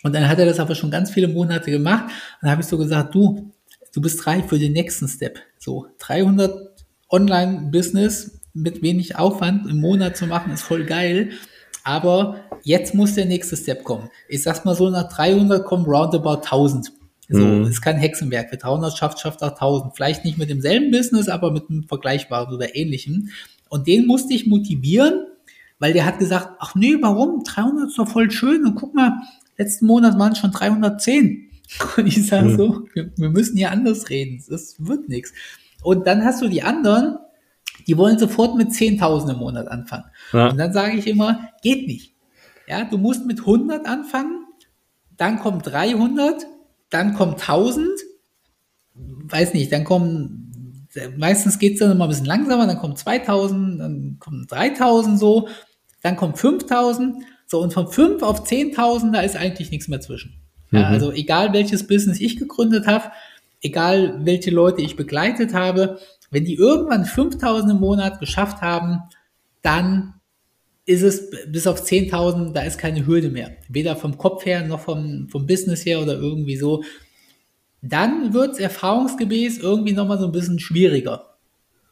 [0.03, 2.67] Und dann hat er das aber schon ganz viele Monate gemacht und dann habe ich
[2.67, 3.53] so gesagt, du,
[3.95, 5.39] du bist reif für den nächsten Step.
[5.57, 11.31] So 300 Online-Business mit wenig Aufwand im Monat zu machen, ist voll geil.
[11.85, 14.11] Aber jetzt muss der nächste Step kommen.
[14.29, 16.91] Ich sag's mal so, nach 300 kommen roundabout 1000.
[17.33, 17.65] So, mhm.
[17.65, 18.49] ist kein Hexenwerk.
[18.51, 19.95] Wer 300 schafft, schafft auch 1000.
[19.95, 23.31] Vielleicht nicht mit demselben Business, aber mit einem vergleichbaren oder ähnlichen.
[23.69, 25.27] Und den musste ich motivieren,
[25.79, 27.45] weil der hat gesagt, ach nee, warum?
[27.45, 28.67] 300 ist doch voll schön.
[28.67, 29.21] Und guck mal,
[29.57, 31.51] letzten Monat waren es schon 310.
[31.97, 32.57] Und ich sage mhm.
[32.57, 34.43] so, wir, wir müssen hier anders reden.
[34.49, 35.33] Das wird nichts.
[35.83, 37.19] Und dann hast du die anderen,
[37.87, 40.05] die wollen sofort mit 10.000 im Monat anfangen.
[40.33, 40.49] Ja.
[40.49, 42.15] Und dann sage ich immer, geht nicht.
[42.69, 44.47] Ja, du musst mit 100 anfangen,
[45.17, 46.47] dann kommt 300,
[46.91, 47.89] dann kommt 1000,
[48.95, 53.81] weiß nicht, dann kommen, meistens geht es dann immer ein bisschen langsamer, dann kommt 2000,
[53.81, 55.49] dann kommen 3000 so,
[56.03, 60.43] dann kommt 5000, so und von 5 auf 10.000, da ist eigentlich nichts mehr zwischen.
[60.71, 60.87] Ja, mhm.
[60.87, 63.11] Also egal welches Business ich gegründet habe,
[63.61, 65.99] egal welche Leute ich begleitet habe,
[66.31, 69.03] wenn die irgendwann 5000 im Monat geschafft haben,
[69.63, 70.15] dann
[70.91, 73.53] ist es bis auf 10.000, da ist keine Hürde mehr.
[73.69, 76.83] Weder vom Kopf her noch vom, vom Business her oder irgendwie so.
[77.81, 81.37] Dann wird es erfahrungsgemäß irgendwie nochmal so ein bisschen schwieriger.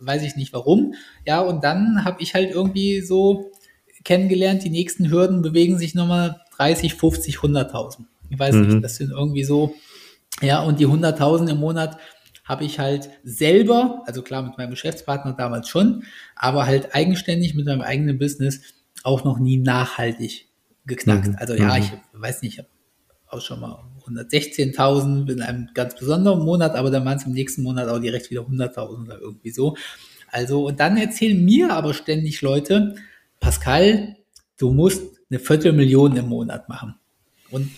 [0.01, 0.95] Weiß ich nicht warum.
[1.25, 3.53] Ja, und dann habe ich halt irgendwie so
[4.03, 7.99] kennengelernt, die nächsten Hürden bewegen sich nochmal 30, 50, 100.000.
[8.31, 8.67] Ich weiß mhm.
[8.67, 9.75] nicht, das sind irgendwie so,
[10.43, 11.99] ja, und die 100.000 im Monat,
[12.49, 17.67] habe ich halt selber, also klar mit meinem Geschäftspartner damals schon, aber halt eigenständig mit
[17.67, 18.63] meinem eigenen Business
[19.05, 20.49] auch noch nie nachhaltig
[20.87, 21.29] geknackt.
[21.29, 21.37] Mhm.
[21.39, 21.83] Also ja, mhm.
[21.83, 22.69] ich weiß nicht, ich habe
[23.29, 27.63] auch schon mal 116.000 in einem ganz besonderen Monat, aber dann waren es im nächsten
[27.63, 29.77] Monat auch direkt wieder 100.000 oder irgendwie so.
[30.31, 32.95] Also, und dann erzählen mir aber ständig Leute,
[33.41, 34.17] Pascal,
[34.59, 36.95] du musst eine Viertelmillion im Monat machen.
[37.51, 37.71] Und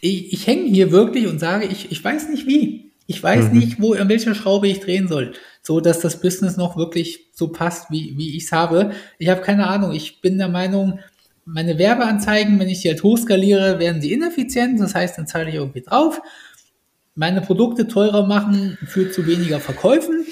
[0.00, 2.85] ich, ich hänge hier wirklich und sage, ich, ich weiß nicht wie.
[3.06, 3.58] Ich weiß mhm.
[3.58, 7.48] nicht, wo, an welcher Schraube ich drehen soll, so dass das Business noch wirklich so
[7.48, 8.92] passt, wie, wie ich es habe.
[9.18, 9.92] Ich habe keine Ahnung.
[9.92, 11.00] Ich bin der Meinung,
[11.44, 14.80] meine Werbeanzeigen, wenn ich die halt hochskaliere, werden sie ineffizient.
[14.80, 16.20] Das heißt, dann zahle ich irgendwie drauf.
[17.14, 20.26] Meine Produkte teurer machen führt zu weniger Verkäufen.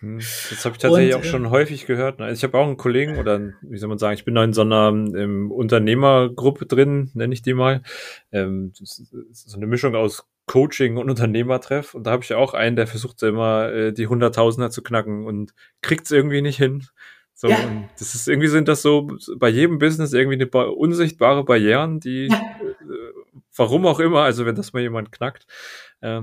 [0.00, 2.18] Hm, das habe ich tatsächlich und, auch schon äh, häufig gehört.
[2.18, 2.26] Ne?
[2.26, 4.52] Also ich habe auch einen Kollegen oder wie soll man sagen, ich bin da in
[4.52, 7.82] so einer ähm, Unternehmergruppe drin, nenne ich die mal.
[8.32, 11.94] Ähm, so eine Mischung aus Coaching und Unternehmertreff.
[11.94, 15.54] Und da habe ich auch einen, der versucht immer äh, die Hunderttausender zu knacken und
[15.80, 16.88] kriegt es irgendwie nicht hin.
[17.34, 17.56] So, ja.
[17.96, 22.26] das ist irgendwie sind das so bei jedem Business irgendwie eine ba unsichtbare Barrieren, die
[22.26, 22.36] ja.
[22.36, 22.74] äh,
[23.54, 25.46] warum auch immer, also wenn das mal jemand knackt.
[26.00, 26.22] Äh,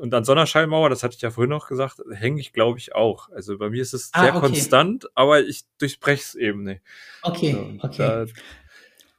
[0.00, 3.28] und an Sonderschallmauer, das hatte ich ja vorhin noch gesagt, hänge ich, glaube ich, auch.
[3.28, 4.46] Also bei mir ist es ah, sehr okay.
[4.46, 6.80] konstant, aber ich durchbreche es eben nicht.
[7.20, 7.98] Okay, so, okay.
[7.98, 8.24] Da,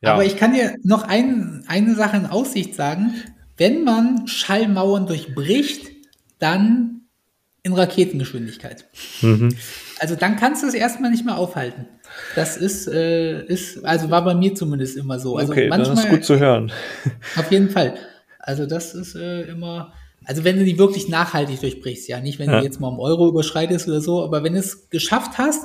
[0.02, 0.14] ja.
[0.14, 3.14] Aber ich kann dir noch ein, eine Sache in Aussicht sagen
[3.58, 5.88] wenn man Schallmauern durchbricht,
[6.40, 7.02] dann
[7.64, 8.86] in Raketengeschwindigkeit.
[9.22, 9.56] Mhm.
[10.00, 11.86] Also dann kannst du es erstmal nicht mehr aufhalten.
[12.36, 15.38] Das ist, äh, ist, also war bei mir zumindest immer so.
[15.38, 16.72] Also okay, manchmal, das ist gut zu hören.
[17.36, 17.96] Auf jeden Fall.
[18.40, 19.94] Also das ist äh, immer,
[20.26, 22.60] also wenn du die wirklich nachhaltig durchbrichst, ja, nicht wenn ja.
[22.60, 25.64] du jetzt mal um Euro überschreitest oder so, aber wenn du es geschafft hast,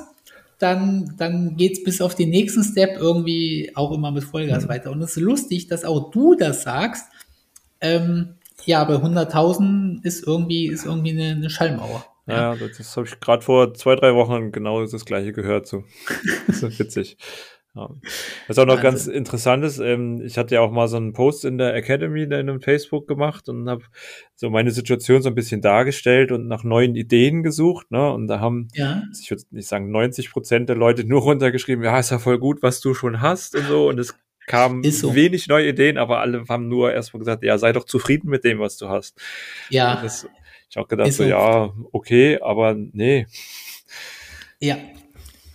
[0.59, 4.69] dann, dann geht's bis auf den nächsten Step irgendwie auch immer mit Vollgas mhm.
[4.69, 4.91] weiter.
[4.91, 7.05] Und es ist lustig, dass auch du das sagst.
[7.81, 8.35] Ähm,
[8.65, 12.05] ja, bei 100.000 ist irgendwie, ist irgendwie eine, eine Schallmauer.
[12.25, 15.67] Ja, ja das habe ich gerade vor zwei, drei Wochen genau das gleiche gehört.
[15.67, 15.83] So.
[16.47, 17.17] das ist witzig.
[17.77, 17.89] Ja.
[18.47, 21.13] Was auch noch also, ganz interessant ist, ähm, ich hatte ja auch mal so einen
[21.13, 23.83] Post in der Academy in einem Facebook gemacht und habe
[24.35, 27.91] so meine Situation so ein bisschen dargestellt und nach neuen Ideen gesucht.
[27.91, 28.11] Ne?
[28.11, 29.03] Und da haben, ja.
[29.21, 32.63] ich würde nicht sagen, 90 Prozent der Leute nur runtergeschrieben, ja, ist ja voll gut,
[32.63, 33.87] was du schon hast und so.
[33.87, 34.15] Und es
[34.47, 35.13] kamen so.
[35.13, 38.59] wenig neue Ideen, aber alle haben nur erstmal gesagt, ja, sei doch zufrieden mit dem,
[38.59, 39.19] was du hast.
[39.69, 40.01] Ja.
[40.01, 40.27] Das,
[40.69, 43.27] ich auch gedacht, so, so, ja, okay, aber nee.
[44.59, 44.77] Ja,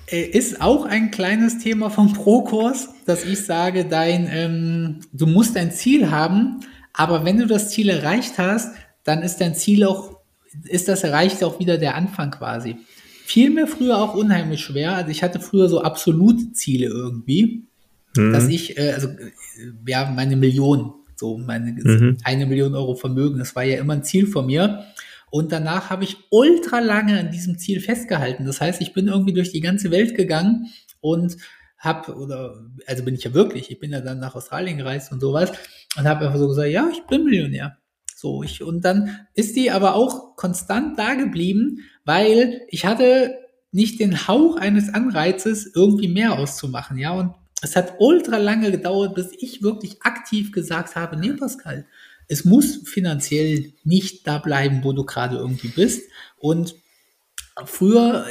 [0.06, 5.56] äh, ist auch ein kleines Thema vom Pro-Kurs, dass ich sage, dein, ähm, du musst
[5.56, 6.60] ein Ziel haben,
[6.92, 8.74] aber wenn du das Ziel erreicht hast,
[9.04, 10.20] dann ist dein Ziel auch,
[10.64, 12.76] ist das erreicht auch wieder der Anfang quasi.
[13.24, 14.94] Fiel mir früher auch unheimlich schwer.
[14.94, 17.64] Also ich hatte früher so absolute Ziele irgendwie,
[18.16, 18.32] mhm.
[18.32, 19.32] dass ich, äh, also äh,
[19.86, 22.18] ja, meine Million, so meine mhm.
[22.24, 24.84] eine Million Euro Vermögen, das war ja immer ein Ziel von mir.
[25.30, 28.44] Und danach habe ich ultra lange an diesem Ziel festgehalten.
[28.44, 30.66] Das heißt, ich bin irgendwie durch die ganze Welt gegangen
[31.00, 31.38] und
[31.78, 32.54] habe, oder,
[32.86, 35.52] also bin ich ja wirklich, ich bin ja dann nach Australien gereist und sowas
[35.96, 37.78] und habe einfach so gesagt, ja, ich bin Millionär.
[38.14, 43.34] So, ich, und dann ist die aber auch konstant da geblieben, weil ich hatte
[43.72, 49.14] nicht den Hauch eines Anreizes, irgendwie mehr auszumachen, ja, und es hat ultra lange gedauert,
[49.14, 51.86] bis ich wirklich aktiv gesagt habe, nee, Pascal,
[52.28, 56.10] es muss finanziell nicht da bleiben, wo du gerade irgendwie bist.
[56.38, 56.74] Und
[57.64, 58.26] früher,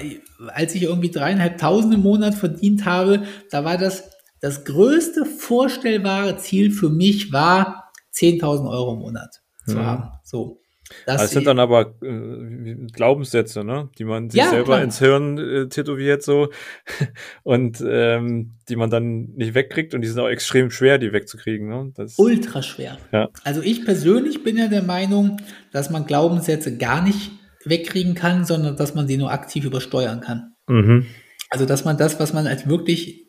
[0.48, 6.72] als ich irgendwie dreieinhalbtausend im Monat verdient habe, da war das das größte vorstellbare Ziel
[6.72, 9.86] für mich war 10.000 Euro im Monat zu mhm.
[9.86, 10.12] haben.
[10.24, 10.61] So.
[11.06, 13.90] Das, das sind dann aber äh, Glaubenssätze, ne?
[13.98, 14.84] die man sich ja, selber klar.
[14.84, 16.50] ins Hirn äh, tätowiert so
[17.44, 21.68] und ähm, die man dann nicht wegkriegt und die sind auch extrem schwer, die wegzukriegen.
[21.68, 21.92] Ne?
[21.96, 22.98] Das, Ultra schwer.
[23.12, 23.30] Ja.
[23.44, 25.38] Also ich persönlich bin ja der Meinung,
[25.72, 27.32] dass man Glaubenssätze gar nicht
[27.66, 30.54] wegkriegen kann, sondern dass man sie nur aktiv übersteuern kann.
[30.68, 31.08] Mhm.
[31.50, 33.28] Also dass man das, was man als wirklich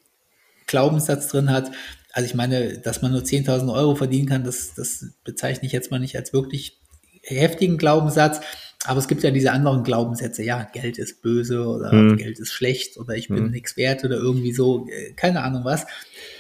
[0.67, 1.71] Glaubenssatz drin hat,
[2.13, 5.91] also ich meine, dass man nur 10.000 Euro verdienen kann, das, das bezeichne ich jetzt
[5.91, 6.82] mal nicht als wirklich
[7.23, 8.41] heftigen Glaubenssatz.
[8.85, 12.17] Aber es gibt ja diese anderen Glaubenssätze, ja, Geld ist böse oder hm.
[12.17, 13.51] Geld ist schlecht oder ich bin hm.
[13.53, 15.87] nichts wert oder irgendwie so, äh, keine Ahnung was.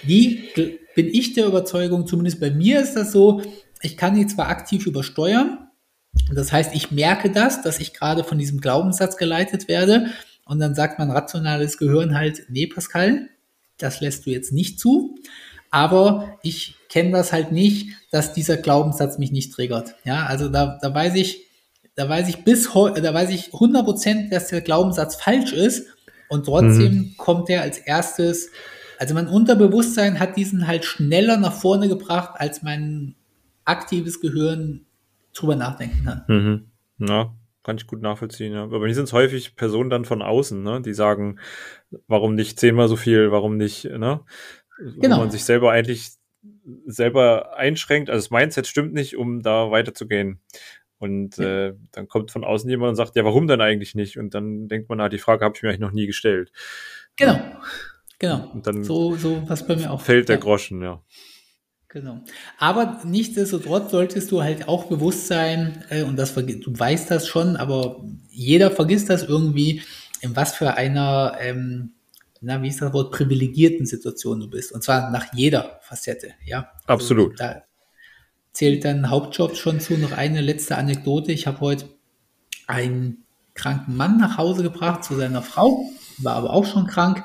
[0.02, 0.48] Die
[0.94, 3.42] bin ich der Überzeugung, zumindest bei mir ist das so,
[3.80, 5.68] ich kann die zwar aktiv übersteuern,
[6.34, 10.06] das heißt, ich merke das, dass ich gerade von diesem Glaubenssatz geleitet werde
[10.44, 13.28] und dann sagt mein rationales Gehirn halt, nee, Pascal,
[13.78, 15.16] das lässt du jetzt nicht zu.
[15.72, 19.96] Aber ich kenne das halt nicht, dass dieser Glaubenssatz mich nicht triggert.
[20.04, 21.46] Ja, also da, da weiß ich,
[21.94, 25.86] da weiß ich bis heute, da weiß ich 100 Prozent, dass der Glaubenssatz falsch ist
[26.28, 27.14] und trotzdem mhm.
[27.16, 28.50] kommt er als erstes.
[28.98, 33.14] Also mein Unterbewusstsein hat diesen halt schneller nach vorne gebracht, als mein
[33.64, 34.84] aktives Gehirn
[35.34, 36.24] drüber nachdenken kann.
[36.28, 36.66] Mhm.
[37.08, 38.52] Ja, kann ich gut nachvollziehen.
[38.52, 38.64] Ja.
[38.64, 41.38] Aber bei mir sind es häufig Personen dann von außen, ne, die sagen,
[42.08, 44.20] warum nicht zehnmal so viel, warum nicht, ne?
[45.00, 45.16] Genau.
[45.16, 46.10] Wo man sich selber eigentlich
[46.86, 48.10] selber einschränkt.
[48.10, 50.40] Also das Mindset stimmt nicht, um da weiterzugehen.
[50.98, 51.68] Und ja.
[51.68, 54.18] äh, dann kommt von außen jemand und sagt, ja, warum denn eigentlich nicht?
[54.18, 56.52] Und dann denkt man, ah, die Frage habe ich mir eigentlich noch nie gestellt.
[57.16, 57.40] Genau,
[58.18, 58.50] genau.
[58.52, 60.00] Und dann so, so was bei mir auch.
[60.00, 60.40] Fällt der ja.
[60.40, 61.02] Groschen, ja.
[61.88, 62.20] Genau.
[62.56, 67.56] Aber nichtsdestotrotz solltest du halt auch bewusst sein, äh, und das du weißt das schon,
[67.56, 69.82] aber jeder vergisst das irgendwie,
[70.20, 71.94] in was für einer ähm,
[72.42, 74.72] na, wie ist das Wort, privilegierten Situation du bist.
[74.72, 76.72] Und zwar nach jeder Facette, ja.
[76.86, 77.40] Also Absolut.
[77.40, 77.62] Also, da
[78.52, 79.96] zählt dein Hauptjob schon zu.
[79.96, 81.30] Noch eine letzte Anekdote.
[81.32, 81.88] Ich habe heute
[82.66, 83.24] einen
[83.54, 85.84] kranken Mann nach Hause gebracht zu seiner Frau,
[86.18, 87.24] war aber auch schon krank.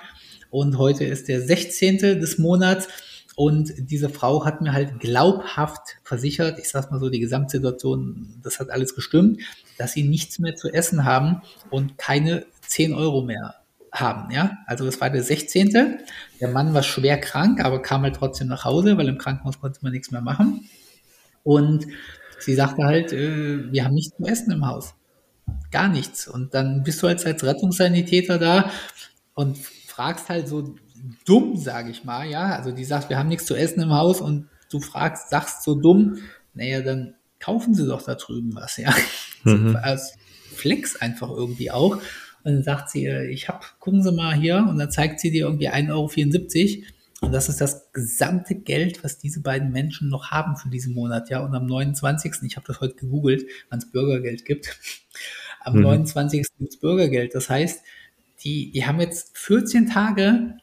[0.52, 1.98] Und heute ist der 16.
[1.98, 2.88] des Monats.
[3.36, 8.60] Und diese Frau hat mir halt glaubhaft versichert, ich sag's mal so, die Gesamtsituation, das
[8.60, 9.42] hat alles gestimmt,
[9.78, 13.56] dass sie nichts mehr zu essen haben und keine 10 Euro mehr
[13.92, 14.58] haben, ja.
[14.66, 16.00] Also das war der 16.
[16.40, 19.80] Der Mann war schwer krank, aber kam halt trotzdem nach Hause, weil im Krankenhaus konnte
[19.82, 20.70] man nichts mehr machen.
[21.44, 21.88] Und
[22.40, 24.96] sie sagte halt, äh, wir haben nichts zu essen im Haus.
[25.72, 26.28] Gar nichts.
[26.28, 28.72] Und dann bist du als, als Rettungssanitäter da
[29.34, 30.76] und fragst halt so
[31.26, 32.56] dumm, sage ich mal, ja.
[32.56, 35.76] Also die sagt, wir haben nichts zu essen im Haus und du fragst, sagst so
[35.76, 36.18] dumm,
[36.54, 38.94] naja, dann kaufen sie doch da drüben was, ja.
[39.44, 39.78] Mhm.
[39.82, 40.14] Also
[40.56, 42.00] Flex einfach irgendwie auch.
[42.48, 45.32] Und dann sagt sie, äh, ich habe, gucken Sie mal hier, und dann zeigt sie
[45.32, 46.86] dir irgendwie 1,74 Euro.
[47.20, 51.30] Und das ist das gesamte Geld, was diese beiden Menschen noch haben für diesen Monat.
[51.30, 52.44] Ja, und am 29.
[52.44, 54.80] Ich habe das heute gegoogelt, wann es Bürgergeld gibt.
[55.60, 55.82] Am mhm.
[55.82, 56.46] 29.
[56.58, 57.36] gibt es Bürgergeld.
[57.36, 57.84] Das heißt,
[58.46, 60.56] die, die haben jetzt 14 Tage,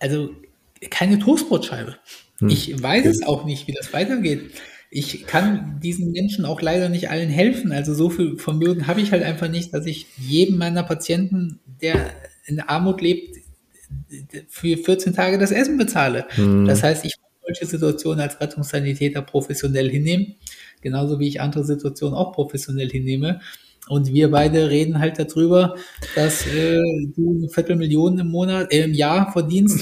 [0.00, 0.34] also
[0.90, 1.98] keine Toastbrotscheibe.
[2.40, 2.48] Hm.
[2.48, 4.50] Ich weiß es auch nicht, wie das weitergeht.
[4.92, 7.70] Ich kann diesen Menschen auch leider nicht allen helfen.
[7.70, 12.10] Also so viel Vermögen habe ich halt einfach nicht, dass ich jedem meiner Patienten, der
[12.46, 13.36] in Armut lebt,
[14.48, 16.26] für 14 Tage das Essen bezahle.
[16.30, 16.66] Hm.
[16.66, 20.34] Das heißt, ich muss solche Situationen als Rettungssanitäter professionell hinnehmen,
[20.80, 23.40] genauso wie ich andere Situationen auch professionell hinnehme.
[23.88, 25.76] Und wir beide reden halt darüber,
[26.14, 26.78] dass äh,
[27.16, 29.80] du eine Viertelmillion im Monat, äh, im Jahr verdienst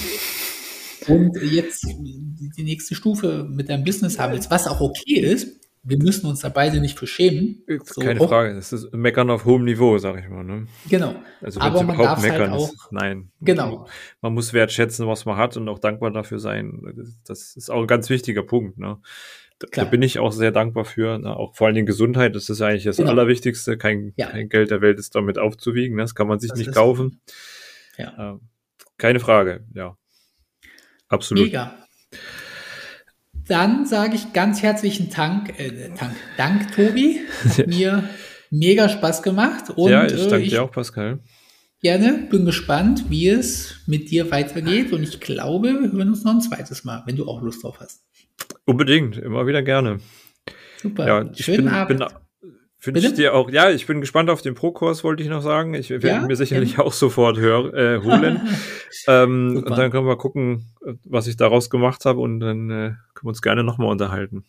[1.09, 5.59] und jetzt die nächste Stufe mit deinem Business haben willst, was auch okay ist.
[5.85, 7.63] Wir müssen uns da beide nicht für schämen.
[7.85, 8.29] So Keine auch.
[8.29, 10.45] Frage, das ist Meckern auf hohem Niveau, sag ich mal.
[10.45, 10.67] Ne?
[10.91, 11.15] Genau.
[11.41, 13.31] Also Aber man darf halt meckern halt auch, ist, nein.
[13.41, 13.87] Genau.
[14.21, 16.83] Man muss wertschätzen, was man hat und auch dankbar dafür sein.
[17.27, 18.77] Das ist auch ein ganz wichtiger Punkt.
[18.77, 18.99] Ne?
[19.73, 21.19] Da, bin ich auch sehr dankbar für.
[21.19, 21.35] Ne?
[21.35, 23.11] Auch vor allen Dingen Gesundheit, das ist eigentlich das genau.
[23.11, 23.79] Allerwichtigste.
[23.79, 24.31] Kein, ja.
[24.31, 25.97] kein, Geld der Welt ist damit aufzuwiegen.
[25.97, 26.03] Ne?
[26.03, 27.21] Das kann man sich das nicht kaufen.
[27.97, 28.35] Ja.
[28.35, 28.39] Äh,
[28.99, 29.97] keine Frage, ja.
[31.09, 31.45] Absolut.
[31.45, 31.75] Mega.
[33.47, 37.21] Dann sage ich ganz herzlichen Dank, äh, Dank, Dank, Tobi.
[37.45, 38.09] Hat mir
[38.51, 39.71] mega Spaß gemacht.
[39.71, 41.21] Und, ja, ich danke äh, ich, dir auch, Pascal.
[41.81, 44.93] Gerne, bin gespannt, wie es mit dir weitergeht.
[44.93, 47.79] Und ich glaube, wir hören uns noch ein zweites Mal, wenn du auch Lust drauf
[47.81, 48.03] hast.
[48.65, 50.01] Unbedingt, immer wieder gerne.
[50.83, 51.07] Super.
[51.07, 51.99] Ja, ich Schönen bin, Abend.
[52.01, 52.09] bin
[52.95, 55.75] Finde ich dir auch, ja, ich bin gespannt auf den Pro-Kurs, wollte ich noch sagen.
[55.75, 56.21] Ich werde ja?
[56.21, 56.79] mir sicherlich ja.
[56.81, 58.41] auch sofort hör, äh, holen.
[59.07, 60.67] ähm, und dann können wir gucken,
[61.05, 62.73] was ich daraus gemacht habe und dann äh,
[63.15, 64.45] können wir uns gerne nochmal unterhalten.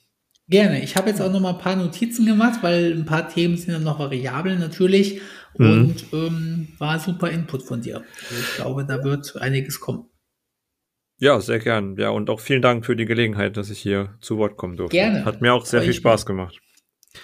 [0.48, 0.84] Gerne.
[0.84, 3.72] Ich habe jetzt auch noch mal ein paar Notizen gemacht, weil ein paar Themen sind
[3.72, 5.22] ja noch variabel natürlich
[5.57, 5.72] mhm.
[5.72, 7.98] und ähm, war super Input von dir.
[8.30, 10.06] Also ich glaube, da wird einiges kommen.
[11.20, 11.98] Ja, sehr gern.
[11.98, 14.95] Ja, und auch vielen Dank für die Gelegenheit, dass ich hier zu Wort kommen durfte.
[14.95, 15.26] Gerne.
[15.26, 16.60] Hat mir auch sehr viel Spaß gemacht.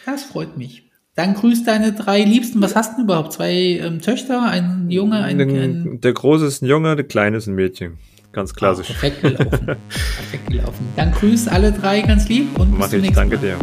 [0.05, 0.84] Das freut mich.
[1.15, 2.61] Dann grüß deine drei Liebsten.
[2.61, 3.31] Was hast du überhaupt?
[3.31, 7.47] Zwei ähm, Töchter, ein Junge, ein, ein Der große ist ein Junge, der kleine ist
[7.47, 7.97] ein Mädchen.
[8.33, 8.87] Ganz ah, klassisch.
[8.89, 9.65] Oh, perfekt gelaufen.
[9.65, 10.87] perfekt gelaufen.
[10.97, 13.57] Dann grüß alle drei ganz lieb und Mach bis zum ich, nächsten danke Mal.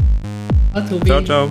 [0.89, 1.05] dir.
[1.05, 1.49] Ciao, ciao.